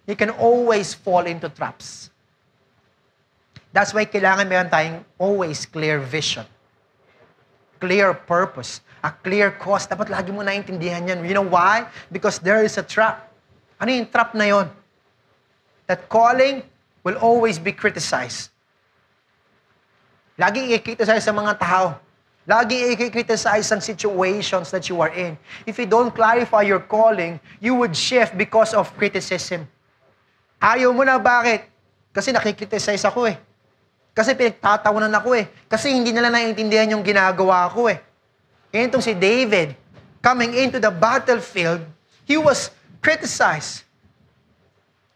you 0.10 0.18
can 0.18 0.34
always 0.34 0.98
fall 0.98 1.30
into 1.30 1.50
traps. 1.50 2.10
That's 3.70 3.94
why 3.94 4.10
kailangan 4.10 4.50
meron 4.50 4.70
tayong 4.74 5.06
always 5.22 5.70
clear 5.70 6.02
vision. 6.02 6.46
Clear 7.78 8.18
purpose. 8.18 8.82
A 9.06 9.14
clear 9.14 9.54
cause. 9.54 9.86
Dapat 9.86 10.10
lagi 10.10 10.34
mo 10.34 10.42
naintindihan 10.42 11.06
yan. 11.06 11.22
You 11.22 11.38
know 11.38 11.46
why? 11.46 11.86
Because 12.10 12.42
there 12.42 12.66
is 12.66 12.82
a 12.82 12.86
trap. 12.86 13.30
Ano 13.78 13.94
yung 13.94 14.10
trap 14.10 14.34
na 14.34 14.50
yon? 14.50 14.68
That 15.86 16.10
calling 16.10 16.66
will 17.04 17.18
always 17.18 17.58
be 17.58 17.74
criticized. 17.74 18.50
Lagi 20.38 20.70
i-criticize 20.74 21.26
sa 21.26 21.34
mga 21.34 21.58
tao. 21.58 21.98
Lagi 22.48 22.96
i-criticize 22.96 23.68
ang 23.74 23.82
situations 23.84 24.72
that 24.72 24.88
you 24.88 25.02
are 25.04 25.12
in. 25.12 25.36
If 25.68 25.82
you 25.82 25.90
don't 25.90 26.16
clarify 26.16 26.64
your 26.64 26.80
calling, 26.80 27.42
you 27.60 27.76
would 27.76 27.92
shift 27.98 28.38
because 28.38 28.72
of 28.72 28.88
criticism. 28.96 29.68
Ayaw 30.62 30.96
mo 30.96 31.04
na, 31.04 31.20
bakit? 31.20 31.68
Kasi 32.16 32.32
nakikriticize 32.32 33.04
ako 33.04 33.28
eh. 33.28 33.38
Kasi 34.16 34.34
pinagtatawanan 34.34 35.14
ako 35.14 35.38
eh. 35.38 35.46
Kasi 35.70 35.94
hindi 35.94 36.10
nila 36.10 36.34
naiintindihan 36.34 36.90
yung 36.96 37.06
ginagawa 37.06 37.70
ko 37.70 37.92
eh. 37.92 38.02
Yan 38.74 38.90
itong 38.90 39.04
si 39.04 39.14
David, 39.14 39.78
coming 40.24 40.56
into 40.58 40.82
the 40.82 40.90
battlefield, 40.90 41.84
he 42.26 42.40
was 42.40 42.74
criticized. 43.04 43.86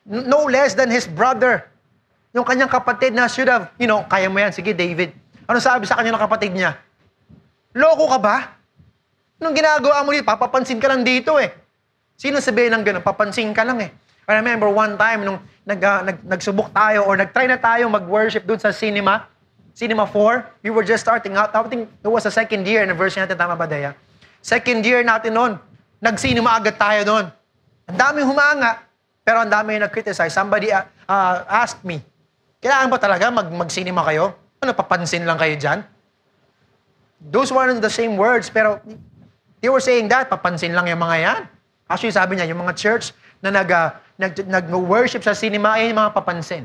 No 0.05 0.45
less 0.45 0.77
than 0.77 0.91
his 0.91 1.07
brother. 1.07 1.70
Yung 2.31 2.47
kanyang 2.47 2.71
kapatid 2.71 3.11
na 3.11 3.27
should 3.27 3.51
have, 3.51 3.71
you 3.75 3.87
know, 3.87 4.07
kaya 4.07 4.31
mo 4.31 4.39
yan, 4.39 4.55
sige 4.55 4.71
David, 4.71 5.11
Ano 5.51 5.59
sabi 5.59 5.83
sa 5.83 5.99
kanya 5.99 6.15
ng 6.15 6.23
kapatid 6.23 6.55
niya? 6.55 6.79
Loko 7.75 8.07
ka 8.07 8.19
ba? 8.23 8.55
Anong 9.35 9.51
ginagawa 9.51 9.99
mo 10.07 10.15
dito? 10.15 10.23
Papapansin 10.23 10.79
ka 10.79 10.87
lang 10.87 11.03
dito 11.03 11.35
eh. 11.35 11.51
Sino 12.15 12.39
sabihin 12.39 12.71
ng 12.77 12.87
gano'n? 12.87 13.03
Papansin 13.03 13.51
ka 13.51 13.67
lang 13.67 13.83
eh. 13.83 13.91
I 14.31 14.39
remember 14.39 14.71
one 14.71 14.95
time 14.95 15.27
nung 15.27 15.43
nag, 15.67 15.81
uh, 15.81 16.07
nag, 16.07 16.17
nagsubok 16.23 16.71
tayo 16.71 17.03
or 17.03 17.19
nagtry 17.19 17.51
na 17.51 17.59
tayo 17.59 17.91
mag-worship 17.91 18.47
dun 18.47 18.61
sa 18.61 18.71
cinema, 18.71 19.27
Cinema 19.71 20.03
4, 20.03 20.63
we 20.63 20.69
were 20.69 20.83
just 20.83 21.01
starting 21.01 21.33
out. 21.35 21.55
I 21.55 21.63
think 21.67 21.87
it 21.87 22.11
was 22.11 22.27
the 22.27 22.31
second 22.31 22.67
year 22.67 22.83
anniversary 22.83 23.23
natin, 23.23 23.39
tama 23.39 23.55
ba, 23.55 23.65
Daya? 23.65 23.95
Second 24.43 24.83
year 24.83 25.01
natin 25.01 25.31
noon. 25.35 25.55
Nag-cinema 26.03 26.59
agad 26.59 26.75
tayo 26.75 27.01
noon. 27.07 27.25
Ang 27.87 27.97
daming 27.97 28.27
humanga, 28.27 28.83
pero 29.23 29.41
ang 29.41 29.49
dami 29.49 29.79
nag-criticize. 29.79 30.35
Somebody 30.35 30.69
uh, 30.71 30.85
asked 31.47 31.81
me, 31.87 32.03
kailangan 32.61 32.87
ba 32.93 32.97
talaga 33.01 33.33
mag- 33.33 33.49
mag-cinema 33.49 34.05
kayo? 34.05 34.37
Ano, 34.61 34.77
papansin 34.77 35.25
lang 35.25 35.41
kayo 35.41 35.57
dyan? 35.57 35.79
Those 37.17 37.49
weren't 37.49 37.81
the 37.81 37.89
same 37.89 38.13
words, 38.17 38.53
pero 38.53 38.77
they 39.61 39.69
were 39.69 39.81
saying 39.81 40.09
that, 40.13 40.29
papansin 40.29 40.77
lang 40.77 40.85
yung 40.85 41.01
mga 41.01 41.17
yan. 41.21 41.41
Actually, 41.89 42.13
sabi 42.13 42.37
niya, 42.37 42.45
yung 42.45 42.61
mga 42.61 42.77
church 42.77 43.17
na 43.41 43.49
nag, 43.49 43.69
uh, 43.69 43.97
nag, 44.21 44.37
nag-worship 44.45 45.25
sa 45.25 45.33
cinema, 45.33 45.81
ay 45.81 45.89
yung 45.89 45.97
mga 45.97 46.13
papansin. 46.13 46.63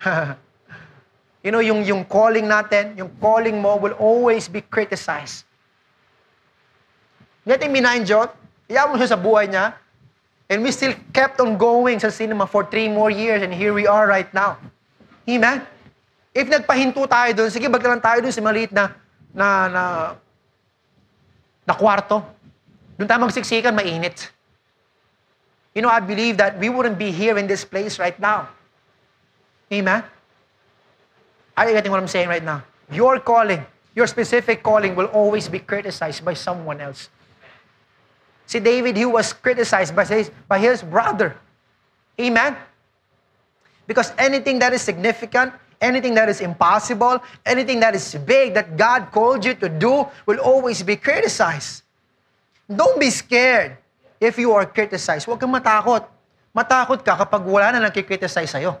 you 1.44 1.52
know, 1.52 1.60
yung, 1.60 1.84
yung 1.84 2.02
calling 2.08 2.48
natin, 2.48 2.96
yung 2.96 3.12
calling 3.20 3.60
mo 3.60 3.76
will 3.76 3.96
always 4.00 4.48
be 4.48 4.64
criticized. 4.64 5.44
Him 7.44 7.72
be 7.72 7.80
na-enjoy. 7.80 8.28
Iyaw 8.68 8.92
mo 8.92 9.00
siya 9.00 9.16
sa 9.16 9.20
buhay 9.20 9.48
niya. 9.48 9.72
And 10.48 10.64
we 10.64 10.72
still 10.72 10.92
kept 11.12 11.40
on 11.40 11.56
going 11.56 12.00
sa 12.00 12.08
cinema 12.08 12.48
for 12.48 12.64
three 12.64 12.88
more 12.88 13.08
years 13.08 13.44
and 13.44 13.52
here 13.52 13.72
we 13.72 13.84
are 13.84 14.08
right 14.08 14.28
now. 14.32 14.56
Amen? 15.28 15.60
If 16.32 16.48
nagpahinto 16.48 17.04
tayo 17.04 17.30
doon, 17.36 17.50
sige, 17.52 17.68
bagla 17.68 17.96
lang 17.96 18.04
tayo 18.04 18.24
doon 18.24 18.32
sa 18.32 18.40
maliit 18.40 18.72
na, 18.72 18.96
na, 19.36 19.46
na, 19.68 19.82
na 21.68 21.74
kwarto. 21.76 22.24
Doon 22.96 23.04
tayo 23.04 23.20
magsiksikan, 23.28 23.76
mainit. 23.76 24.32
You 25.76 25.84
know, 25.84 25.92
I 25.92 26.00
believe 26.00 26.40
that 26.40 26.56
we 26.56 26.72
wouldn't 26.72 26.96
be 26.96 27.12
here 27.12 27.36
in 27.36 27.46
this 27.46 27.62
place 27.62 28.00
right 28.00 28.16
now. 28.16 28.48
Amen? 29.68 30.02
Are 31.56 31.68
you 31.68 31.74
getting 31.76 31.92
what 31.92 32.00
I'm 32.00 32.08
saying 32.08 32.28
right 32.28 32.42
now? 32.42 32.64
Your 32.90 33.20
calling, 33.20 33.60
your 33.94 34.06
specific 34.06 34.62
calling 34.62 34.96
will 34.96 35.12
always 35.12 35.48
be 35.48 35.58
criticized 35.58 36.24
by 36.24 36.32
someone 36.32 36.80
else. 36.80 37.10
See, 38.46 38.60
David, 38.60 38.96
he 38.96 39.04
was 39.04 39.34
criticized 39.34 39.94
by 39.94 40.06
his, 40.06 40.30
by 40.48 40.58
his 40.58 40.82
brother. 40.82 41.36
Amen? 42.18 42.56
Because 43.88 44.12
anything 44.20 44.60
that 44.60 44.76
is 44.76 44.84
significant, 44.84 45.56
anything 45.80 46.12
that 46.14 46.28
is 46.28 46.44
impossible, 46.44 47.24
anything 47.48 47.80
that 47.80 47.96
is 47.96 48.14
big 48.28 48.52
that 48.52 48.76
God 48.76 49.08
called 49.10 49.48
you 49.48 49.56
to 49.56 49.68
do 49.68 50.06
will 50.28 50.38
always 50.44 50.84
be 50.84 50.94
criticized. 50.94 51.82
Don't 52.68 53.00
be 53.00 53.08
scared 53.08 53.80
if 54.20 54.36
you 54.36 54.52
are 54.52 54.68
criticized. 54.68 55.24
Huwag 55.24 55.40
kang 55.40 55.48
matakot. 55.48 56.04
Matakot 56.52 57.00
ka 57.00 57.16
kapag 57.16 57.48
wala 57.48 57.72
na 57.72 57.88
nagkikriticize 57.88 58.52
sa'yo. 58.52 58.76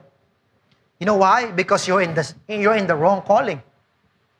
You 1.00 1.06
know 1.08 1.16
why? 1.16 1.48
Because 1.56 1.88
you're 1.88 2.04
in 2.04 2.12
the, 2.12 2.26
you're 2.44 2.76
in 2.76 2.86
the 2.86 2.94
wrong 2.94 3.24
calling. 3.24 3.62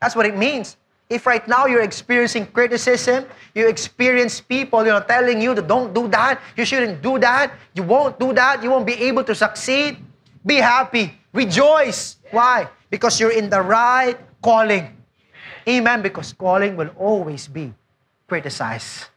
That's 0.05 0.13
what 0.15 0.27
it 0.27 0.37
means. 0.37 0.77
If 1.09 1.25
right 1.25 1.47
now 1.49 1.65
you're 1.65 1.87
experiencing 1.87 2.45
criticism, 2.53 3.25
you 3.55 3.69
experience 3.69 4.43
people, 4.45 4.85
you 4.85 4.93
know, 4.93 5.01
telling 5.01 5.41
you 5.41 5.55
that 5.55 5.65
don't 5.65 5.95
do 5.95 6.09
that, 6.09 6.43
you 6.57 6.67
shouldn't 6.67 7.01
do 7.01 7.17
that, 7.25 7.57
you 7.73 7.83
won't 7.83 8.21
do 8.21 8.35
that, 8.35 8.61
you 8.63 8.69
won't 8.69 8.85
be 8.85 9.01
able 9.09 9.25
to 9.25 9.35
succeed, 9.35 9.97
be 10.49 10.57
happy, 10.57 11.13
rejoice. 11.33 12.17
Why? 12.33 12.69
Because 12.89 13.21
you're 13.21 13.37
in 13.37 13.53
the 13.53 13.61
right 13.61 14.17
calling. 14.41 14.97
Amen. 15.69 16.01
Because 16.01 16.33
calling 16.33 16.75
will 16.75 16.91
always 16.97 17.47
be 17.47 17.73
criticized. 18.27 19.13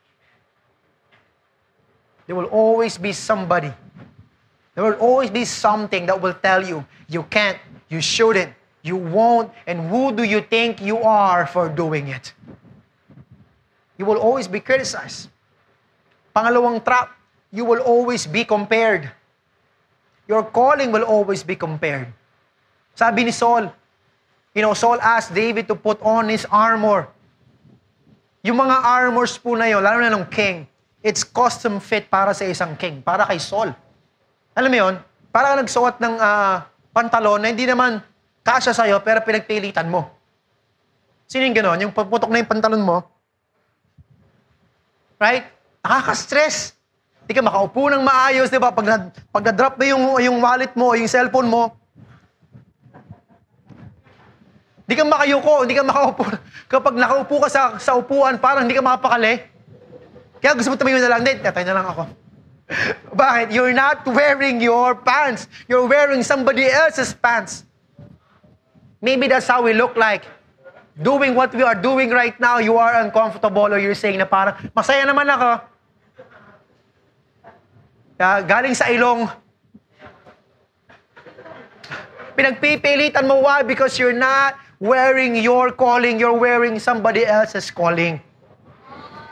There 2.28 2.36
will 2.36 2.52
always 2.52 2.98
be 2.98 3.14
somebody. 3.14 3.72
There 4.76 4.84
will 4.84 5.00
always 5.00 5.30
be 5.32 5.44
something 5.44 6.06
that 6.06 6.22
will 6.22 6.36
tell 6.36 6.66
you, 6.66 6.86
you 7.08 7.24
can't, 7.24 7.58
you 7.90 8.00
shouldn't, 8.00 8.54
you 8.84 8.96
won't, 8.96 9.52
and 9.68 9.90
who 9.90 10.16
do 10.16 10.24
you 10.24 10.42
think 10.42 10.82
you 10.82 10.98
are 11.00 11.46
for 11.46 11.68
doing 11.68 12.08
it? 12.08 12.34
You 13.98 14.06
will 14.06 14.18
always 14.18 14.48
be 14.48 14.60
criticized. 14.60 15.28
Pangalawang 16.36 16.84
trap, 16.84 17.12
you 17.52 17.66
will 17.66 17.84
always 17.84 18.26
be 18.26 18.46
compared. 18.46 19.12
Your 20.30 20.46
calling 20.48 20.92
will 20.92 21.06
always 21.06 21.42
be 21.42 21.58
compared. 21.58 22.10
Sabi 22.94 23.26
ni 23.26 23.34
Saul, 23.34 23.72
you 24.54 24.62
know, 24.62 24.76
Saul 24.76 25.00
asked 25.02 25.34
David 25.34 25.68
to 25.72 25.76
put 25.76 25.98
on 26.04 26.30
his 26.30 26.46
armor. 26.50 27.08
Yung 28.42 28.58
mga 28.58 28.78
armors 28.82 29.38
po 29.38 29.54
na 29.54 29.70
yun, 29.70 29.82
lalo 29.86 30.02
na 30.02 30.12
ng 30.12 30.26
king, 30.30 30.66
it's 31.02 31.22
custom 31.22 31.78
fit 31.82 32.10
para 32.10 32.34
sa 32.34 32.46
isang 32.46 32.74
king, 32.78 33.02
para 33.02 33.26
kay 33.26 33.38
Saul. 33.38 33.74
Alam 34.58 34.70
mo 34.70 34.78
yun? 34.78 34.96
Para 35.32 35.56
nagsuot 35.56 36.02
ng 36.02 36.16
uh, 36.18 36.66
pantalon 36.92 37.40
na 37.40 37.54
hindi 37.54 37.64
naman 37.70 38.02
kasya 38.42 38.74
sa'yo, 38.74 39.00
pero 39.06 39.22
pinagpilitan 39.22 39.88
mo. 39.88 40.10
Sino 41.30 41.48
yung 41.48 41.56
gano'n? 41.56 41.80
Yung 41.88 41.94
paputok 41.96 42.28
na 42.28 42.44
yung 42.44 42.50
pantalon 42.50 42.84
mo, 42.84 42.98
right? 45.22 45.46
Nakaka-stress. 45.86 46.74
Hindi 47.32 47.48
ka 47.48 47.48
makaupo 47.48 47.88
ng 47.88 48.04
maayos, 48.04 48.52
di 48.52 48.60
ba? 48.60 48.76
Pag, 48.76 48.84
na, 48.92 49.08
pag 49.08 49.40
na-drop 49.48 49.80
mo 49.80 49.88
yung, 49.88 50.04
yung 50.20 50.38
wallet 50.44 50.76
mo, 50.76 50.92
yung 51.00 51.08
cellphone 51.08 51.48
mo, 51.48 51.72
hindi 54.84 55.00
ka 55.00 55.08
makayuko, 55.08 55.64
hindi 55.64 55.80
ka 55.80 55.88
makaupo. 55.88 56.28
Kapag 56.76 57.00
nakaupo 57.00 57.36
ka 57.40 57.48
sa, 57.48 57.62
sa 57.80 57.96
upuan, 57.96 58.36
parang 58.36 58.68
hindi 58.68 58.76
ka 58.76 58.84
makapakali. 58.84 59.48
Kaya 60.44 60.60
gusto 60.60 60.68
mo 60.68 60.76
tumayo 60.76 61.00
na 61.00 61.08
lang, 61.08 61.24
hindi, 61.24 61.40
tatay 61.40 61.64
na 61.64 61.72
lang 61.80 61.88
ako. 61.88 62.04
Bakit? 63.24 63.56
You're 63.56 63.72
not 63.72 64.04
wearing 64.12 64.60
your 64.60 64.92
pants. 65.00 65.48
You're 65.72 65.88
wearing 65.88 66.28
somebody 66.28 66.68
else's 66.68 67.16
pants. 67.16 67.64
Maybe 69.00 69.32
that's 69.32 69.48
how 69.48 69.64
we 69.64 69.72
look 69.72 69.96
like. 69.96 70.28
Doing 71.00 71.32
what 71.32 71.56
we 71.56 71.64
are 71.64 71.80
doing 71.80 72.12
right 72.12 72.36
now, 72.44 72.60
you 72.60 72.76
are 72.76 73.00
uncomfortable 73.00 73.72
or 73.72 73.80
you're 73.80 73.96
saying 73.96 74.20
na 74.20 74.28
parang, 74.28 74.60
masaya 74.76 75.08
naman 75.08 75.32
ako. 75.32 75.71
Uh, 78.22 78.46
galing 78.46 78.78
sa 78.78 78.86
ilong. 78.94 79.26
Pinagpipilitan 82.38 83.26
mo, 83.26 83.42
why? 83.42 83.66
Because 83.66 83.98
you're 83.98 84.14
not 84.14 84.62
wearing 84.78 85.34
your 85.42 85.74
calling, 85.74 86.22
you're 86.22 86.38
wearing 86.38 86.78
somebody 86.78 87.26
else's 87.26 87.74
calling. 87.74 88.22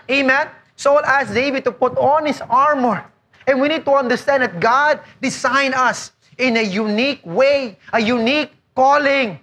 Amen? 0.10 0.50
Saul 0.74 1.06
asked 1.06 1.38
David 1.38 1.70
to 1.70 1.72
put 1.72 1.94
on 2.02 2.26
his 2.26 2.42
armor. 2.50 3.06
And 3.46 3.62
we 3.62 3.70
need 3.70 3.86
to 3.86 3.94
understand 3.94 4.42
that 4.42 4.58
God 4.58 5.06
designed 5.22 5.78
us 5.78 6.18
in 6.42 6.58
a 6.58 6.66
unique 6.66 7.22
way, 7.22 7.78
a 7.94 8.02
unique 8.02 8.58
calling. 8.74 9.38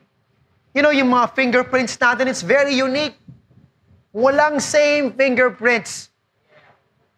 You 0.74 0.82
know, 0.82 0.90
yung 0.90 1.14
mga 1.14 1.38
fingerprints 1.38 1.94
natin, 2.02 2.26
it's 2.26 2.42
very 2.42 2.74
unique. 2.74 3.14
Walang 4.10 4.58
same 4.58 5.14
fingerprints. 5.14 6.10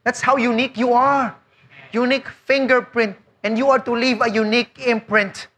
That's 0.04 0.20
how 0.20 0.36
unique 0.36 0.76
you 0.76 0.92
are. 0.92 1.37
Unique 1.92 2.28
fingerprint. 2.28 3.16
And 3.42 3.56
you 3.56 3.70
are 3.70 3.78
to 3.78 3.92
leave 3.92 4.20
a 4.20 4.30
unique 4.30 4.78
imprint. 4.86 5.48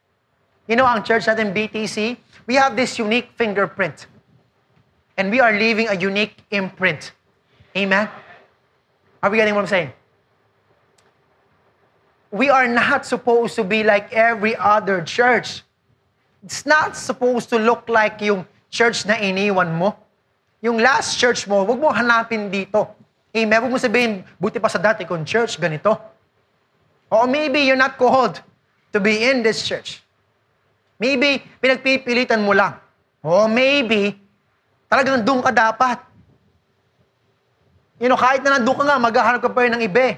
You 0.68 0.76
know, 0.76 0.87
ang 0.87 1.03
church 1.03 1.26
natin, 1.26 1.51
BTC, 1.51 2.16
we 2.47 2.55
have 2.55 2.76
this 2.76 2.99
unique 2.99 3.33
fingerprint. 3.35 4.07
And 5.16 5.31
we 5.31 5.41
are 5.41 5.53
leaving 5.53 5.89
a 5.89 5.97
unique 5.99 6.45
imprint. 6.51 7.12
Amen? 7.76 8.09
Are 9.22 9.31
we 9.31 9.37
getting 9.37 9.55
what 9.55 9.62
I'm 9.62 9.66
saying? 9.66 9.93
We 12.31 12.49
are 12.49 12.68
not 12.68 13.05
supposed 13.05 13.57
to 13.57 13.64
be 13.64 13.83
like 13.83 14.12
every 14.12 14.55
other 14.55 15.03
church. 15.03 15.62
It's 16.45 16.64
not 16.64 16.97
supposed 16.97 17.51
to 17.51 17.59
look 17.59 17.89
like 17.89 18.22
yung 18.22 18.47
church 18.70 19.05
na 19.05 19.18
iniwan 19.18 19.74
mo. 19.74 19.99
Yung 20.62 20.78
last 20.78 21.18
church 21.18 21.49
mo, 21.51 21.66
huwag 21.66 21.81
mo 21.81 21.91
hanapin 21.91 22.49
dito. 22.49 22.89
Amen? 23.35 23.59
Huwag 23.61 23.72
mo 23.72 23.78
sabihin, 23.83 24.22
buti 24.39 24.62
pa 24.62 24.70
sa 24.70 24.78
dati 24.78 25.03
kong 25.05 25.26
church, 25.26 25.59
ganito. 25.59 25.99
Or 27.11 27.26
maybe 27.26 27.66
you're 27.66 27.78
not 27.78 27.98
called 27.98 28.38
to 28.94 28.98
be 29.02 29.26
in 29.26 29.42
this 29.42 29.66
church. 29.66 29.98
Maybe, 31.00 31.42
pinagpipilitan 31.58 32.46
mo 32.46 32.54
lang. 32.54 32.78
Or 33.26 33.50
maybe, 33.50 34.14
talagang 34.86 35.26
doon 35.26 35.42
ka 35.42 35.50
dapat. 35.50 35.98
You 37.98 38.08
know, 38.08 38.16
kahit 38.16 38.46
na 38.46 38.56
nandun 38.56 38.78
ka 38.78 38.84
nga, 38.86 38.96
maghahanap 38.96 39.40
ka 39.42 39.50
pa 39.50 39.66
rin 39.66 39.74
ng 39.74 39.82
iba. 39.84 40.16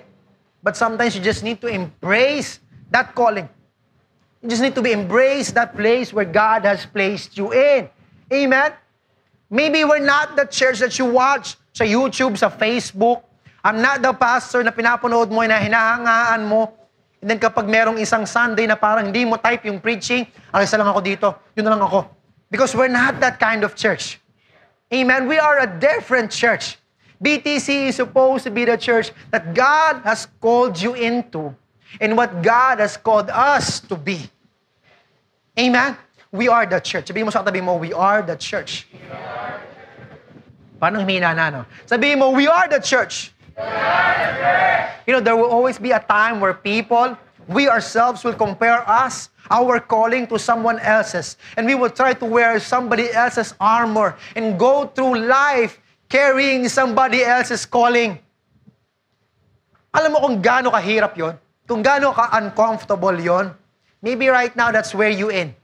But 0.62 0.76
sometimes 0.78 1.16
you 1.16 1.22
just 1.24 1.42
need 1.42 1.58
to 1.64 1.68
embrace 1.70 2.62
that 2.92 3.16
calling. 3.16 3.48
You 4.42 4.50
just 4.50 4.62
need 4.62 4.74
to 4.74 4.82
be 4.82 4.92
embrace 4.92 5.50
that 5.54 5.74
place 5.74 6.12
where 6.12 6.26
God 6.26 6.66
has 6.66 6.86
placed 6.86 7.38
you 7.38 7.54
in. 7.54 7.88
Amen? 8.30 8.74
Maybe 9.50 9.82
we're 9.86 10.02
not 10.02 10.34
the 10.34 10.46
church 10.46 10.78
that 10.82 10.98
you 10.98 11.06
watch 11.06 11.56
sa 11.74 11.86
YouTube, 11.86 12.34
sa 12.38 12.50
Facebook. 12.50 13.22
I'm 13.62 13.78
not 13.78 14.02
the 14.02 14.10
pastor 14.10 14.66
na 14.66 14.74
pinapanood 14.74 15.30
mo 15.30 15.46
na 15.46 15.62
hinahangaan 15.62 16.42
mo. 16.46 16.74
And 17.22 17.30
then 17.30 17.38
kapag 17.38 17.70
merong 17.70 18.02
isang 18.02 18.26
Sunday 18.26 18.66
na 18.66 18.74
parang 18.74 19.06
hindi 19.06 19.22
mo 19.22 19.38
type 19.38 19.70
yung 19.70 19.78
preaching, 19.78 20.26
isa 20.58 20.74
lang 20.74 20.90
ako 20.90 20.98
dito. 20.98 21.30
Yun 21.54 21.70
na 21.70 21.78
lang 21.78 21.86
ako. 21.86 22.10
Because 22.50 22.74
we're 22.74 22.90
not 22.90 23.22
that 23.22 23.38
kind 23.38 23.62
of 23.62 23.78
church. 23.78 24.18
Amen. 24.90 25.30
We 25.30 25.38
are 25.38 25.62
a 25.62 25.70
different 25.70 26.34
church. 26.34 26.82
BTC 27.22 27.94
is 27.94 28.02
supposed 28.02 28.42
to 28.44 28.50
be 28.50 28.66
the 28.66 28.74
church 28.74 29.14
that 29.30 29.54
God 29.54 30.02
has 30.02 30.26
called 30.42 30.74
you 30.74 30.98
into 30.98 31.54
and 32.02 32.18
what 32.18 32.42
God 32.42 32.82
has 32.82 32.98
called 32.98 33.30
us 33.30 33.78
to 33.86 33.94
be. 33.94 34.26
Amen? 35.54 35.94
We 36.34 36.50
are 36.50 36.66
the 36.66 36.82
church. 36.82 37.06
Sabihin 37.06 37.28
mo 37.28 37.30
sa 37.30 37.46
katabi 37.46 37.62
mo, 37.62 37.78
we 37.78 37.94
are 37.94 38.26
the 38.26 38.34
church. 38.34 38.90
Paano 40.82 40.98
humina 40.98 41.30
na, 41.30 41.54
no? 41.54 41.62
Sabihin 41.86 42.18
mo, 42.18 42.34
we 42.34 42.50
are 42.50 42.66
the 42.66 42.82
church. 42.82 43.30
You 45.06 45.14
know, 45.14 45.20
there 45.20 45.36
will 45.36 45.50
always 45.50 45.78
be 45.78 45.90
a 45.90 46.00
time 46.00 46.40
where 46.40 46.54
people, 46.54 47.16
we 47.48 47.68
ourselves 47.68 48.22
will 48.24 48.34
compare 48.34 48.88
us, 48.88 49.30
our 49.50 49.80
calling 49.80 50.26
to 50.28 50.38
someone 50.38 50.78
else's. 50.80 51.36
And 51.56 51.66
we 51.66 51.74
will 51.74 51.90
try 51.90 52.14
to 52.14 52.24
wear 52.24 52.60
somebody 52.60 53.10
else's 53.12 53.54
armor 53.60 54.16
and 54.36 54.58
go 54.58 54.86
through 54.86 55.26
life 55.26 55.80
carrying 56.08 56.68
somebody 56.68 57.24
else's 57.24 57.66
calling. 57.66 58.18
Alam 59.92 60.12
mo 60.12 60.18
kung 60.24 60.40
gaano 60.40 60.72
kahirap 60.72 61.16
yon? 61.16 61.36
Kung 61.68 61.82
gaano 61.84 62.14
ka-uncomfortable 62.14 63.18
yon? 63.20 63.52
Maybe 64.00 64.28
right 64.28 64.54
now 64.56 64.72
that's 64.72 64.94
where 64.94 65.10
you 65.10 65.28
in. 65.28 65.54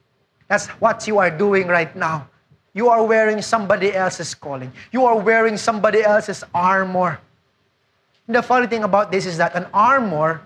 That's 0.48 0.68
what 0.80 1.06
you 1.06 1.18
are 1.18 1.30
doing 1.30 1.68
right 1.68 1.94
now. 1.96 2.28
You 2.72 2.88
are 2.88 3.02
wearing 3.02 3.40
somebody 3.42 3.94
else's 3.94 4.34
calling. 4.34 4.72
You 4.92 5.04
are 5.04 5.16
wearing 5.18 5.56
somebody 5.56 6.02
else's 6.02 6.44
armor. 6.54 7.20
The 8.28 8.42
funny 8.42 8.66
thing 8.66 8.84
about 8.84 9.10
this 9.10 9.24
is 9.24 9.38
that 9.38 9.56
an 9.56 9.66
armor, 9.72 10.44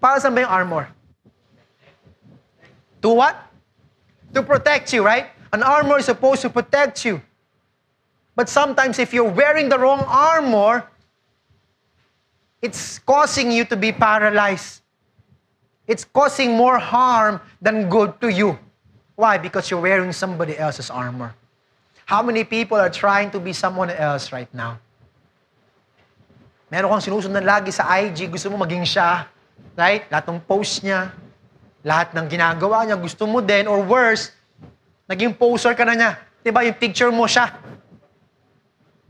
para 0.00 0.22
saan 0.22 0.38
ba 0.38 0.46
yung 0.46 0.54
armor? 0.54 0.86
To 3.02 3.10
what? 3.10 3.34
To 4.32 4.42
protect 4.42 4.94
you, 4.94 5.02
right? 5.02 5.34
An 5.52 5.66
armor 5.66 5.98
is 5.98 6.06
supposed 6.06 6.42
to 6.42 6.50
protect 6.50 7.04
you. 7.04 7.20
But 8.38 8.48
sometimes 8.48 8.98
if 8.98 9.12
you're 9.12 9.30
wearing 9.30 9.68
the 9.68 9.78
wrong 9.78 10.06
armor, 10.06 10.86
it's 12.62 12.98
causing 13.00 13.50
you 13.50 13.64
to 13.66 13.76
be 13.76 13.90
paralyzed. 13.90 14.82
It's 15.86 16.04
causing 16.06 16.56
more 16.56 16.78
harm 16.78 17.40
than 17.60 17.90
good 17.90 18.20
to 18.22 18.30
you. 18.30 18.58
Why? 19.16 19.38
Because 19.38 19.70
you're 19.70 19.82
wearing 19.82 20.12
somebody 20.12 20.56
else's 20.56 20.88
armor. 20.88 21.34
How 22.06 22.22
many 22.22 22.44
people 22.44 22.78
are 22.78 22.90
trying 22.90 23.30
to 23.32 23.40
be 23.40 23.52
someone 23.52 23.90
else 23.90 24.32
right 24.32 24.48
now? 24.54 24.78
Meron 26.74 26.90
kang 26.90 27.06
sinusundan 27.06 27.46
lagi 27.46 27.70
sa 27.70 27.86
IG, 28.02 28.26
gusto 28.26 28.50
mo 28.50 28.58
maging 28.66 28.82
siya. 28.82 29.30
Right? 29.78 30.10
Lahat 30.10 30.26
ng 30.26 30.42
post 30.42 30.82
niya, 30.82 31.14
lahat 31.86 32.10
ng 32.18 32.26
ginagawa 32.26 32.82
niya, 32.82 32.98
gusto 32.98 33.30
mo 33.30 33.38
din, 33.38 33.70
or 33.70 33.78
worse, 33.78 34.34
naging 35.06 35.38
poser 35.38 35.70
ka 35.78 35.86
na 35.86 35.94
niya. 35.94 36.18
Diba, 36.42 36.66
yung 36.66 36.74
picture 36.74 37.14
mo 37.14 37.30
siya. 37.30 37.54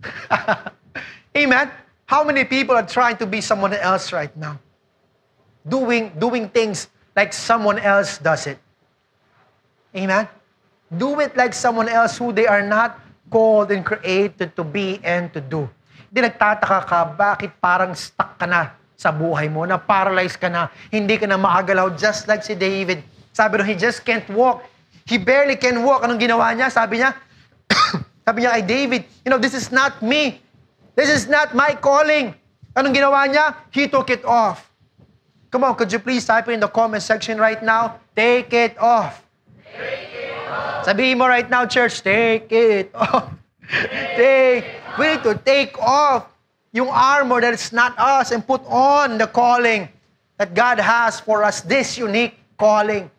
Amen? 1.41 1.73
How 2.05 2.21
many 2.21 2.45
people 2.45 2.77
are 2.77 2.85
trying 2.85 3.17
to 3.17 3.25
be 3.25 3.41
someone 3.41 3.73
else 3.73 4.13
right 4.13 4.37
now? 4.37 4.61
Doing, 5.65 6.13
doing 6.21 6.53
things 6.53 6.93
like 7.17 7.33
someone 7.33 7.81
else 7.81 8.21
does 8.21 8.45
it. 8.45 8.61
Amen? 9.97 10.29
Do 10.93 11.17
it 11.25 11.33
like 11.33 11.57
someone 11.57 11.89
else 11.89 12.21
who 12.21 12.29
they 12.29 12.45
are 12.45 12.61
not 12.61 13.01
called 13.33 13.73
and 13.73 13.81
created 13.81 14.53
to 14.53 14.69
be 14.69 15.01
and 15.01 15.33
to 15.33 15.41
do. 15.41 15.65
Hindi 16.15 16.31
nagtataka 16.31 16.79
ka, 16.87 17.11
bakit 17.11 17.51
parang 17.59 17.91
stuck 17.91 18.39
ka 18.39 18.47
na 18.47 18.71
sa 18.95 19.11
buhay 19.11 19.51
mo, 19.51 19.67
na 19.67 19.83
paralyzed 19.83 20.39
ka 20.39 20.47
na, 20.47 20.71
hindi 20.87 21.19
ka 21.19 21.27
na 21.27 21.35
makagalaw, 21.35 21.91
just 21.99 22.31
like 22.31 22.47
si 22.47 22.55
David. 22.55 23.03
Sabi 23.35 23.59
rin, 23.59 23.67
he 23.67 23.75
just 23.75 24.07
can't 24.07 24.23
walk. 24.31 24.63
He 25.11 25.19
barely 25.19 25.59
can 25.59 25.83
walk. 25.83 26.07
Anong 26.07 26.23
ginawa 26.23 26.55
niya? 26.55 26.71
Sabi 26.71 27.03
niya, 27.03 27.19
sabi 28.31 28.47
niya 28.47 28.55
kay 28.55 28.63
David, 28.63 29.03
you 29.27 29.31
know, 29.35 29.43
this 29.43 29.59
is 29.59 29.75
not 29.75 29.99
me. 30.07 30.39
This 30.95 31.11
is 31.11 31.27
not 31.27 31.51
my 31.51 31.75
calling. 31.75 32.31
Anong 32.79 32.95
ginawa 32.95 33.27
niya? 33.27 33.59
He 33.75 33.91
took 33.91 34.07
it 34.07 34.23
off. 34.23 34.71
Come 35.51 35.67
on, 35.67 35.75
could 35.75 35.91
you 35.91 35.99
please 35.99 36.23
type 36.23 36.47
in 36.47 36.63
the 36.63 36.71
comment 36.71 37.03
section 37.03 37.43
right 37.43 37.59
now? 37.59 37.99
Take 38.15 38.55
it 38.55 38.79
off. 38.79 39.19
Take 39.67 40.15
it 40.15 40.31
off. 40.47 40.87
Sabihin 40.87 41.19
mo 41.19 41.27
right 41.27 41.51
now, 41.51 41.67
church, 41.67 42.07
take 42.07 42.47
it 42.55 42.95
off. 42.95 43.35
take 44.15 44.84
We 44.99 45.15
need 45.15 45.23
to 45.25 45.35
take 45.35 45.79
off 45.79 46.31
yung 46.73 46.89
armor 46.89 47.41
that 47.41 47.55
is 47.55 47.73
not 47.73 47.95
us 47.99 48.31
and 48.31 48.47
put 48.47 48.63
on 48.67 49.19
the 49.19 49.27
calling 49.27 49.89
that 50.39 50.55
God 50.55 50.79
has 50.79 51.21
for 51.21 51.43
us, 51.43 51.63
this 51.63 51.99
unique 51.99 52.35
calling. 52.59 53.11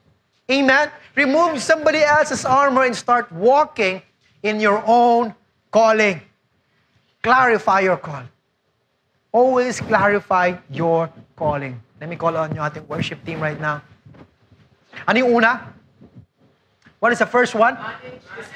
Amen? 0.51 0.91
Remove 1.15 1.61
somebody 1.61 2.03
else's 2.03 2.45
armor 2.45 2.83
and 2.83 2.95
start 2.95 3.31
walking 3.31 4.01
in 4.43 4.59
your 4.59 4.83
own 4.85 5.33
calling. 5.71 6.21
Clarify 7.23 7.79
your 7.81 7.97
call. 7.97 8.23
Always 9.31 9.81
clarify 9.81 10.55
your 10.69 11.09
calling. 11.35 11.81
Let 11.99 12.09
me 12.09 12.15
call 12.15 12.37
on 12.37 12.53
your 12.53 12.63
ating 12.63 12.87
worship 12.87 13.23
team 13.25 13.39
right 13.39 13.59
now. 13.59 13.81
Ano 15.07 15.19
yung 15.19 15.35
una? 15.35 15.73
What 16.99 17.11
is 17.11 17.19
the 17.19 17.25
first 17.25 17.55
one? 17.55 17.77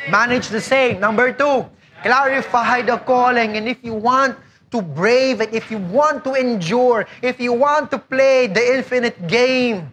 Manage 0.09 0.47
the 0.47 0.61
same. 0.61 0.99
Number 0.99 1.32
two, 1.34 1.67
Clarify 2.03 2.81
the 2.83 2.97
calling. 2.97 3.57
And 3.57 3.67
if 3.67 3.83
you 3.83 3.93
want 3.93 4.37
to 4.71 4.81
brave 4.81 5.41
it, 5.41 5.53
if 5.53 5.71
you 5.71 5.77
want 5.77 6.23
to 6.23 6.33
endure, 6.33 7.07
if 7.21 7.39
you 7.39 7.53
want 7.53 7.91
to 7.91 7.97
play 7.97 8.47
the 8.47 8.61
infinite 8.77 9.27
game, 9.27 9.91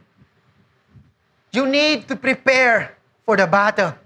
you 1.52 1.66
need 1.66 2.06
to 2.08 2.16
prepare 2.16 2.96
for 3.24 3.36
the 3.36 3.46
battle. 3.46 3.96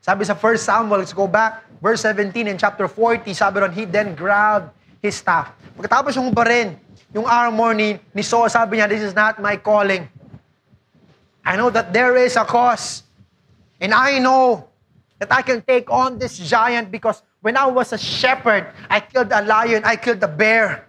Sabi 0.00 0.24
sa 0.24 0.38
1 0.38 0.56
Samuel, 0.56 1.02
let's 1.02 1.12
go 1.12 1.26
back, 1.26 1.66
verse 1.82 2.00
17 2.06 2.46
in 2.46 2.56
chapter 2.56 2.86
40, 2.86 3.26
sabi 3.34 3.58
ron, 3.58 3.74
he 3.74 3.84
then 3.84 4.14
grabbed 4.14 4.70
his 5.02 5.18
staff. 5.18 5.50
Pagkatapos 5.74 6.14
yung 6.14 6.30
barin, 6.30 6.78
yung 7.10 7.26
armor 7.26 7.74
ni, 7.74 7.98
ni 8.14 8.22
Saul, 8.22 8.46
sabi 8.46 8.78
niya, 8.78 8.86
this 8.86 9.02
is 9.02 9.14
not 9.18 9.42
my 9.42 9.58
calling. 9.58 10.06
I 11.42 11.58
know 11.58 11.70
that 11.70 11.90
there 11.92 12.14
is 12.16 12.38
a 12.38 12.46
cause. 12.46 13.02
And 13.82 13.92
I 13.92 14.18
know 14.18 14.70
that 15.18 15.32
I 15.32 15.42
can 15.42 15.62
take 15.62 15.90
on 15.90 16.18
this 16.18 16.38
giant 16.38 16.90
because 16.90 17.22
when 17.40 17.56
I 17.56 17.66
was 17.66 17.92
a 17.92 17.98
shepherd, 17.98 18.66
I 18.90 19.00
killed 19.00 19.32
a 19.32 19.42
lion, 19.42 19.82
I 19.84 19.96
killed 19.96 20.22
a 20.22 20.28
bear. 20.28 20.88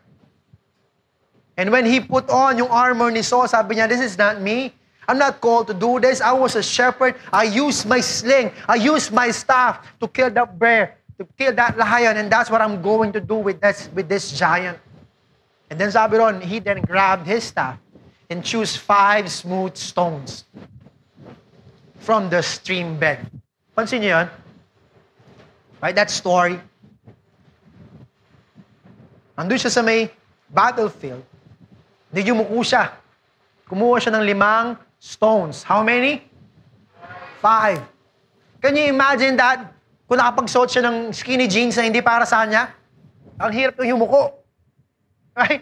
And 1.55 1.71
when 1.71 1.85
he 1.85 1.99
put 1.99 2.29
on 2.29 2.57
yung 2.57 2.69
armor 2.69 3.09
ni 3.09 3.21
Saul, 3.21 3.47
sabi 3.47 3.75
niya, 3.75 3.89
this 3.89 4.01
is 4.01 4.17
not 4.17 4.41
me. 4.41 4.73
I'm 5.07 5.17
not 5.17 5.39
called 5.39 5.67
to 5.67 5.73
do 5.73 5.99
this. 5.99 6.19
I 6.19 6.33
was 6.33 6.55
a 6.55 6.61
shepherd. 6.61 7.15
I 7.31 7.43
used 7.43 7.87
my 7.87 8.01
sling. 8.01 8.51
I 8.67 8.75
used 8.75 9.11
my 9.11 9.31
staff 9.31 9.87
to 9.99 10.07
kill 10.07 10.29
that 10.31 10.59
bear, 10.59 10.97
to 11.17 11.25
kill 11.37 11.55
that 11.55 11.77
lion, 11.77 12.17
and 12.17 12.29
that's 12.29 12.51
what 12.51 12.61
I'm 12.61 12.81
going 12.81 13.13
to 13.13 13.21
do 13.21 13.35
with 13.35 13.61
this, 13.61 13.89
with 13.95 14.09
this 14.09 14.37
giant. 14.37 14.77
And 15.69 15.79
then 15.79 15.91
sabi 15.91 16.17
ron, 16.17 16.41
he 16.41 16.59
then 16.59 16.81
grabbed 16.81 17.25
his 17.25 17.45
staff 17.45 17.79
and 18.29 18.43
chose 18.43 18.75
five 18.75 19.31
smooth 19.31 19.75
stones 19.75 20.43
from 21.99 22.29
the 22.29 22.43
stream 22.43 22.99
bed. 22.99 23.31
Pansin 23.77 24.01
niyo 24.01 24.17
yun? 24.17 24.27
Right? 25.77 25.93
That 25.93 26.09
story. 26.09 26.57
Nandun 29.37 29.61
siya 29.61 29.69
sa 29.69 29.85
may 29.85 30.09
battlefield. 30.49 31.21
Hindi 32.09 32.33
yumuko 32.33 32.65
siya. 32.65 32.97
Kumuha 33.69 34.01
siya 34.01 34.17
ng 34.17 34.25
limang 34.25 34.81
stones. 34.97 35.61
How 35.61 35.85
many? 35.85 36.25
Five. 37.37 37.85
Can 38.65 38.73
you 38.73 38.89
imagine 38.89 39.37
that? 39.37 39.69
Kung 40.09 40.17
nakapagsuot 40.17 40.73
siya 40.73 40.81
ng 40.89 41.13
skinny 41.13 41.45
jeans 41.45 41.77
na 41.77 41.85
hindi 41.85 42.01
para 42.01 42.25
sa 42.25 42.41
kanya, 42.41 42.73
ang 43.37 43.53
hirap 43.53 43.77
ng 43.77 43.93
yumuko. 43.93 44.41
Right? 45.37 45.61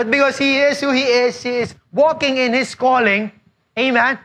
But 0.00 0.08
because 0.08 0.40
he 0.40 0.56
is 0.56 0.80
who 0.80 0.96
he 0.96 1.04
is, 1.04 1.36
he 1.44 1.60
is 1.60 1.76
walking 1.92 2.40
in 2.40 2.56
his 2.56 2.72
calling, 2.72 3.28
amen, 3.76 4.16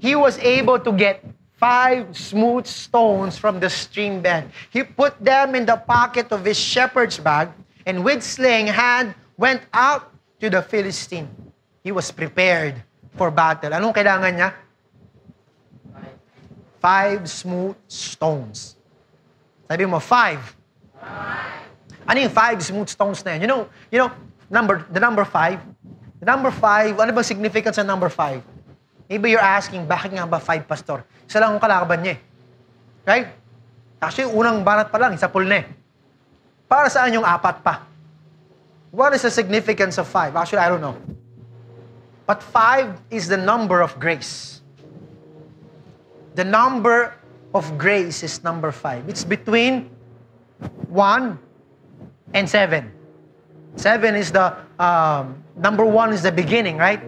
he 0.00 0.16
was 0.16 0.40
able 0.40 0.80
to 0.80 0.96
get 0.96 1.20
five 1.56 2.12
smooth 2.16 2.66
stones 2.68 3.36
from 3.36 3.60
the 3.60 3.68
stream 3.68 4.20
bed. 4.20 4.52
He 4.70 4.84
put 4.84 5.16
them 5.18 5.54
in 5.54 5.64
the 5.64 5.76
pocket 5.76 6.30
of 6.32 6.44
his 6.44 6.56
shepherd's 6.56 7.18
bag, 7.18 7.48
and 7.84 8.04
with 8.04 8.22
sling 8.22 8.68
hand 8.68 9.14
went 9.36 9.62
out 9.72 10.12
to 10.40 10.48
the 10.48 10.60
Philistine. 10.60 11.28
He 11.82 11.92
was 11.92 12.12
prepared 12.12 12.76
for 13.16 13.30
battle. 13.32 13.72
Anong 13.72 13.96
kailangan 13.96 14.32
niya? 14.36 14.50
Five 16.80 17.24
smooth 17.26 17.74
stones. 17.88 18.76
Sabi 19.66 19.88
mo, 19.88 19.98
five. 19.98 20.38
Ano 22.06 22.18
yung 22.22 22.30
five 22.30 22.62
smooth 22.62 22.86
stones 22.86 23.24
na 23.26 23.34
yan? 23.34 23.40
You 23.42 23.50
know, 23.50 23.62
you 23.90 23.98
know, 23.98 24.12
number, 24.46 24.86
the 24.92 25.00
number 25.00 25.24
five? 25.24 25.58
The 26.20 26.26
number 26.28 26.54
five, 26.54 26.94
ano 26.94 27.10
ba 27.10 27.24
significance 27.26 27.80
ng 27.82 27.88
number 27.88 28.06
five? 28.06 28.44
Maybe 29.06 29.30
you're 29.30 29.42
asking, 29.42 29.86
bakit 29.86 30.10
nga 30.10 30.26
ba 30.26 30.42
five, 30.42 30.66
pastor? 30.66 31.06
Isa 31.26 31.38
lang 31.38 31.54
ang 31.54 31.62
kalaban 31.62 32.02
niya 32.02 32.18
eh. 32.18 32.20
Right? 33.06 33.28
Actually, 34.02 34.34
unang 34.34 34.66
barat 34.66 34.90
pa 34.90 34.98
lang, 34.98 35.14
isa 35.14 35.30
pool 35.30 35.46
eh. 35.46 35.62
Para 36.66 36.90
saan 36.90 37.14
yung 37.14 37.22
apat 37.22 37.62
pa? 37.62 37.86
What 38.90 39.14
is 39.14 39.22
the 39.22 39.30
significance 39.30 39.98
of 39.98 40.10
five? 40.10 40.34
Actually, 40.34 40.66
I 40.66 40.68
don't 40.68 40.82
know. 40.82 40.98
But 42.26 42.42
five 42.42 42.98
is 43.10 43.30
the 43.30 43.38
number 43.38 43.80
of 43.80 43.94
grace. 44.02 44.60
The 46.34 46.42
number 46.42 47.14
of 47.54 47.78
grace 47.78 48.26
is 48.26 48.42
number 48.42 48.74
five. 48.74 49.08
It's 49.08 49.22
between 49.22 49.88
one 50.90 51.38
and 52.34 52.50
seven. 52.50 52.90
Seven 53.76 54.16
is 54.16 54.32
the, 54.32 54.56
um, 54.82 55.38
number 55.54 55.84
one 55.84 56.12
is 56.12 56.22
the 56.22 56.32
beginning, 56.32 56.76
right? 56.76 57.00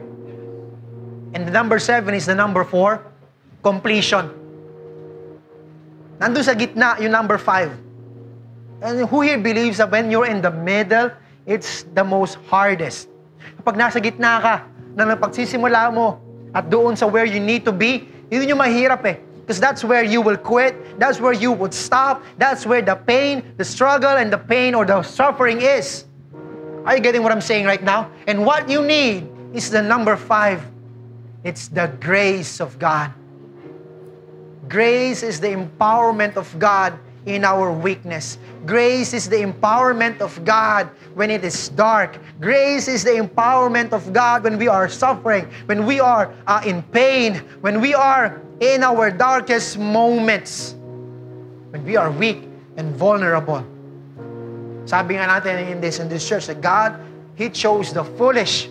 And 1.35 1.47
the 1.47 1.53
number 1.53 1.79
seven 1.79 2.15
is 2.15 2.25
the 2.25 2.35
number 2.35 2.65
four, 2.65 3.05
completion. 3.63 4.33
Nandun 6.19 6.43
sa 6.43 6.55
gitna, 6.57 6.99
yung 6.99 7.13
number 7.13 7.39
five. 7.39 7.71
And 8.83 9.07
who 9.07 9.21
here 9.21 9.39
believes 9.39 9.79
that 9.79 9.91
when 9.91 10.11
you're 10.11 10.27
in 10.27 10.41
the 10.41 10.51
middle, 10.51 11.11
it's 11.47 11.85
the 11.95 12.03
most 12.03 12.39
hardest? 12.47 13.11
Kapag 13.61 13.75
nasa 13.77 13.99
gitna 13.99 14.41
ka, 14.41 14.55
na 14.95 15.15
napagsisimula 15.15 15.95
mo, 15.95 16.19
at 16.55 16.67
doon 16.67 16.97
sa 16.97 17.07
where 17.07 17.27
you 17.27 17.39
need 17.39 17.63
to 17.63 17.71
be, 17.71 18.09
yun 18.31 18.49
yung 18.49 18.59
mahirap 18.59 19.05
eh. 19.07 19.19
Because 19.43 19.61
that's 19.61 19.81
where 19.81 20.05
you 20.05 20.21
will 20.21 20.37
quit. 20.37 20.77
That's 21.01 21.21
where 21.21 21.33
you 21.33 21.53
would 21.53 21.73
stop. 21.73 22.21
That's 22.37 22.67
where 22.67 22.83
the 22.83 22.97
pain, 22.97 23.41
the 23.57 23.65
struggle, 23.65 24.21
and 24.21 24.29
the 24.29 24.37
pain 24.37 24.75
or 24.75 24.85
the 24.85 25.01
suffering 25.01 25.63
is. 25.63 26.05
Are 26.85 26.97
you 26.97 27.01
getting 27.01 27.23
what 27.23 27.33
I'm 27.33 27.41
saying 27.41 27.65
right 27.65 27.83
now? 27.83 28.13
And 28.27 28.45
what 28.45 28.69
you 28.69 28.85
need 28.85 29.25
is 29.55 29.71
the 29.71 29.81
number 29.81 30.17
five. 30.17 30.61
It's 31.45 31.69
the 31.69 31.87
grace 32.01 32.61
of 32.61 32.79
God. 32.79 33.13
Grace 34.69 35.23
is 35.23 35.41
the 35.41 35.49
empowerment 35.49 36.37
of 36.37 36.51
God 36.59 36.99
in 37.27 37.45
our 37.45 37.73
weakness. 37.73 38.39
Grace 38.67 39.15
is 39.15 39.29
the 39.29 39.37
empowerment 39.37 40.21
of 40.21 40.45
God 40.45 40.91
when 41.15 41.31
it 41.31 41.45
is 41.45 41.69
dark. 41.71 42.19
Grace 42.41 42.89
is 42.89 43.05
the 43.05 43.17
empowerment 43.17 43.93
of 43.93 44.13
God 44.13 44.45
when 44.45 44.59
we 44.59 44.69
are 44.69 44.89
suffering, 44.89 45.49
when 45.67 45.87
we 45.87 46.01
are 46.01 46.33
uh, 46.47 46.61
in 46.67 46.83
pain, 46.83 47.37
when 47.61 47.81
we 47.81 47.95
are 47.95 48.41
in 48.61 48.83
our 48.83 49.11
darkest 49.11 49.79
moments, 49.79 50.75
when 51.71 51.85
we 51.85 51.97
are 51.97 52.11
weak 52.11 52.49
and 52.77 52.95
vulnerable. 52.97 53.65
Sabi 54.85 55.15
nga 55.15 55.29
natin 55.29 55.71
in 55.71 55.81
this 55.81 56.01
in 56.01 56.09
this 56.09 56.27
church 56.27 56.47
that 56.49 56.61
God, 56.61 56.99
He 57.37 57.49
chose 57.49 57.93
the 57.93 58.05
foolish 58.05 58.69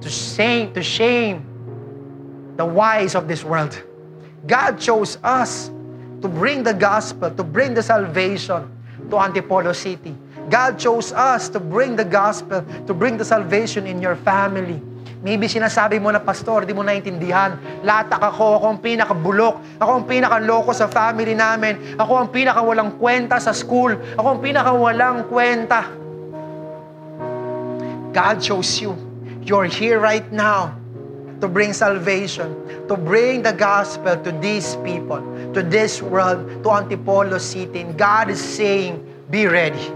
to 0.00 0.08
shame, 0.08 0.72
to 0.74 0.82
shame 0.82 1.53
the 2.56 2.64
wise 2.64 3.14
of 3.14 3.26
this 3.26 3.42
world. 3.44 3.74
God 4.46 4.78
chose 4.78 5.18
us 5.24 5.70
to 6.22 6.28
bring 6.28 6.62
the 6.62 6.74
gospel, 6.74 7.30
to 7.30 7.44
bring 7.44 7.74
the 7.74 7.82
salvation 7.82 8.68
to 9.10 9.16
Antipolo 9.16 9.74
City. 9.74 10.14
God 10.48 10.78
chose 10.78 11.12
us 11.12 11.48
to 11.48 11.60
bring 11.60 11.96
the 11.96 12.04
gospel, 12.04 12.60
to 12.86 12.92
bring 12.92 13.16
the 13.16 13.24
salvation 13.24 13.88
in 13.88 14.00
your 14.00 14.14
family. 14.16 14.80
Maybe 15.24 15.48
sinasabi 15.48 15.96
mo 15.96 16.12
na, 16.12 16.20
Pastor, 16.20 16.68
di 16.68 16.76
mo 16.76 16.84
naintindihan. 16.84 17.56
Latak 17.80 18.20
ako, 18.20 18.60
ako 18.60 18.66
ang 18.76 18.80
pinakabulok. 18.84 19.54
Ako 19.80 19.90
ang 19.96 20.04
pinakaloko 20.04 20.70
sa 20.76 20.84
family 20.84 21.32
namin. 21.32 21.96
Ako 21.96 22.12
ang 22.20 22.28
pinakawalang 22.28 23.00
kwenta 23.00 23.40
sa 23.40 23.56
school. 23.56 23.96
Ako 24.20 24.36
ang 24.36 24.40
pinakawalang 24.44 25.24
kwenta. 25.32 25.88
God 28.12 28.36
chose 28.44 28.84
you. 28.84 28.92
You're 29.48 29.64
here 29.64 29.96
right 29.96 30.28
now 30.28 30.83
to 31.40 31.48
bring 31.48 31.72
salvation, 31.72 32.54
to 32.88 32.96
bring 32.96 33.42
the 33.42 33.52
gospel 33.52 34.16
to 34.22 34.32
these 34.40 34.76
people, 34.76 35.20
to 35.52 35.62
this 35.62 36.02
world, 36.02 36.46
to 36.64 36.70
Antipolo 36.70 37.40
City. 37.40 37.80
And 37.80 37.98
God 37.98 38.30
is 38.30 38.40
saying, 38.42 39.04
be 39.30 39.46
ready. 39.46 39.92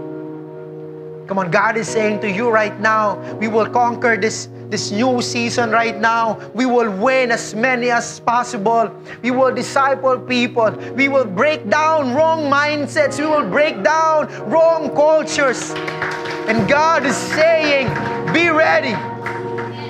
Come 1.27 1.37
on, 1.37 1.51
God 1.51 1.77
is 1.77 1.87
saying 1.87 2.21
to 2.21 2.31
you 2.31 2.49
right 2.49 2.79
now, 2.79 3.19
we 3.37 3.47
will 3.47 3.69
conquer 3.69 4.17
this, 4.17 4.49
this 4.69 4.89
new 4.89 5.21
season 5.21 5.69
right 5.69 5.95
now. 5.95 6.39
We 6.55 6.65
will 6.65 6.89
win 6.89 7.31
as 7.31 7.53
many 7.53 7.91
as 7.91 8.19
possible. 8.19 8.91
We 9.21 9.29
will 9.29 9.53
disciple 9.53 10.19
people. 10.19 10.71
We 10.95 11.07
will 11.07 11.25
break 11.25 11.69
down 11.69 12.15
wrong 12.15 12.49
mindsets. 12.49 13.19
We 13.19 13.27
will 13.27 13.47
break 13.47 13.83
down 13.83 14.27
wrong 14.49 14.89
cultures. 14.95 15.71
And 16.49 16.67
God 16.67 17.05
is 17.05 17.15
saying, 17.15 17.87
be 18.33 18.49
ready. 18.49 18.97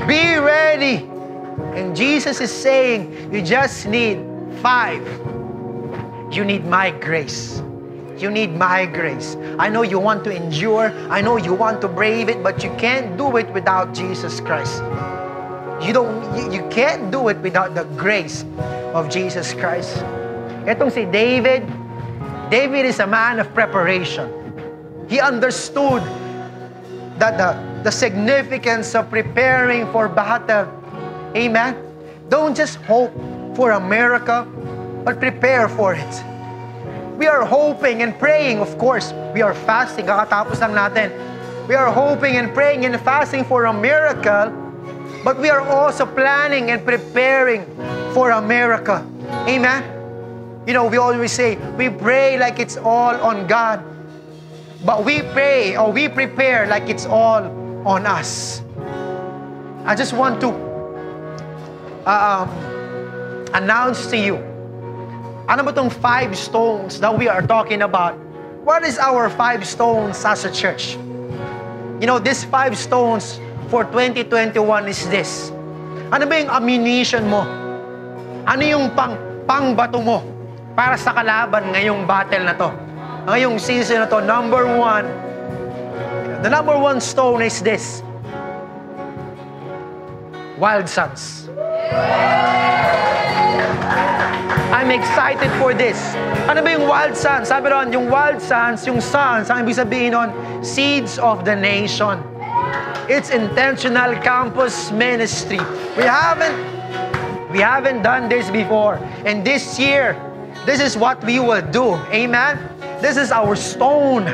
Be 0.05 0.37
ready. 0.37 1.08
And 1.75 1.95
Jesus 1.95 2.41
is 2.41 2.51
saying, 2.51 3.33
you 3.33 3.41
just 3.41 3.87
need 3.87 4.19
five. 4.61 5.05
You 6.31 6.43
need 6.45 6.65
my 6.65 6.91
grace. 6.91 7.61
You 8.17 8.29
need 8.29 8.51
my 8.51 8.85
grace. 8.85 9.37
I 9.57 9.69
know 9.69 9.81
you 9.81 9.97
want 9.97 10.23
to 10.25 10.35
endure. 10.35 10.91
I 11.09 11.21
know 11.21 11.37
you 11.37 11.53
want 11.53 11.81
to 11.81 11.87
brave 11.87 12.27
it, 12.27 12.43
but 12.43 12.63
you 12.63 12.69
can't 12.77 13.17
do 13.17 13.37
it 13.37 13.49
without 13.53 13.93
Jesus 13.93 14.39
Christ. 14.41 14.83
You 15.81 15.93
don't 15.93 16.51
you, 16.51 16.67
can't 16.69 17.09
do 17.09 17.29
it 17.29 17.37
without 17.39 17.73
the 17.73 17.85
grace 17.95 18.43
of 18.93 19.09
Jesus 19.09 19.53
Christ. 19.53 20.03
Etong 20.67 20.91
si 20.91 21.05
David, 21.05 21.63
David 22.51 22.85
is 22.85 22.99
a 22.99 23.07
man 23.07 23.39
of 23.39 23.47
preparation. 23.53 24.27
He 25.07 25.19
understood 25.19 26.03
that 27.17 27.39
the, 27.39 27.83
the 27.83 27.91
significance 27.91 28.93
of 28.93 29.09
preparing 29.09 29.89
for 29.91 30.09
battle. 30.09 30.67
Amen. 31.35 31.77
Don't 32.29 32.55
just 32.55 32.77
hope 32.85 33.13
for 33.55 33.71
a 33.71 33.79
miracle, 33.79 34.45
but 35.03 35.19
prepare 35.19 35.69
for 35.69 35.93
it. 35.93 36.23
We 37.17 37.27
are 37.27 37.43
hoping 37.43 38.01
and 38.01 38.17
praying, 38.17 38.59
of 38.59 38.77
course. 38.77 39.11
We 39.33 39.41
are 39.41 39.53
fasting, 39.53 40.05
kakatapos 40.05 40.63
lang 40.63 40.71
natin. 40.71 41.11
We 41.67 41.75
are 41.75 41.91
hoping 41.91 42.37
and 42.37 42.53
praying 42.53 42.85
and 42.85 42.95
fasting 43.01 43.43
for 43.43 43.65
a 43.65 43.73
miracle, 43.73 44.49
but 45.23 45.37
we 45.37 45.49
are 45.49 45.61
also 45.61 46.05
planning 46.05 46.71
and 46.71 46.81
preparing 46.85 47.67
for 48.13 48.31
a 48.31 48.41
miracle. 48.41 49.03
Amen? 49.45 49.83
You 50.65 50.73
know, 50.73 50.87
we 50.87 50.97
always 50.97 51.31
say, 51.31 51.57
we 51.77 51.89
pray 51.89 52.39
like 52.39 52.57
it's 52.57 52.77
all 52.77 53.13
on 53.21 53.45
God, 53.47 53.83
but 54.85 55.03
we 55.03 55.21
pray 55.35 55.75
or 55.75 55.91
we 55.91 56.07
prepare 56.07 56.67
like 56.67 56.89
it's 56.89 57.05
all 57.05 57.43
on 57.85 58.05
us. 58.05 58.61
I 59.85 59.95
just 59.95 60.13
want 60.13 60.39
to 60.41 60.68
uh, 62.05 62.47
announce 63.53 64.07
to 64.07 64.17
you 64.17 64.39
ano 65.49 65.65
ba 65.65 65.73
itong 65.73 65.89
five 65.89 66.37
stones 66.37 67.01
that 67.01 67.09
we 67.09 67.25
are 67.25 67.41
talking 67.41 67.81
about? 67.81 68.13
What 68.61 68.85
is 68.85 69.01
our 69.01 69.33
five 69.33 69.65
stones 69.65 70.21
as 70.21 70.45
a 70.45 70.51
church? 70.53 70.93
You 71.97 72.05
know, 72.05 72.21
these 72.21 72.45
five 72.45 72.77
stones 72.77 73.41
for 73.73 73.81
2021 73.89 74.53
is 74.85 75.09
this. 75.09 75.49
Ano 76.13 76.29
ba 76.29 76.37
yung 76.37 76.53
ammunition 76.53 77.25
mo? 77.25 77.49
Ano 78.45 78.61
yung 78.61 78.93
pang, 78.93 79.17
pangbato 79.49 79.97
mo 79.97 80.21
para 80.77 80.93
sa 81.01 81.17
kalaban 81.17 81.73
ngayong 81.73 82.05
battle 82.05 82.45
na 82.45 82.53
to? 82.53 82.69
Ngayong 83.25 83.57
season 83.57 84.05
na 84.05 84.07
to, 84.07 84.21
number 84.21 84.69
one, 84.69 85.09
the 86.45 86.49
number 86.49 86.77
one 86.77 87.01
stone 87.01 87.41
is 87.41 87.57
this. 87.65 88.05
Wild 90.61 90.85
Sons. 90.85 91.38
I'm 94.69 94.91
excited 94.91 95.51
for 95.59 95.73
this. 95.73 95.99
Ano 96.47 96.63
ba 96.63 96.71
yung 96.71 96.87
wild 96.87 97.17
sons? 97.17 97.49
Sabi 97.49 97.69
ron, 97.69 97.93
yung 97.93 98.09
wild 98.09 98.41
sons, 98.41 98.87
yung 98.87 99.01
sons, 99.01 99.49
ang 99.49 99.67
ibig 99.67 99.77
sabihin 99.77 100.17
nun, 100.17 100.29
seeds 100.63 101.19
of 101.19 101.45
the 101.45 101.53
nation. 101.53 102.17
It's 103.09 103.29
intentional 103.29 104.13
campus 104.21 104.93
ministry. 104.93 105.61
We 105.97 106.05
haven't 106.05 106.57
we 107.49 107.59
haven't 107.59 108.03
done 108.03 108.29
this 108.29 108.49
before. 108.49 109.01
And 109.25 109.41
this 109.41 109.77
year, 109.77 110.13
this 110.65 110.79
is 110.79 110.97
what 110.97 111.17
we 111.25 111.39
will 111.39 111.65
do. 111.65 111.97
Amen. 112.13 112.57
This 113.01 113.17
is 113.17 113.31
our 113.31 113.55
stone. 113.55 114.29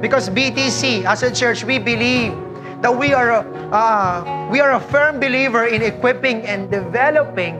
Because 0.00 0.30
BTC, 0.30 1.04
as 1.04 1.22
a 1.22 1.30
church, 1.30 1.62
we 1.64 1.78
believe 1.78 2.34
that 2.80 2.94
we 2.94 3.12
are 3.12 3.42
uh, 3.72 4.48
we 4.50 4.60
are 4.60 4.74
a 4.74 4.80
firm 4.80 5.18
believer 5.18 5.66
in 5.66 5.82
equipping 5.82 6.42
and 6.46 6.70
developing 6.70 7.58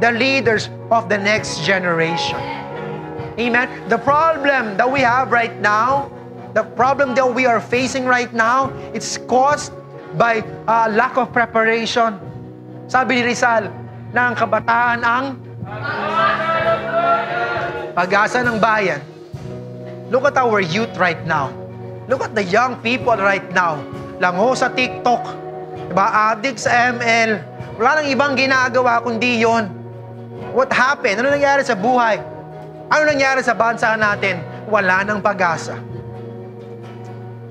the 0.00 0.12
leaders 0.12 0.70
of 0.90 1.08
the 1.08 1.18
next 1.18 1.64
generation. 1.64 2.38
Amen. 3.38 3.66
The 3.88 3.98
problem 3.98 4.76
that 4.76 4.90
we 4.90 5.00
have 5.00 5.30
right 5.30 5.54
now, 5.60 6.10
the 6.54 6.62
problem 6.62 7.14
that 7.14 7.26
we 7.26 7.46
are 7.46 7.60
facing 7.60 8.04
right 8.04 8.32
now, 8.34 8.70
it's 8.92 9.16
caused 9.30 9.72
by 10.18 10.42
uh, 10.66 10.90
lack 10.90 11.16
of 11.16 11.32
preparation. 11.32 12.18
Sabi 12.88 13.20
ni 13.20 13.30
Rizal, 13.30 13.70
na 14.12 14.32
ang 14.32 14.36
kabataan 14.36 14.98
ang 15.04 15.24
pag-asa 17.92 18.40
ng 18.42 18.56
bayan. 18.56 19.00
Look 20.08 20.24
at 20.24 20.36
our 20.40 20.64
youth 20.64 20.96
right 20.96 21.20
now. 21.28 21.52
Look 22.08 22.24
at 22.24 22.32
the 22.32 22.42
young 22.42 22.80
people 22.80 23.14
right 23.20 23.44
now. 23.52 23.84
Lango 24.18 24.54
sa 24.54 24.70
TikTok. 24.70 25.22
Diba? 25.90 26.06
Addict 26.34 26.58
sa 26.58 26.92
ML. 26.94 27.38
Wala 27.78 28.02
nang 28.02 28.08
ibang 28.10 28.32
ginagawa 28.34 29.02
kundi 29.02 29.42
yon. 29.42 29.70
What 30.54 30.70
happened? 30.74 31.22
Ano 31.22 31.30
nangyari 31.30 31.62
sa 31.62 31.78
buhay? 31.78 32.18
Ano 32.90 33.02
nangyari 33.06 33.42
sa 33.42 33.54
bansa 33.54 33.94
natin? 33.94 34.42
Wala 34.66 35.06
nang 35.06 35.22
pag-asa. 35.22 35.78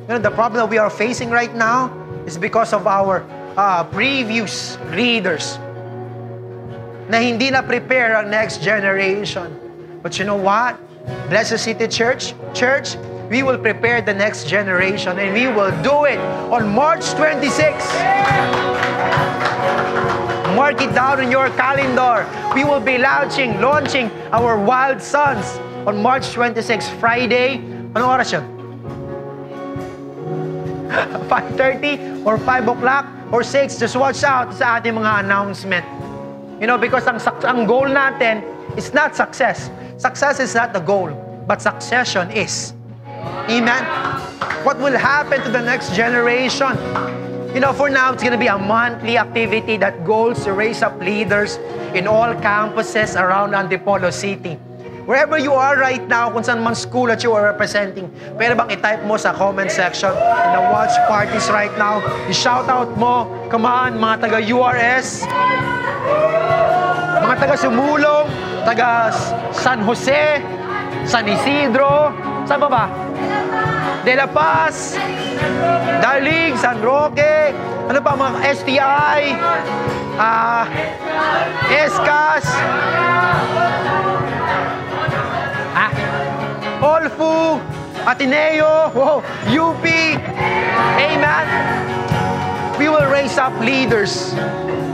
You 0.08 0.16
know, 0.16 0.24
the 0.24 0.32
problem 0.32 0.64
that 0.64 0.72
we 0.72 0.80
are 0.80 0.92
facing 0.92 1.32
right 1.32 1.52
now 1.52 1.92
is 2.24 2.40
because 2.40 2.72
of 2.72 2.88
our 2.88 3.24
uh, 3.60 3.84
previous 3.92 4.80
leaders. 4.96 5.60
na 7.08 7.24
hindi 7.24 7.50
na 7.50 7.64
prepare 7.64 8.20
ang 8.20 8.28
next 8.28 8.60
generation. 8.60 9.48
But 10.04 10.20
you 10.20 10.28
know 10.28 10.40
what? 10.40 10.76
Blessed 11.32 11.60
City 11.60 11.88
Church, 11.88 12.36
Church, 12.52 13.00
we 13.30 13.44
will 13.44 13.58
prepare 13.58 14.02
the 14.02 14.14
next 14.14 14.48
generation 14.48 15.20
and 15.20 15.34
we 15.34 15.48
will 15.48 15.72
do 15.84 16.06
it 16.06 16.20
on 16.52 16.74
March 16.74 17.04
26. 17.14 17.84
Mark 20.56 20.82
it 20.82 20.94
down 20.96 21.22
in 21.22 21.30
your 21.30 21.50
calendar. 21.52 22.26
We 22.56 22.64
will 22.64 22.80
be 22.80 22.98
launching, 22.98 23.60
launching 23.60 24.10
our 24.32 24.58
Wild 24.58 25.02
Sons 25.02 25.60
on 25.86 26.02
March 26.02 26.32
26, 26.32 26.90
Friday. 27.02 27.60
Anong 27.94 28.16
oras 28.16 28.32
yun? 28.32 28.46
5.30 31.28 32.26
or 32.26 32.38
5 32.38 32.68
o'clock 32.68 33.06
or 33.32 33.44
6. 33.44 33.78
Just 33.78 33.96
watch 33.96 34.24
out 34.24 34.54
sa 34.56 34.80
ating 34.80 34.96
mga 34.96 35.28
announcement. 35.28 35.86
You 36.64 36.66
know, 36.66 36.78
because 36.78 37.06
ang, 37.06 37.20
ang 37.44 37.68
goal 37.68 37.86
natin 37.92 38.42
is 38.80 38.94
not 38.96 39.16
success. 39.16 39.70
Success 39.98 40.40
is 40.40 40.56
not 40.56 40.72
the 40.72 40.80
goal, 40.80 41.12
but 41.46 41.62
succession 41.62 42.32
is. 42.32 42.77
Amen? 43.50 43.84
What 44.64 44.80
will 44.80 44.98
happen 44.98 45.42
to 45.44 45.50
the 45.50 45.62
next 45.62 45.96
generation? 45.96 46.76
You 47.56 47.62
know, 47.62 47.74
for 47.74 47.90
now, 47.90 48.14
it's 48.14 48.22
going 48.22 48.36
to 48.36 48.38
be 48.38 48.52
a 48.52 48.58
monthly 48.58 49.18
activity 49.18 49.78
that 49.78 50.06
goes 50.06 50.44
to 50.44 50.54
raise 50.54 50.84
up 50.84 51.00
leaders 51.00 51.58
in 51.96 52.06
all 52.06 52.36
campuses 52.36 53.20
around 53.20 53.56
Antipolo 53.56 54.12
City. 54.12 54.60
Wherever 55.08 55.40
you 55.40 55.56
are 55.56 55.80
right 55.80 56.04
now, 56.12 56.28
kung 56.28 56.44
saan 56.44 56.60
man 56.60 56.76
school 56.76 57.08
that 57.08 57.24
you 57.24 57.32
are 57.32 57.48
representing, 57.48 58.12
pwede 58.36 58.60
bang 58.60 58.76
i-type 58.76 59.08
mo 59.08 59.16
sa 59.16 59.32
comment 59.32 59.72
section 59.72 60.12
in 60.12 60.50
the 60.52 60.64
watch 60.68 60.92
parties 61.08 61.48
right 61.48 61.72
now? 61.80 62.04
I-shout 62.28 62.68
out 62.68 62.92
mo, 63.00 63.24
come 63.48 63.64
on, 63.64 63.96
mga 63.96 64.28
taga-URS, 64.28 65.24
mga 67.24 67.36
taga-Sumulong, 67.40 68.28
taga 68.68 69.16
San 69.56 69.80
Jose, 69.88 70.44
San 71.08 71.24
Isidro, 71.24 72.12
saan 72.44 72.60
ba 72.60 72.68
ba? 72.68 73.07
De 74.08 74.16
La 74.16 74.26
Paz, 74.26 74.96
Daling, 76.02 76.56
San 76.56 76.80
Roque, 76.80 77.52
ano 77.92 78.00
pa 78.00 78.16
mga 78.16 78.40
STI, 78.56 79.36
ah, 80.16 80.64
Escas, 81.68 82.48
ah, 85.76 85.92
Olfu, 86.80 87.60
Ateneo, 88.08 88.96
wow, 88.96 89.20
UP, 89.52 89.84
Amen. 91.04 91.46
We 92.80 92.88
will 92.88 93.12
raise 93.12 93.36
up 93.36 93.52
leaders 93.60 94.32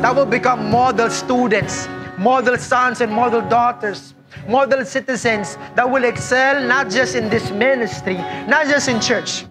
that 0.01 0.09
will 0.09 0.25
become 0.25 0.73
model 0.73 1.13
students, 1.13 1.85
model 2.17 2.57
sons 2.57 2.97
and 2.97 3.13
model 3.13 3.45
daughters, 3.45 4.17
model 4.47 4.85
citizens 4.85 5.57
that 5.75 5.89
will 5.89 6.03
excel 6.03 6.61
not 6.67 6.89
just 6.89 7.15
in 7.15 7.29
this 7.29 7.51
ministry, 7.51 8.15
not 8.47 8.67
just 8.67 8.87
in 8.87 8.99
church, 8.99 9.45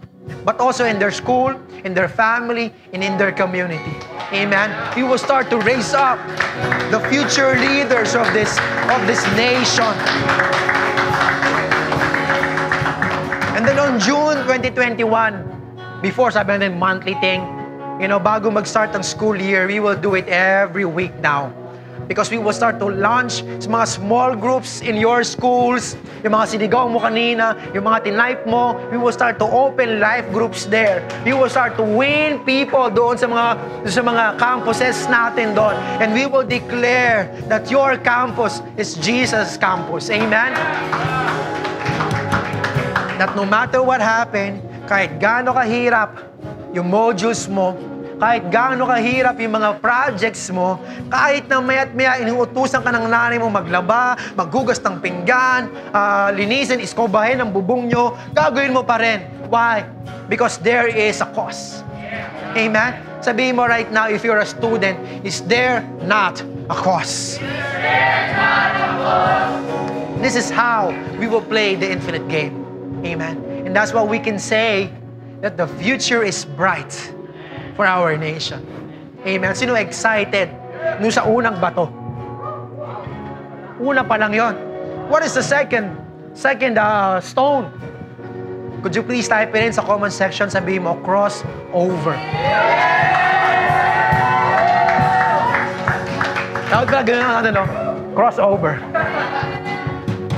but 0.45 0.59
also 0.61 0.85
in 0.85 0.99
their 0.99 1.11
school, 1.11 1.55
in 1.85 1.95
their 1.95 2.09
family, 2.09 2.73
and 2.93 3.03
in 3.03 3.17
their 3.19 3.33
community. 3.33 3.95
Amen. 4.33 4.71
We 4.97 5.03
will 5.03 5.19
start 5.19 5.51
to 5.51 5.59
raise 5.61 5.95
up 5.95 6.19
the 6.91 7.01
future 7.11 7.55
leaders 7.59 8.15
of 8.15 8.27
this 8.33 8.59
of 8.91 9.01
this 9.07 9.23
nation. 9.37 9.93
And 13.57 13.69
then 13.69 13.79
on 13.79 14.01
June 14.01 14.43
2021, 14.49 15.07
before 16.03 16.35
sabi 16.35 16.59
natin 16.59 16.79
monthly 16.79 17.15
thing, 17.23 17.47
you 18.03 18.09
know, 18.09 18.19
bago 18.19 18.51
mag-start 18.51 18.91
ang 18.91 19.07
school 19.07 19.39
year, 19.39 19.71
we 19.71 19.79
will 19.79 19.95
do 19.95 20.19
it 20.19 20.27
every 20.27 20.85
week 20.85 21.15
now. 21.23 21.55
Because 22.09 22.31
we 22.31 22.39
will 22.39 22.53
start 22.53 22.79
to 22.83 22.91
launch 22.91 23.47
sa 23.63 23.69
mga 23.71 23.87
small 23.87 24.35
groups 24.35 24.83
in 24.83 24.99
your 24.99 25.23
schools, 25.23 25.95
yung 26.23 26.35
mga 26.35 26.47
sinigaw 26.55 26.91
mo 26.91 26.99
kanina, 26.99 27.55
yung 27.75 27.87
mga 27.87 28.07
tinipe 28.07 28.45
mo, 28.47 28.75
we 28.91 28.99
will 28.99 29.15
start 29.15 29.39
to 29.39 29.47
open 29.47 29.99
life 30.03 30.27
groups 30.35 30.67
there. 30.67 31.03
We 31.23 31.33
will 31.33 31.51
start 31.51 31.79
to 31.79 31.85
win 31.87 32.43
people 32.43 32.91
doon 32.91 33.19
sa 33.19 33.27
mga 33.31 33.47
sa 33.87 34.03
mga 34.03 34.25
campuses 34.39 35.07
natin 35.07 35.55
doon. 35.55 35.75
And 36.03 36.11
we 36.15 36.27
will 36.27 36.47
declare 36.47 37.31
that 37.47 37.71
your 37.71 37.99
campus 37.99 38.63
is 38.75 38.99
Jesus 38.99 39.55
campus. 39.59 40.11
Amen? 40.11 40.55
That 43.23 43.39
no 43.39 43.47
matter 43.47 43.83
what 43.83 44.03
happened, 44.03 44.59
kahit 44.91 45.23
gaano 45.23 45.55
kahirap 45.55 46.19
yung 46.75 46.91
modules 46.91 47.47
mo, 47.47 47.77
kahit 48.23 48.55
gaano 48.55 48.87
kahirap 48.87 49.35
yung 49.43 49.59
mga 49.59 49.83
projects 49.83 50.47
mo, 50.55 50.79
kahit 51.11 51.51
na 51.51 51.59
maya't 51.59 51.91
maya 51.91 52.23
inuutusan 52.23 52.79
ka 52.79 52.95
ng 52.95 53.11
nanay 53.11 53.43
mo 53.43 53.51
maglaba, 53.51 54.15
maghugas 54.39 54.79
ng 54.79 55.03
pinggan, 55.03 55.67
uh, 55.91 56.31
linisin, 56.31 56.79
iskobahin 56.79 57.43
ang 57.43 57.51
bubong 57.51 57.91
nyo, 57.91 58.15
gagawin 58.31 58.71
mo 58.71 58.87
pa 58.87 59.03
rin. 59.03 59.27
Why? 59.51 59.83
Because 60.31 60.63
there 60.63 60.87
is 60.87 61.19
a 61.19 61.27
cause. 61.35 61.83
Amen? 62.55 62.95
Sabihin 63.27 63.59
mo 63.59 63.67
right 63.67 63.91
now, 63.91 64.07
if 64.07 64.23
you're 64.23 64.39
a 64.39 64.47
student, 64.47 65.03
is 65.27 65.43
there 65.51 65.83
not 66.07 66.39
a 66.71 66.79
cause? 66.79 67.43
This 70.23 70.39
is 70.39 70.47
how 70.47 70.95
we 71.19 71.27
will 71.27 71.43
play 71.43 71.75
the 71.75 71.91
infinite 71.91 72.31
game. 72.31 72.55
Amen. 73.03 73.35
And 73.67 73.75
that's 73.75 73.91
why 73.91 74.07
we 74.07 74.23
can 74.23 74.39
say 74.39 74.95
that 75.43 75.59
the 75.59 75.67
future 75.83 76.23
is 76.23 76.47
bright 76.47 76.95
for 77.83 77.91
our 77.91 78.15
nation. 78.15 78.63
Amen. 79.27 79.59
Sino 79.59 79.75
excited 79.75 80.47
nung 81.03 81.11
sa 81.11 81.27
unang 81.27 81.59
bato? 81.59 81.91
Una 83.83 84.07
pa 84.07 84.15
lang 84.15 84.31
yon. 84.31 84.55
What 85.11 85.27
is 85.27 85.35
the 85.35 85.43
second 85.43 85.99
second 86.31 86.79
uh, 86.79 87.19
stone? 87.19 87.75
Could 88.87 88.95
you 88.95 89.03
please 89.03 89.27
type 89.27 89.51
it 89.59 89.67
in 89.67 89.75
sa 89.75 89.83
comment 89.83 90.15
section, 90.15 90.47
sabihin 90.47 90.87
mo, 90.87 90.95
cross 91.03 91.43
over. 91.75 92.15
Tawag 96.71 96.87
ka 96.87 96.99
ganun 97.03 97.35
ano, 97.43 97.49
no? 97.51 97.65
Crossover. 98.15 98.79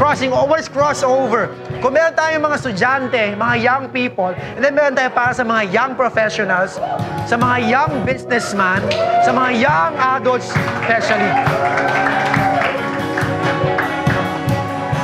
Crossing 0.00 0.32
over. 0.32 0.48
What 0.48 0.60
is 0.64 0.68
crossover? 0.72 1.52
Kung 1.84 1.92
meron 1.92 2.16
tayong 2.16 2.40
mga 2.40 2.56
estudyante, 2.64 3.22
mga 3.36 3.56
young 3.60 3.84
people, 3.92 4.32
and 4.32 4.64
then 4.64 4.72
meron 4.72 4.96
tayo 4.96 5.12
para 5.12 5.36
sa 5.36 5.44
mga 5.44 5.68
young 5.68 5.92
professionals, 5.92 6.80
sa 7.28 7.36
mga 7.36 7.56
young 7.68 7.92
businessman, 8.08 8.80
sa 9.20 9.36
mga 9.36 9.50
young 9.60 9.92
adults 10.16 10.48
especially. 10.80 11.28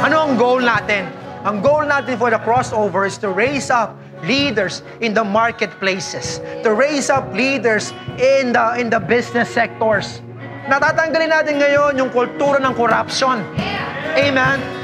Ano 0.08 0.24
ang 0.24 0.40
goal 0.40 0.64
natin? 0.64 1.04
Ang 1.44 1.60
goal 1.60 1.84
natin 1.84 2.16
for 2.16 2.32
the 2.32 2.40
crossover 2.48 3.04
is 3.04 3.20
to 3.20 3.28
raise 3.28 3.68
up 3.68 3.92
leaders 4.24 4.80
in 5.04 5.12
the 5.12 5.20
marketplaces, 5.20 6.40
to 6.64 6.72
raise 6.72 7.12
up 7.12 7.28
leaders 7.36 7.92
in 8.16 8.56
the 8.56 8.80
in 8.80 8.88
the 8.88 9.04
business 9.04 9.52
sectors. 9.52 10.24
Natatanggalin 10.64 11.28
natin 11.28 11.60
ngayon 11.60 12.00
yung 12.00 12.08
kultura 12.08 12.56
ng 12.56 12.72
corruption. 12.72 13.44
Amen? 14.16 14.79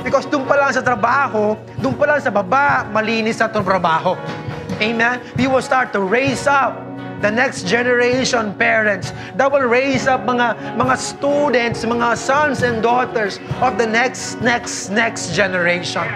Because 0.00 0.24
doon 0.26 0.48
pa 0.48 0.56
lang 0.56 0.72
sa 0.72 0.80
trabaho, 0.80 1.56
doon 1.76 1.94
pa 1.94 2.04
lang 2.08 2.20
sa 2.24 2.32
baba, 2.32 2.88
malinis 2.88 3.38
sa 3.38 3.48
trabaho. 3.52 4.16
Amen? 4.80 5.20
We 5.36 5.46
will 5.46 5.62
start 5.62 5.92
to 5.92 6.00
raise 6.00 6.48
up 6.48 6.72
the 7.20 7.30
next 7.30 7.68
generation 7.68 8.56
parents 8.56 9.12
that 9.36 9.52
will 9.52 9.68
raise 9.68 10.08
up 10.08 10.24
mga 10.24 10.56
mga 10.80 10.96
students, 10.96 11.84
mga 11.84 12.16
sons 12.16 12.64
and 12.64 12.80
daughters 12.80 13.36
of 13.60 13.76
the 13.76 13.84
next 13.84 14.40
next 14.40 14.88
next 14.88 15.36
generation. 15.36 16.08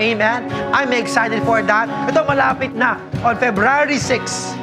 Amen. 0.00 0.48
I'm 0.72 0.92
excited 0.92 1.44
for 1.44 1.60
that. 1.64 1.88
Ito 2.08 2.24
malapit 2.24 2.72
na 2.72 3.00
on 3.24 3.36
February 3.36 4.00
6. 4.00 4.56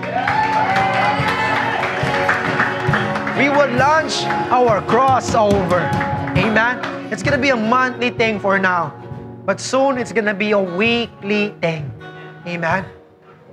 We 3.38 3.50
will 3.50 3.74
launch 3.78 4.26
our 4.54 4.82
crossover. 4.86 5.82
Amen. 6.34 6.82
It's 7.14 7.22
gonna 7.22 7.38
be 7.38 7.54
a 7.54 7.60
monthly 7.60 8.10
thing 8.10 8.42
for 8.42 8.58
now. 8.58 8.90
But 9.46 9.62
soon, 9.62 10.02
it's 10.02 10.12
gonna 10.12 10.34
be 10.34 10.52
a 10.52 10.60
weekly 10.60 11.54
thing. 11.62 11.92
Amen? 12.48 12.90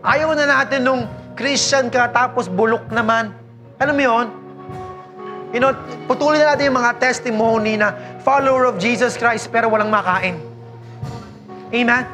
Ayaw 0.00 0.32
na 0.32 0.48
natin 0.48 0.88
nung 0.88 1.04
Christian 1.36 1.92
ka 1.92 2.08
tapos 2.08 2.48
bulok 2.48 2.88
naman. 2.88 3.36
Alam 3.76 3.94
mo 3.96 4.02
yun? 4.02 4.26
You 5.52 5.60
know, 5.60 5.76
putulin 6.08 6.40
na 6.40 6.54
natin 6.54 6.72
yung 6.72 6.78
mga 6.78 6.92
testimony 7.02 7.76
na 7.76 7.92
follower 8.24 8.64
of 8.64 8.80
Jesus 8.80 9.18
Christ 9.18 9.52
pero 9.52 9.68
walang 9.68 9.92
makain. 9.92 10.40
Amen? 11.74 12.08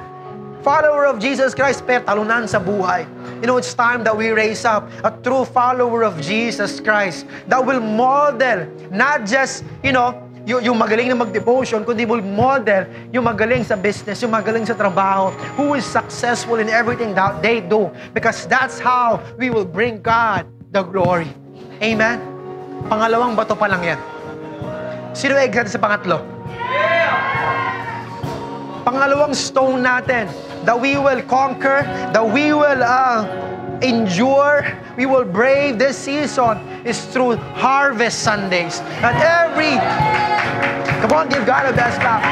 Follower 0.67 1.07
of 1.07 1.23
Jesus 1.23 1.55
Christ 1.55 1.87
pero 1.87 2.03
talunan 2.03 2.51
sa 2.51 2.59
buhay. 2.59 3.07
You 3.39 3.47
know, 3.47 3.61
it's 3.61 3.71
time 3.71 4.03
that 4.03 4.17
we 4.17 4.35
raise 4.35 4.67
up 4.67 4.91
a 5.07 5.15
true 5.23 5.47
follower 5.47 6.03
of 6.03 6.19
Jesus 6.19 6.83
Christ 6.83 7.29
that 7.47 7.61
will 7.63 7.79
model 7.79 8.67
not 8.91 9.29
just, 9.29 9.63
you 9.85 9.95
know, 9.95 10.26
yung, 10.47 10.63
yung 10.63 10.79
magaling 10.79 11.11
na 11.11 11.19
mag-devotion, 11.19 11.83
kundi 11.83 12.07
will 12.07 12.23
model 12.23 12.87
yung 13.11 13.27
magaling 13.27 13.67
sa 13.67 13.75
business, 13.75 14.23
yung 14.23 14.31
magaling 14.31 14.63
sa 14.63 14.79
trabaho, 14.79 15.35
who 15.59 15.75
is 15.75 15.83
successful 15.83 16.63
in 16.63 16.71
everything 16.71 17.11
that 17.19 17.43
they 17.43 17.59
do. 17.59 17.91
Because 18.15 18.47
that's 18.47 18.79
how 18.79 19.19
we 19.43 19.51
will 19.51 19.67
bring 19.67 19.99
God 19.99 20.47
the 20.71 20.87
glory. 20.87 21.27
Amen? 21.83 22.23
Pangalawang 22.87 23.35
bato 23.35 23.59
pa 23.59 23.67
lang 23.67 23.83
yan. 23.83 24.01
Sino 25.19 25.35
excited 25.35 25.75
sa 25.75 25.83
pangatlo? 25.83 26.23
Pangalawang 28.87 29.35
stone 29.35 29.83
natin, 29.83 30.31
that 30.63 30.79
we 30.79 30.95
will 30.95 31.23
conquer, 31.27 31.83
that 32.15 32.23
we 32.23 32.55
will 32.55 32.83
uh, 32.87 33.27
endure, 33.83 34.67
we 34.97 35.07
will 35.07 35.25
brave 35.25 35.79
this 35.79 35.97
season 35.97 36.59
is 36.85 37.05
through 37.07 37.37
Harvest 37.37 38.23
Sundays. 38.23 38.81
And 38.81 39.17
every, 39.19 39.77
come 41.01 41.13
on, 41.13 41.29
give 41.29 41.45
God 41.47 41.67
a 41.67 41.77
best 41.77 42.01
clap. 42.01 42.23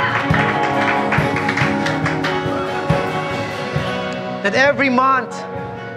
That 4.42 4.55
every 4.55 4.90
month, 4.90 5.34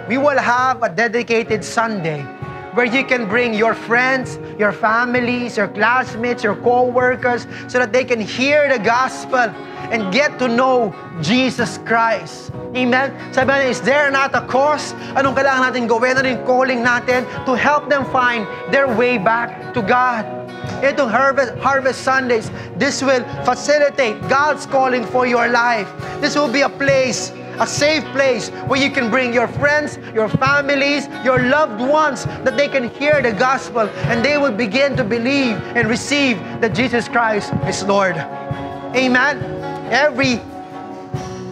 we 0.08 0.16
will 0.16 0.38
have 0.38 0.82
a 0.82 0.88
dedicated 0.88 1.62
Sunday 1.62 2.22
where 2.72 2.86
you 2.86 3.04
can 3.04 3.28
bring 3.28 3.52
your 3.52 3.74
friends, 3.74 4.38
your 4.58 4.72
families, 4.72 5.56
your 5.56 5.68
classmates, 5.68 6.42
your 6.44 6.56
co-workers 6.56 7.46
so 7.66 7.78
that 7.78 7.92
they 7.92 8.04
can 8.04 8.20
hear 8.20 8.68
the 8.72 8.82
gospel 8.82 9.52
and 9.90 10.12
get 10.12 10.38
to 10.38 10.48
know 10.48 10.94
Jesus 11.20 11.78
Christ. 11.84 12.52
Amen? 12.76 13.14
Sabi 13.32 13.52
natin, 13.52 13.70
is 13.70 13.80
there 13.80 14.10
not 14.10 14.34
a 14.34 14.44
cause? 14.44 14.92
Anong 15.16 15.34
kailangan 15.34 15.72
natin 15.72 15.88
gawin? 15.88 16.16
Ano 16.16 16.28
yung 16.28 16.44
calling 16.44 16.80
natin 16.84 17.24
to 17.48 17.56
help 17.56 17.88
them 17.88 18.04
find 18.12 18.44
their 18.68 18.86
way 18.86 19.16
back 19.16 19.72
to 19.72 19.80
God? 19.80 20.24
Itong 20.84 21.10
Harvest, 21.10 21.56
Harvest 21.58 22.02
Sundays, 22.04 22.52
this 22.76 23.02
will 23.02 23.24
facilitate 23.42 24.20
God's 24.28 24.66
calling 24.66 25.02
for 25.08 25.26
your 25.26 25.48
life. 25.48 25.88
This 26.20 26.36
will 26.36 26.50
be 26.50 26.62
a 26.62 26.70
place 26.70 27.32
a 27.58 27.66
safe 27.66 28.04
place 28.14 28.50
where 28.70 28.80
you 28.80 28.90
can 28.90 29.10
bring 29.10 29.34
your 29.34 29.48
friends, 29.48 29.98
your 30.14 30.28
families, 30.28 31.08
your 31.24 31.42
loved 31.42 31.80
ones, 31.80 32.24
that 32.46 32.56
they 32.56 32.68
can 32.68 32.88
hear 32.88 33.20
the 33.20 33.32
gospel 33.32 33.88
and 34.06 34.24
they 34.24 34.38
will 34.38 34.52
begin 34.52 34.96
to 34.96 35.02
believe 35.02 35.56
and 35.74 35.88
receive 35.88 36.38
that 36.60 36.74
Jesus 36.74 37.08
Christ 37.08 37.52
is 37.66 37.82
Lord. 37.82 38.16
Amen. 38.94 39.67
Every 39.90 40.40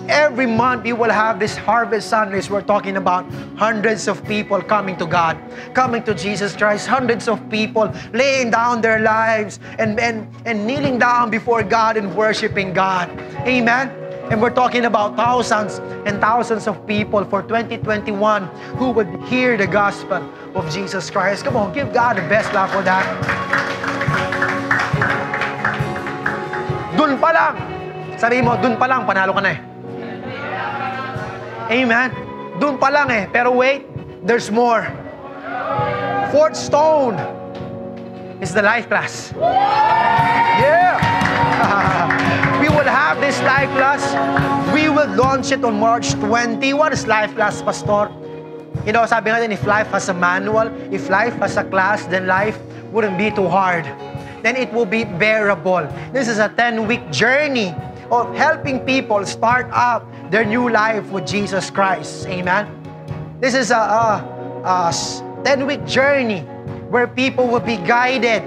every 0.08 0.46
month 0.46 0.84
we 0.84 0.92
will 0.92 1.10
have 1.10 1.38
this 1.38 1.56
harvest 1.56 2.08
Sundays. 2.08 2.50
We're 2.50 2.62
talking 2.62 2.96
about 2.96 3.30
hundreds 3.56 4.08
of 4.08 4.24
people 4.24 4.62
coming 4.62 4.96
to 4.98 5.06
God, 5.06 5.38
coming 5.74 6.02
to 6.04 6.14
Jesus 6.14 6.54
Christ, 6.56 6.86
hundreds 6.86 7.28
of 7.28 7.40
people 7.50 7.92
laying 8.12 8.50
down 8.50 8.80
their 8.80 9.00
lives 9.00 9.58
and, 9.78 9.98
and, 9.98 10.28
and 10.44 10.66
kneeling 10.66 10.98
down 10.98 11.30
before 11.30 11.62
God 11.62 11.96
and 11.96 12.14
worshiping 12.14 12.72
God. 12.72 13.10
Amen. 13.46 13.90
And 14.30 14.42
we're 14.42 14.54
talking 14.54 14.86
about 14.86 15.16
thousands 15.16 15.78
and 16.04 16.20
thousands 16.20 16.66
of 16.66 16.84
people 16.86 17.24
for 17.24 17.42
2021 17.42 18.44
who 18.76 18.90
would 18.90 19.22
hear 19.24 19.56
the 19.56 19.66
gospel 19.66 20.22
of 20.54 20.68
Jesus 20.70 21.10
Christ. 21.10 21.44
Come 21.44 21.56
on, 21.56 21.72
give 21.72 21.92
God 21.92 22.16
the 22.16 22.22
best 22.22 22.52
love 22.52 22.70
for 22.72 22.82
that. 22.82 23.06
Dun 26.96 27.18
pa 27.20 27.30
lang. 27.30 27.75
Sabi 28.16 28.40
mo, 28.40 28.56
dun 28.56 28.80
pa 28.80 28.88
lang, 28.88 29.04
panalo 29.04 29.36
ka 29.36 29.44
na 29.44 29.52
eh. 29.52 29.60
Amen. 31.68 32.08
Dun 32.56 32.80
pa 32.80 32.88
lang 32.88 33.12
eh. 33.12 33.28
Pero 33.28 33.52
wait, 33.52 33.84
there's 34.24 34.48
more. 34.48 34.88
Fourth 36.32 36.56
stone 36.56 37.20
is 38.40 38.56
the 38.56 38.64
life 38.64 38.88
class. 38.88 39.36
Yeah. 39.36 40.96
we 42.64 42.72
will 42.72 42.88
have 42.88 43.20
this 43.20 43.36
life 43.44 43.68
class. 43.76 44.00
We 44.72 44.88
will 44.88 45.12
launch 45.12 45.52
it 45.52 45.60
on 45.60 45.76
March 45.76 46.16
20. 46.16 46.72
What 46.72 46.96
is 46.96 47.04
life 47.04 47.36
class, 47.36 47.60
Pastor? 47.60 48.08
You 48.88 48.96
know, 48.96 49.04
sabi 49.04 49.28
natin, 49.28 49.52
if 49.52 49.68
life 49.68 49.92
has 49.92 50.08
a 50.08 50.16
manual, 50.16 50.72
if 50.88 51.12
life 51.12 51.36
has 51.44 51.60
a 51.60 51.64
class, 51.68 52.08
then 52.08 52.24
life 52.24 52.56
wouldn't 52.96 53.20
be 53.20 53.28
too 53.28 53.48
hard. 53.48 53.84
Then 54.40 54.56
it 54.56 54.72
will 54.72 54.86
be 54.88 55.04
bearable. 55.04 55.84
This 56.16 56.32
is 56.32 56.38
a 56.38 56.48
10-week 56.48 57.10
journey 57.12 57.74
of 58.10 58.34
helping 58.34 58.80
people 58.80 59.24
start 59.26 59.66
up 59.72 60.06
their 60.30 60.44
new 60.44 60.70
life 60.70 61.08
with 61.10 61.26
Jesus 61.26 61.70
Christ. 61.70 62.26
Amen? 62.26 62.66
This 63.40 63.54
is 63.54 63.70
a, 63.70 63.76
a, 63.76 64.62
a 64.64 64.92
10-week 65.44 65.84
journey 65.86 66.40
where 66.90 67.06
people 67.06 67.46
will 67.46 67.60
be 67.60 67.76
guided 67.76 68.42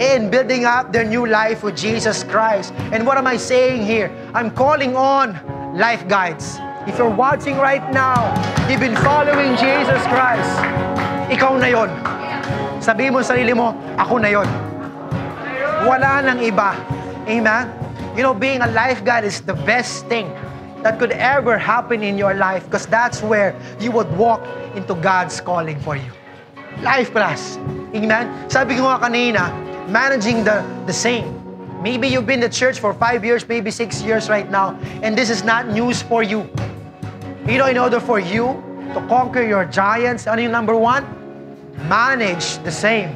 in 0.00 0.30
building 0.30 0.64
up 0.64 0.92
their 0.92 1.04
new 1.04 1.26
life 1.26 1.62
with 1.62 1.76
Jesus 1.76 2.22
Christ. 2.22 2.72
And 2.94 3.06
what 3.06 3.18
am 3.18 3.26
I 3.26 3.36
saying 3.36 3.84
here? 3.84 4.14
I'm 4.34 4.50
calling 4.50 4.94
on 4.96 5.34
life 5.76 6.06
guides. 6.08 6.58
If 6.86 6.96
you're 6.98 7.10
watching 7.10 7.58
right 7.58 7.84
now, 7.92 8.32
you've 8.70 8.80
been 8.80 8.96
following 8.96 9.58
Jesus 9.60 10.00
Christ, 10.08 10.54
ikaw 11.28 11.60
na 11.60 11.68
yon. 11.68 11.90
Sabi 12.80 13.12
mo 13.12 13.20
sa 13.20 13.36
sarili 13.36 13.52
mo, 13.52 13.76
ako 14.00 14.22
na 14.22 14.30
yon. 14.32 14.48
Wala 15.84 16.24
nang 16.24 16.40
iba. 16.40 16.72
Amen? 17.28 17.77
You 18.18 18.24
know, 18.24 18.34
being 18.34 18.62
a 18.62 18.66
life 18.66 19.04
guide 19.04 19.22
is 19.22 19.42
the 19.42 19.54
best 19.54 20.04
thing 20.06 20.26
that 20.82 20.98
could 20.98 21.12
ever 21.12 21.56
happen 21.56 22.02
in 22.02 22.18
your 22.18 22.34
life 22.34 22.64
because 22.64 22.84
that's 22.84 23.22
where 23.22 23.54
you 23.78 23.92
would 23.92 24.10
walk 24.18 24.42
into 24.74 24.96
God's 24.96 25.40
calling 25.40 25.78
for 25.78 25.94
you. 25.94 26.10
Life 26.82 27.12
class. 27.12 27.56
Amen? 27.94 28.26
Sabi 28.50 28.74
ko 28.74 28.90
nga 28.90 29.06
kanina, 29.06 29.54
managing 29.86 30.42
the, 30.42 30.66
the 30.82 30.92
same. 30.92 31.30
Maybe 31.80 32.08
you've 32.08 32.26
been 32.26 32.40
to 32.40 32.48
church 32.48 32.80
for 32.82 32.92
five 32.92 33.24
years, 33.24 33.46
maybe 33.46 33.70
six 33.70 34.02
years 34.02 34.28
right 34.28 34.50
now, 34.50 34.74
and 34.98 35.14
this 35.14 35.30
is 35.30 35.44
not 35.44 35.70
news 35.70 36.02
for 36.02 36.24
you. 36.26 36.50
You 37.46 37.62
know, 37.62 37.70
in 37.70 37.78
order 37.78 38.02
for 38.02 38.18
you 38.18 38.58
to 38.98 39.00
conquer 39.06 39.46
your 39.46 39.62
giants, 39.64 40.26
ano 40.26 40.42
yung 40.42 40.50
number 40.50 40.74
one? 40.74 41.06
Manage 41.86 42.58
the 42.66 42.74
same. 42.74 43.14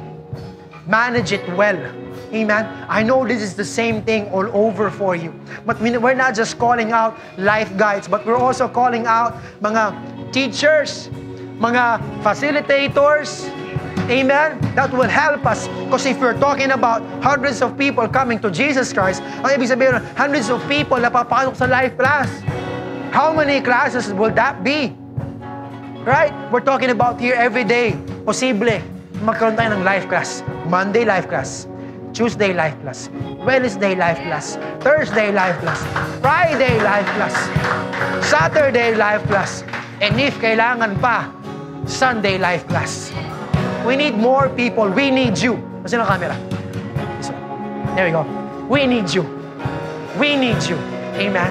Manage 0.86 1.34
it 1.34 1.42
well. 1.59 2.01
Amen. 2.32 2.64
I 2.88 3.02
know 3.02 3.28
this 3.28 3.42
is 3.42 3.54
the 3.54 3.64
same 3.64 4.02
thing 4.02 4.28
all 4.32 4.48
over 4.56 4.90
for 4.90 5.14
you. 5.14 5.36
But 5.66 5.80
we're 5.80 6.16
not 6.16 6.34
just 6.34 6.58
calling 6.58 6.92
out 6.92 7.18
life 7.36 7.76
guides, 7.76 8.08
but 8.08 8.24
we're 8.24 8.40
also 8.40 8.68
calling 8.68 9.04
out 9.04 9.36
mga 9.60 10.32
teachers, 10.32 11.12
mga 11.60 12.00
facilitators, 12.24 13.52
Amen? 14.10 14.58
That 14.74 14.90
will 14.90 15.08
help 15.08 15.46
us. 15.46 15.68
Because 15.68 16.06
if 16.06 16.18
we're 16.18 16.38
talking 16.38 16.72
about 16.72 17.02
hundreds 17.22 17.62
of 17.62 17.78
people 17.78 18.08
coming 18.08 18.40
to 18.40 18.50
Jesus 18.50 18.92
Christ, 18.92 19.22
ang 19.46 19.54
ibig 19.54 19.70
sabihin, 19.70 20.02
hundreds 20.18 20.50
of 20.50 20.58
people 20.66 20.98
na 20.98 21.06
papasok 21.06 21.54
sa 21.54 21.70
life 21.70 21.94
class. 21.94 22.26
How 23.14 23.30
many 23.30 23.62
classes 23.62 24.10
will 24.10 24.34
that 24.34 24.66
be? 24.66 24.96
Right? 26.02 26.34
We're 26.50 26.66
talking 26.66 26.90
about 26.90 27.22
here 27.22 27.38
every 27.38 27.62
day. 27.62 27.94
Posible, 28.26 28.82
magkaroon 29.22 29.54
tayo 29.54 29.78
ng 29.78 29.86
life 29.86 30.10
class. 30.10 30.42
Monday 30.66 31.06
life 31.06 31.30
class. 31.30 31.70
Tuesday 32.12 32.52
life 32.52 32.78
class. 32.82 33.08
Wednesday 33.40 33.94
life 33.94 34.18
class. 34.18 34.56
Thursday 34.80 35.32
life 35.32 35.58
class. 35.60 35.80
Friday 36.20 36.76
life 36.84 37.08
class. 37.16 37.34
Saturday 38.28 38.94
life 38.94 39.24
class. 39.28 39.64
And 40.00 40.20
if 40.20 40.36
kailangan 40.38 41.00
pa, 41.00 41.32
Sunday 41.88 42.36
life 42.38 42.68
class. 42.68 43.10
We 43.84 43.96
need 43.96 44.14
more 44.14 44.48
people. 44.52 44.88
We 44.92 45.10
need 45.10 45.40
you. 45.40 45.56
Kasi 45.82 45.96
na 45.96 46.06
camera. 46.06 46.36
There 47.96 48.06
we 48.06 48.12
go. 48.12 48.22
We 48.68 48.86
need 48.86 49.10
you. 49.10 49.26
We 50.20 50.36
need 50.36 50.62
you. 50.68 50.76
Amen. 51.18 51.50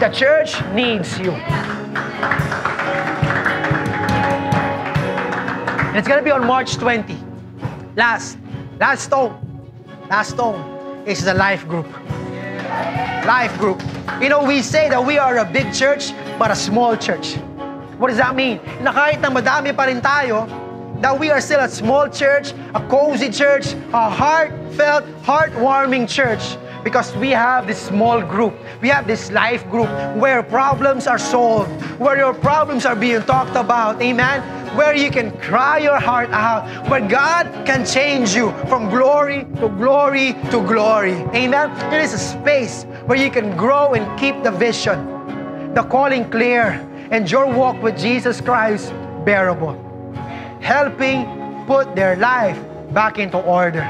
The 0.00 0.08
church 0.08 0.56
needs 0.72 1.18
you. 1.20 1.36
And 5.90 5.98
it's 5.98 6.08
gonna 6.08 6.22
be 6.22 6.30
on 6.30 6.46
March 6.46 6.78
20. 6.78 7.18
Last, 7.96 8.39
last 8.80 9.04
stone, 9.04 9.36
last 10.08 10.30
stone 10.30 11.06
is 11.06 11.22
the 11.22 11.34
life 11.34 11.68
group. 11.68 11.86
Life 13.28 13.56
group. 13.58 13.82
You 14.22 14.30
know, 14.30 14.42
we 14.42 14.62
say 14.62 14.88
that 14.88 15.04
we 15.04 15.18
are 15.18 15.38
a 15.38 15.44
big 15.44 15.72
church, 15.72 16.12
but 16.38 16.50
a 16.50 16.56
small 16.56 16.96
church. 16.96 17.36
What 18.00 18.08
does 18.08 18.16
that 18.16 18.34
mean? 18.34 18.58
Na 18.80 18.92
kahit 18.92 19.20
na 19.20 19.28
madami 19.28 19.76
pa 19.76 19.84
rin 19.84 20.00
tayo, 20.00 20.48
that 21.04 21.12
we 21.12 21.28
are 21.28 21.40
still 21.40 21.60
a 21.60 21.68
small 21.68 22.08
church, 22.08 22.56
a 22.74 22.80
cozy 22.88 23.28
church, 23.28 23.76
a 23.92 24.08
heartfelt, 24.08 25.04
heartwarming 25.28 26.08
church 26.08 26.56
because 26.82 27.14
we 27.16 27.30
have 27.30 27.66
this 27.66 27.78
small 27.78 28.22
group. 28.22 28.54
We 28.80 28.88
have 28.88 29.06
this 29.06 29.30
life 29.30 29.68
group 29.68 29.88
where 30.16 30.42
problems 30.42 31.06
are 31.06 31.18
solved, 31.18 31.70
where 32.00 32.16
your 32.16 32.32
problems 32.32 32.86
are 32.86 32.96
being 32.96 33.22
talked 33.22 33.56
about. 33.56 34.00
Amen. 34.00 34.40
Where 34.76 34.94
you 34.94 35.10
can 35.10 35.36
cry 35.40 35.78
your 35.78 35.98
heart 35.98 36.30
out, 36.30 36.88
where 36.88 37.00
God 37.00 37.66
can 37.66 37.84
change 37.84 38.34
you 38.34 38.52
from 38.68 38.88
glory 38.88 39.44
to 39.56 39.68
glory 39.68 40.34
to 40.50 40.64
glory. 40.66 41.14
Amen. 41.34 41.70
It 41.92 42.00
is 42.00 42.14
a 42.14 42.18
space 42.18 42.84
where 43.06 43.18
you 43.18 43.30
can 43.30 43.56
grow 43.56 43.94
and 43.94 44.06
keep 44.18 44.42
the 44.44 44.52
vision, 44.52 45.74
the 45.74 45.82
calling 45.82 46.30
clear, 46.30 46.86
and 47.10 47.28
your 47.28 47.46
walk 47.46 47.82
with 47.82 47.98
Jesus 47.98 48.40
Christ 48.40 48.92
bearable. 49.24 49.74
Helping 50.60 51.26
put 51.66 51.96
their 51.96 52.14
life 52.16 52.58
back 52.94 53.18
into 53.18 53.38
order 53.38 53.82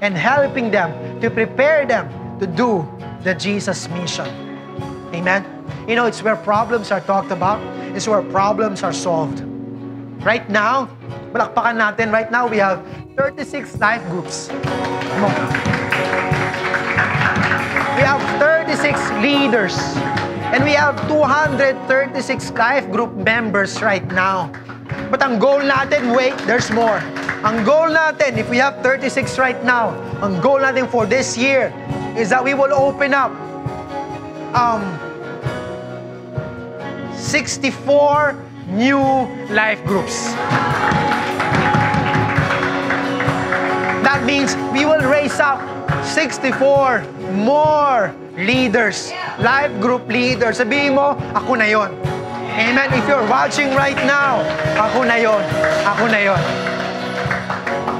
and 0.00 0.16
helping 0.16 0.70
them 0.70 1.20
to 1.20 1.30
prepare 1.30 1.86
them 1.86 2.08
to 2.40 2.46
do 2.46 2.86
the 3.22 3.34
Jesus 3.34 3.88
mission. 3.90 4.26
Amen? 5.14 5.46
You 5.88 5.94
know, 5.94 6.06
it's 6.06 6.22
where 6.22 6.36
problems 6.36 6.90
are 6.90 7.00
talked 7.00 7.30
about. 7.30 7.62
It's 7.94 8.08
where 8.08 8.22
problems 8.22 8.82
are 8.82 8.92
solved. 8.92 9.53
Right 10.24 10.48
now, 10.48 10.88
palakpakan 11.36 11.76
natin. 11.76 12.08
Right 12.08 12.32
now, 12.32 12.48
we 12.48 12.56
have 12.56 12.80
36 13.12 13.76
life 13.76 14.00
groups. 14.08 14.48
Come 14.48 15.28
on. 15.28 15.36
We 18.00 18.02
have 18.08 18.24
36 18.40 18.96
leaders. 19.20 19.76
And 20.48 20.64
we 20.64 20.72
have 20.72 20.96
236 21.12 22.16
life 22.56 22.88
group 22.88 23.12
members 23.20 23.84
right 23.84 24.06
now. 24.16 24.48
But 25.12 25.20
ang 25.20 25.36
goal 25.36 25.60
natin, 25.60 26.16
wait, 26.16 26.32
there's 26.48 26.72
more. 26.72 27.04
Ang 27.44 27.60
goal 27.60 27.92
natin, 27.92 28.40
if 28.40 28.48
we 28.48 28.56
have 28.56 28.80
36 28.80 29.36
right 29.36 29.60
now, 29.60 29.92
ang 30.24 30.40
goal 30.40 30.56
natin 30.56 30.88
for 30.88 31.04
this 31.04 31.36
year 31.36 31.68
is 32.16 32.32
that 32.32 32.40
we 32.40 32.56
will 32.56 32.72
open 32.72 33.12
up 33.12 33.28
um, 34.56 34.80
64 37.12 38.53
new 38.68 39.28
life 39.50 39.82
groups. 39.84 40.32
That 44.04 44.22
means 44.24 44.56
we 44.72 44.84
will 44.84 45.04
raise 45.04 45.40
up 45.40 45.60
64 46.04 47.04
more 47.32 48.14
leaders, 48.36 49.12
life 49.38 49.72
group 49.80 50.06
leaders. 50.08 50.60
Sabihin 50.60 50.94
mo, 50.94 51.16
ako 51.34 51.56
na 51.60 51.66
yon. 51.68 51.90
Amen. 52.54 52.86
If 52.94 53.08
you're 53.10 53.26
watching 53.26 53.74
right 53.74 53.98
now, 54.06 54.42
ako 54.78 55.02
na 55.02 55.16
yon. 55.18 55.42
Ako 55.82 56.04
na 56.06 56.20
yon. 56.22 56.42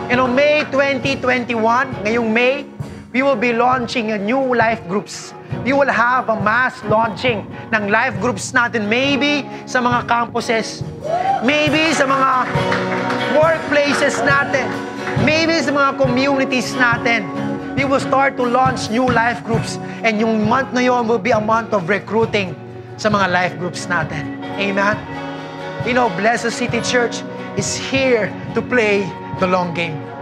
You 0.07 0.21
know, 0.21 0.29
May 0.29 0.62
2021, 0.71 1.59
ngayong 2.07 2.29
May, 2.31 2.69
we 3.15 3.23
will 3.23 3.39
be 3.39 3.53
launching 3.53 4.11
a 4.11 4.19
new 4.19 4.43
life 4.55 4.83
groups. 4.89 5.33
We 5.62 5.73
will 5.73 5.89
have 5.89 6.29
a 6.29 6.35
mass 6.35 6.83
launching 6.91 7.47
ng 7.71 7.87
life 7.87 8.19
groups 8.19 8.51
natin. 8.51 8.91
Maybe 8.91 9.47
sa 9.71 9.79
mga 9.79 10.11
campuses. 10.11 10.83
Maybe 11.47 11.95
sa 11.95 12.11
mga 12.11 12.31
workplaces 13.39 14.19
natin. 14.27 14.67
Maybe 15.23 15.55
sa 15.62 15.71
mga 15.71 15.91
communities 15.95 16.75
natin. 16.75 17.31
We 17.79 17.87
will 17.87 18.03
start 18.03 18.35
to 18.43 18.45
launch 18.51 18.91
new 18.91 19.07
life 19.07 19.39
groups. 19.47 19.79
And 20.03 20.19
yung 20.19 20.51
month 20.51 20.75
na 20.75 20.83
yon 20.83 21.07
will 21.07 21.23
be 21.23 21.31
a 21.31 21.41
month 21.41 21.71
of 21.71 21.87
recruiting 21.87 22.59
sa 22.99 23.15
mga 23.15 23.31
life 23.31 23.55
groups 23.62 23.87
natin. 23.87 24.43
Amen? 24.59 24.99
You 25.87 25.95
know, 25.95 26.11
Blessed 26.19 26.51
City 26.51 26.83
Church 26.83 27.23
is 27.55 27.79
here 27.79 28.27
to 28.59 28.61
play 28.62 29.07
the 29.39 29.47
long 29.47 29.71
game. 29.71 30.14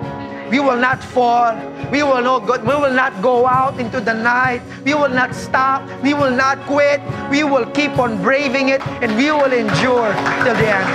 We 0.53 0.61
will 0.61 0.76
not 0.76 1.00
fall. 1.00 1.57
We 1.88 2.05
will 2.05 2.20
not 2.20 2.44
go, 2.44 2.61
we 2.61 2.76
will 2.76 2.92
not 2.92 3.16
go 3.24 3.48
out 3.48 3.80
into 3.80 4.05
the 4.05 4.12
night. 4.12 4.61
We 4.84 4.92
will 4.92 5.09
not 5.09 5.32
stop. 5.32 5.80
We 6.05 6.12
will 6.12 6.30
not 6.30 6.61
quit. 6.68 7.00
We 7.32 7.40
will 7.40 7.64
keep 7.72 7.96
on 7.96 8.20
braving 8.20 8.68
it 8.68 8.84
and 9.00 9.16
we 9.16 9.32
will 9.32 9.48
endure 9.48 10.12
till 10.44 10.53
the 10.53 10.68
end. 10.68 10.92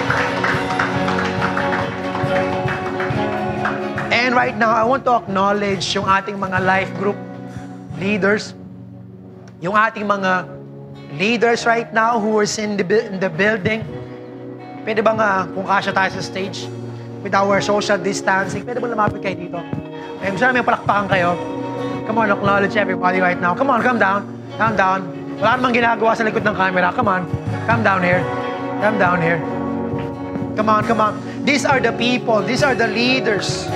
And 4.14 4.38
right 4.38 4.54
now, 4.54 4.78
I 4.78 4.86
want 4.86 5.10
to 5.10 5.26
acknowledge 5.26 5.90
yung 5.98 6.06
ating 6.06 6.38
mga 6.38 6.62
life 6.62 6.94
group 7.02 7.18
leaders, 7.98 8.54
yung 9.58 9.74
ating 9.74 10.06
mga 10.06 10.46
leaders 11.18 11.66
right 11.66 11.90
now 11.90 12.22
who 12.22 12.46
is 12.46 12.54
in 12.62 12.78
the, 12.78 12.86
in 13.10 13.18
the 13.18 13.30
building. 13.34 13.82
Pwede 14.86 15.02
bang 15.02 15.18
uh, 15.18 15.50
kung 15.50 15.66
kasya 15.66 15.98
tayo 15.98 16.14
sa 16.14 16.22
stage 16.22 16.70
with 17.22 17.34
our 17.34 17.62
social 17.62 17.98
distancing, 17.98 18.64
pwede 18.66 18.82
bang 18.82 18.92
lumapit 18.94 19.20
kayo 19.22 19.36
dito? 19.38 19.60
Eh, 20.22 20.30
gusto 20.34 20.46
namin 20.50 20.66
palakpakan 20.66 21.06
kayo. 21.10 21.38
Come 22.08 22.24
on, 22.24 22.32
acknowledge 22.32 22.76
everybody 22.80 23.20
right 23.20 23.38
now. 23.38 23.54
Come 23.54 23.70
on, 23.70 23.84
come 23.84 24.00
down. 24.00 24.26
Come 24.58 24.76
down. 24.80 25.00
Wala 25.38 25.60
namang 25.60 25.76
ginagawa 25.76 26.18
sa 26.18 26.26
likod 26.26 26.42
ng 26.42 26.56
camera. 26.58 26.90
Come 26.90 27.10
on. 27.12 27.22
Come 27.70 27.82
down 27.86 28.02
here. 28.02 28.24
Come 28.82 28.98
down 28.98 29.20
here. 29.22 29.38
Come 30.58 30.70
on, 30.74 30.82
come 30.88 31.02
on. 31.04 31.14
These 31.46 31.68
are 31.70 31.78
the 31.78 31.94
people. 31.94 32.42
These 32.42 32.66
are 32.66 32.74
the 32.74 32.90
leaders. 32.90 33.70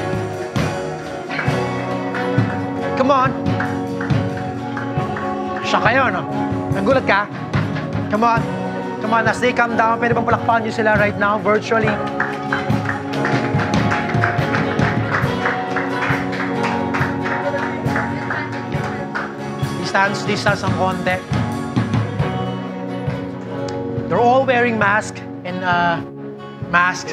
Come 2.98 3.14
on. 3.14 3.30
Siya 5.62 5.80
kayo, 5.86 6.10
no? 6.10 6.26
Nagulat 6.74 7.06
ka? 7.06 7.30
Come 8.10 8.26
on. 8.26 8.42
Come 9.02 9.14
on, 9.18 9.26
as 9.26 9.42
they 9.42 9.54
come 9.54 9.78
down, 9.78 10.02
pwede 10.02 10.14
bang 10.14 10.26
palakpakan 10.26 10.66
niyo 10.66 10.74
sila 10.74 10.98
right 10.98 11.18
now, 11.18 11.38
virtually? 11.42 11.90
Distance, 19.92 20.24
distance 20.24 20.64
ang 20.64 20.72
konti. 20.80 21.20
They're 24.08 24.24
all 24.24 24.48
wearing 24.48 24.80
mask 24.80 25.20
and 25.44 25.68
uh, 25.68 26.00
mask. 26.72 27.12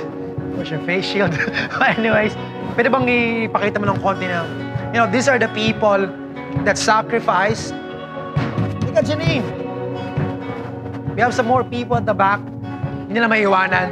Where's 0.54 0.70
your 0.70 0.78
face 0.86 1.02
shield? 1.02 1.34
Anyways, 1.82 2.38
pwede 2.78 2.86
bang 2.86 3.50
ipakita 3.50 3.82
mo 3.82 3.90
ng 3.90 3.98
konti 3.98 4.30
na, 4.30 4.46
you 4.94 5.02
know, 5.02 5.10
these 5.10 5.26
are 5.26 5.42
the 5.42 5.50
people 5.58 6.06
that 6.62 6.78
sacrifice. 6.78 7.74
Look 8.86 8.94
at 8.94 9.10
Janine. 9.10 9.42
We 11.18 11.20
have 11.26 11.34
some 11.34 11.50
more 11.50 11.66
people 11.66 11.98
at 11.98 12.06
the 12.06 12.14
back. 12.14 12.38
Hindi 13.10 13.18
nila 13.18 13.26
maiwanan. 13.26 13.90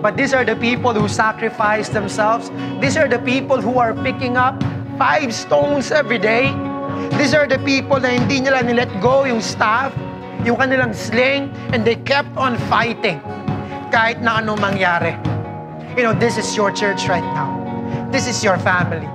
But 0.00 0.16
these 0.16 0.32
are 0.32 0.40
the 0.40 0.56
people 0.56 0.96
who 0.96 1.04
sacrifice 1.04 1.92
themselves. 1.92 2.48
These 2.80 2.96
are 2.96 3.12
the 3.12 3.20
people 3.28 3.60
who 3.60 3.76
are 3.76 3.92
picking 3.92 4.40
up 4.40 4.56
five 4.96 5.36
stones 5.36 5.92
every 5.92 6.16
day. 6.16 6.71
These 7.16 7.34
are 7.34 7.46
the 7.46 7.58
people 7.62 8.00
na 8.00 8.12
hindi 8.14 8.40
nila 8.40 8.64
nilet 8.64 8.90
go 9.00 9.24
yung 9.24 9.40
staff, 9.40 9.92
yung 10.42 10.56
kanilang 10.58 10.94
sling, 10.94 11.52
and 11.70 11.84
they 11.84 11.96
kept 12.02 12.30
on 12.34 12.58
fighting 12.66 13.20
kahit 13.92 14.18
na 14.24 14.40
anong 14.40 14.58
mangyari. 14.58 15.14
You 15.96 16.08
know, 16.08 16.16
this 16.16 16.40
is 16.40 16.56
your 16.56 16.72
church 16.72 17.06
right 17.06 17.24
now. 17.36 17.52
This 18.10 18.26
is 18.26 18.40
your 18.42 18.56
family. 18.58 19.08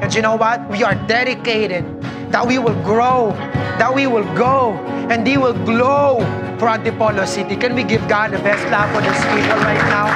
And 0.00 0.12
you 0.14 0.22
know 0.22 0.36
what? 0.36 0.62
We 0.68 0.84
are 0.84 0.94
dedicated 1.08 1.84
that 2.30 2.46
we 2.46 2.58
will 2.58 2.76
grow, 2.84 3.32
that 3.80 3.92
we 3.92 4.06
will 4.06 4.28
go, 4.36 4.76
and 5.08 5.26
they 5.26 5.36
will 5.36 5.56
glow 5.64 6.20
for 6.60 6.68
Antipolo 6.68 7.26
City. 7.26 7.56
Can 7.56 7.74
we 7.74 7.82
give 7.82 8.06
God 8.08 8.32
the 8.32 8.38
best 8.44 8.66
clap 8.68 8.92
for 8.94 9.00
these 9.00 9.24
people 9.32 9.58
right 9.64 9.84
now? 9.88 10.06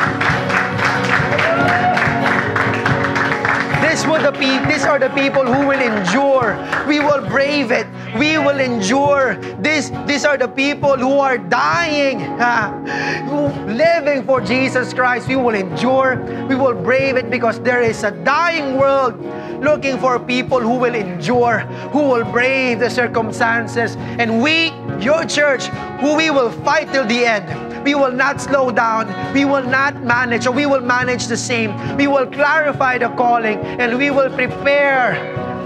This 4.02 4.10
will 4.10 4.32
the 4.32 4.32
pe- 4.32 4.66
these 4.66 4.82
are 4.82 4.98
the 4.98 5.10
people 5.10 5.46
who 5.46 5.64
will 5.68 5.78
endure. 5.78 6.58
We 6.88 6.98
will 6.98 7.24
brave 7.28 7.70
it. 7.70 7.86
We 8.18 8.36
will 8.36 8.58
endure. 8.58 9.36
This, 9.60 9.92
these 10.08 10.24
are 10.24 10.36
the 10.36 10.48
people 10.48 10.96
who 10.96 11.20
are 11.20 11.38
dying, 11.38 12.18
living 13.76 14.24
for 14.24 14.40
Jesus 14.40 14.92
Christ. 14.92 15.28
We 15.28 15.36
will 15.36 15.54
endure. 15.54 16.16
We 16.48 16.56
will 16.56 16.74
brave 16.74 17.14
it 17.14 17.30
because 17.30 17.60
there 17.60 17.80
is 17.80 18.02
a 18.02 18.10
dying 18.10 18.76
world 18.76 19.22
looking 19.62 19.98
for 19.98 20.18
people 20.18 20.58
who 20.58 20.78
will 20.78 20.96
endure, 20.96 21.60
who 21.94 22.02
will 22.02 22.24
brave 22.24 22.80
the 22.80 22.90
circumstances. 22.90 23.94
And 24.18 24.42
we, 24.42 24.70
your 25.00 25.24
church, 25.24 25.66
who 26.00 26.16
we 26.16 26.30
will 26.30 26.50
fight 26.50 26.92
till 26.92 27.06
the 27.06 27.24
end. 27.24 27.84
We 27.84 27.94
will 27.94 28.12
not 28.12 28.40
slow 28.40 28.70
down. 28.70 29.06
We 29.34 29.44
will 29.44 29.64
not 29.64 30.02
manage, 30.02 30.46
or 30.46 30.52
we 30.52 30.66
will 30.66 30.80
manage 30.80 31.26
the 31.26 31.36
same. 31.36 31.70
We 31.96 32.06
will 32.06 32.26
clarify 32.26 32.98
the 32.98 33.08
calling 33.10 33.58
and 33.58 33.98
we 33.98 34.10
will 34.10 34.30
prepare 34.30 35.16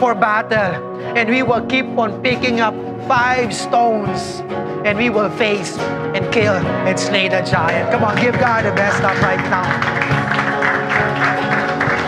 for 0.00 0.14
battle. 0.14 0.96
And 1.16 1.28
we 1.28 1.42
will 1.42 1.64
keep 1.66 1.86
on 1.98 2.22
picking 2.22 2.60
up 2.60 2.74
five 3.06 3.54
stones 3.54 4.40
and 4.84 4.96
we 4.98 5.10
will 5.10 5.30
face 5.30 5.76
and 5.78 6.32
kill 6.32 6.54
and 6.54 6.98
slay 6.98 7.28
the 7.28 7.42
giant. 7.42 7.90
Come 7.90 8.04
on, 8.04 8.16
give 8.16 8.34
God 8.38 8.64
the 8.64 8.72
best 8.72 9.02
up 9.02 9.20
right 9.22 9.42
now. 9.50 9.66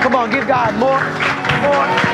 Come 0.03 0.15
on, 0.15 0.31
give 0.31 0.47
God 0.47 0.75
more, 0.77 1.03
more. 1.63 2.08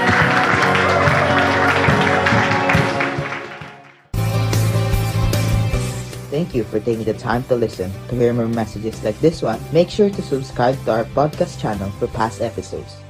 Thank 6.35 6.53
you 6.53 6.65
for 6.65 6.81
taking 6.81 7.05
the 7.05 7.15
time 7.15 7.45
to 7.45 7.55
listen. 7.55 7.93
To 8.09 8.17
hear 8.17 8.35
more 8.35 8.49
messages 8.49 8.99
like 9.05 9.15
this 9.21 9.41
one, 9.41 9.63
make 9.71 9.89
sure 9.89 10.11
to 10.11 10.21
subscribe 10.21 10.75
to 10.83 10.91
our 10.91 11.05
podcast 11.15 11.61
channel 11.61 11.89
for 12.03 12.09
past 12.09 12.43
episodes. 12.43 13.04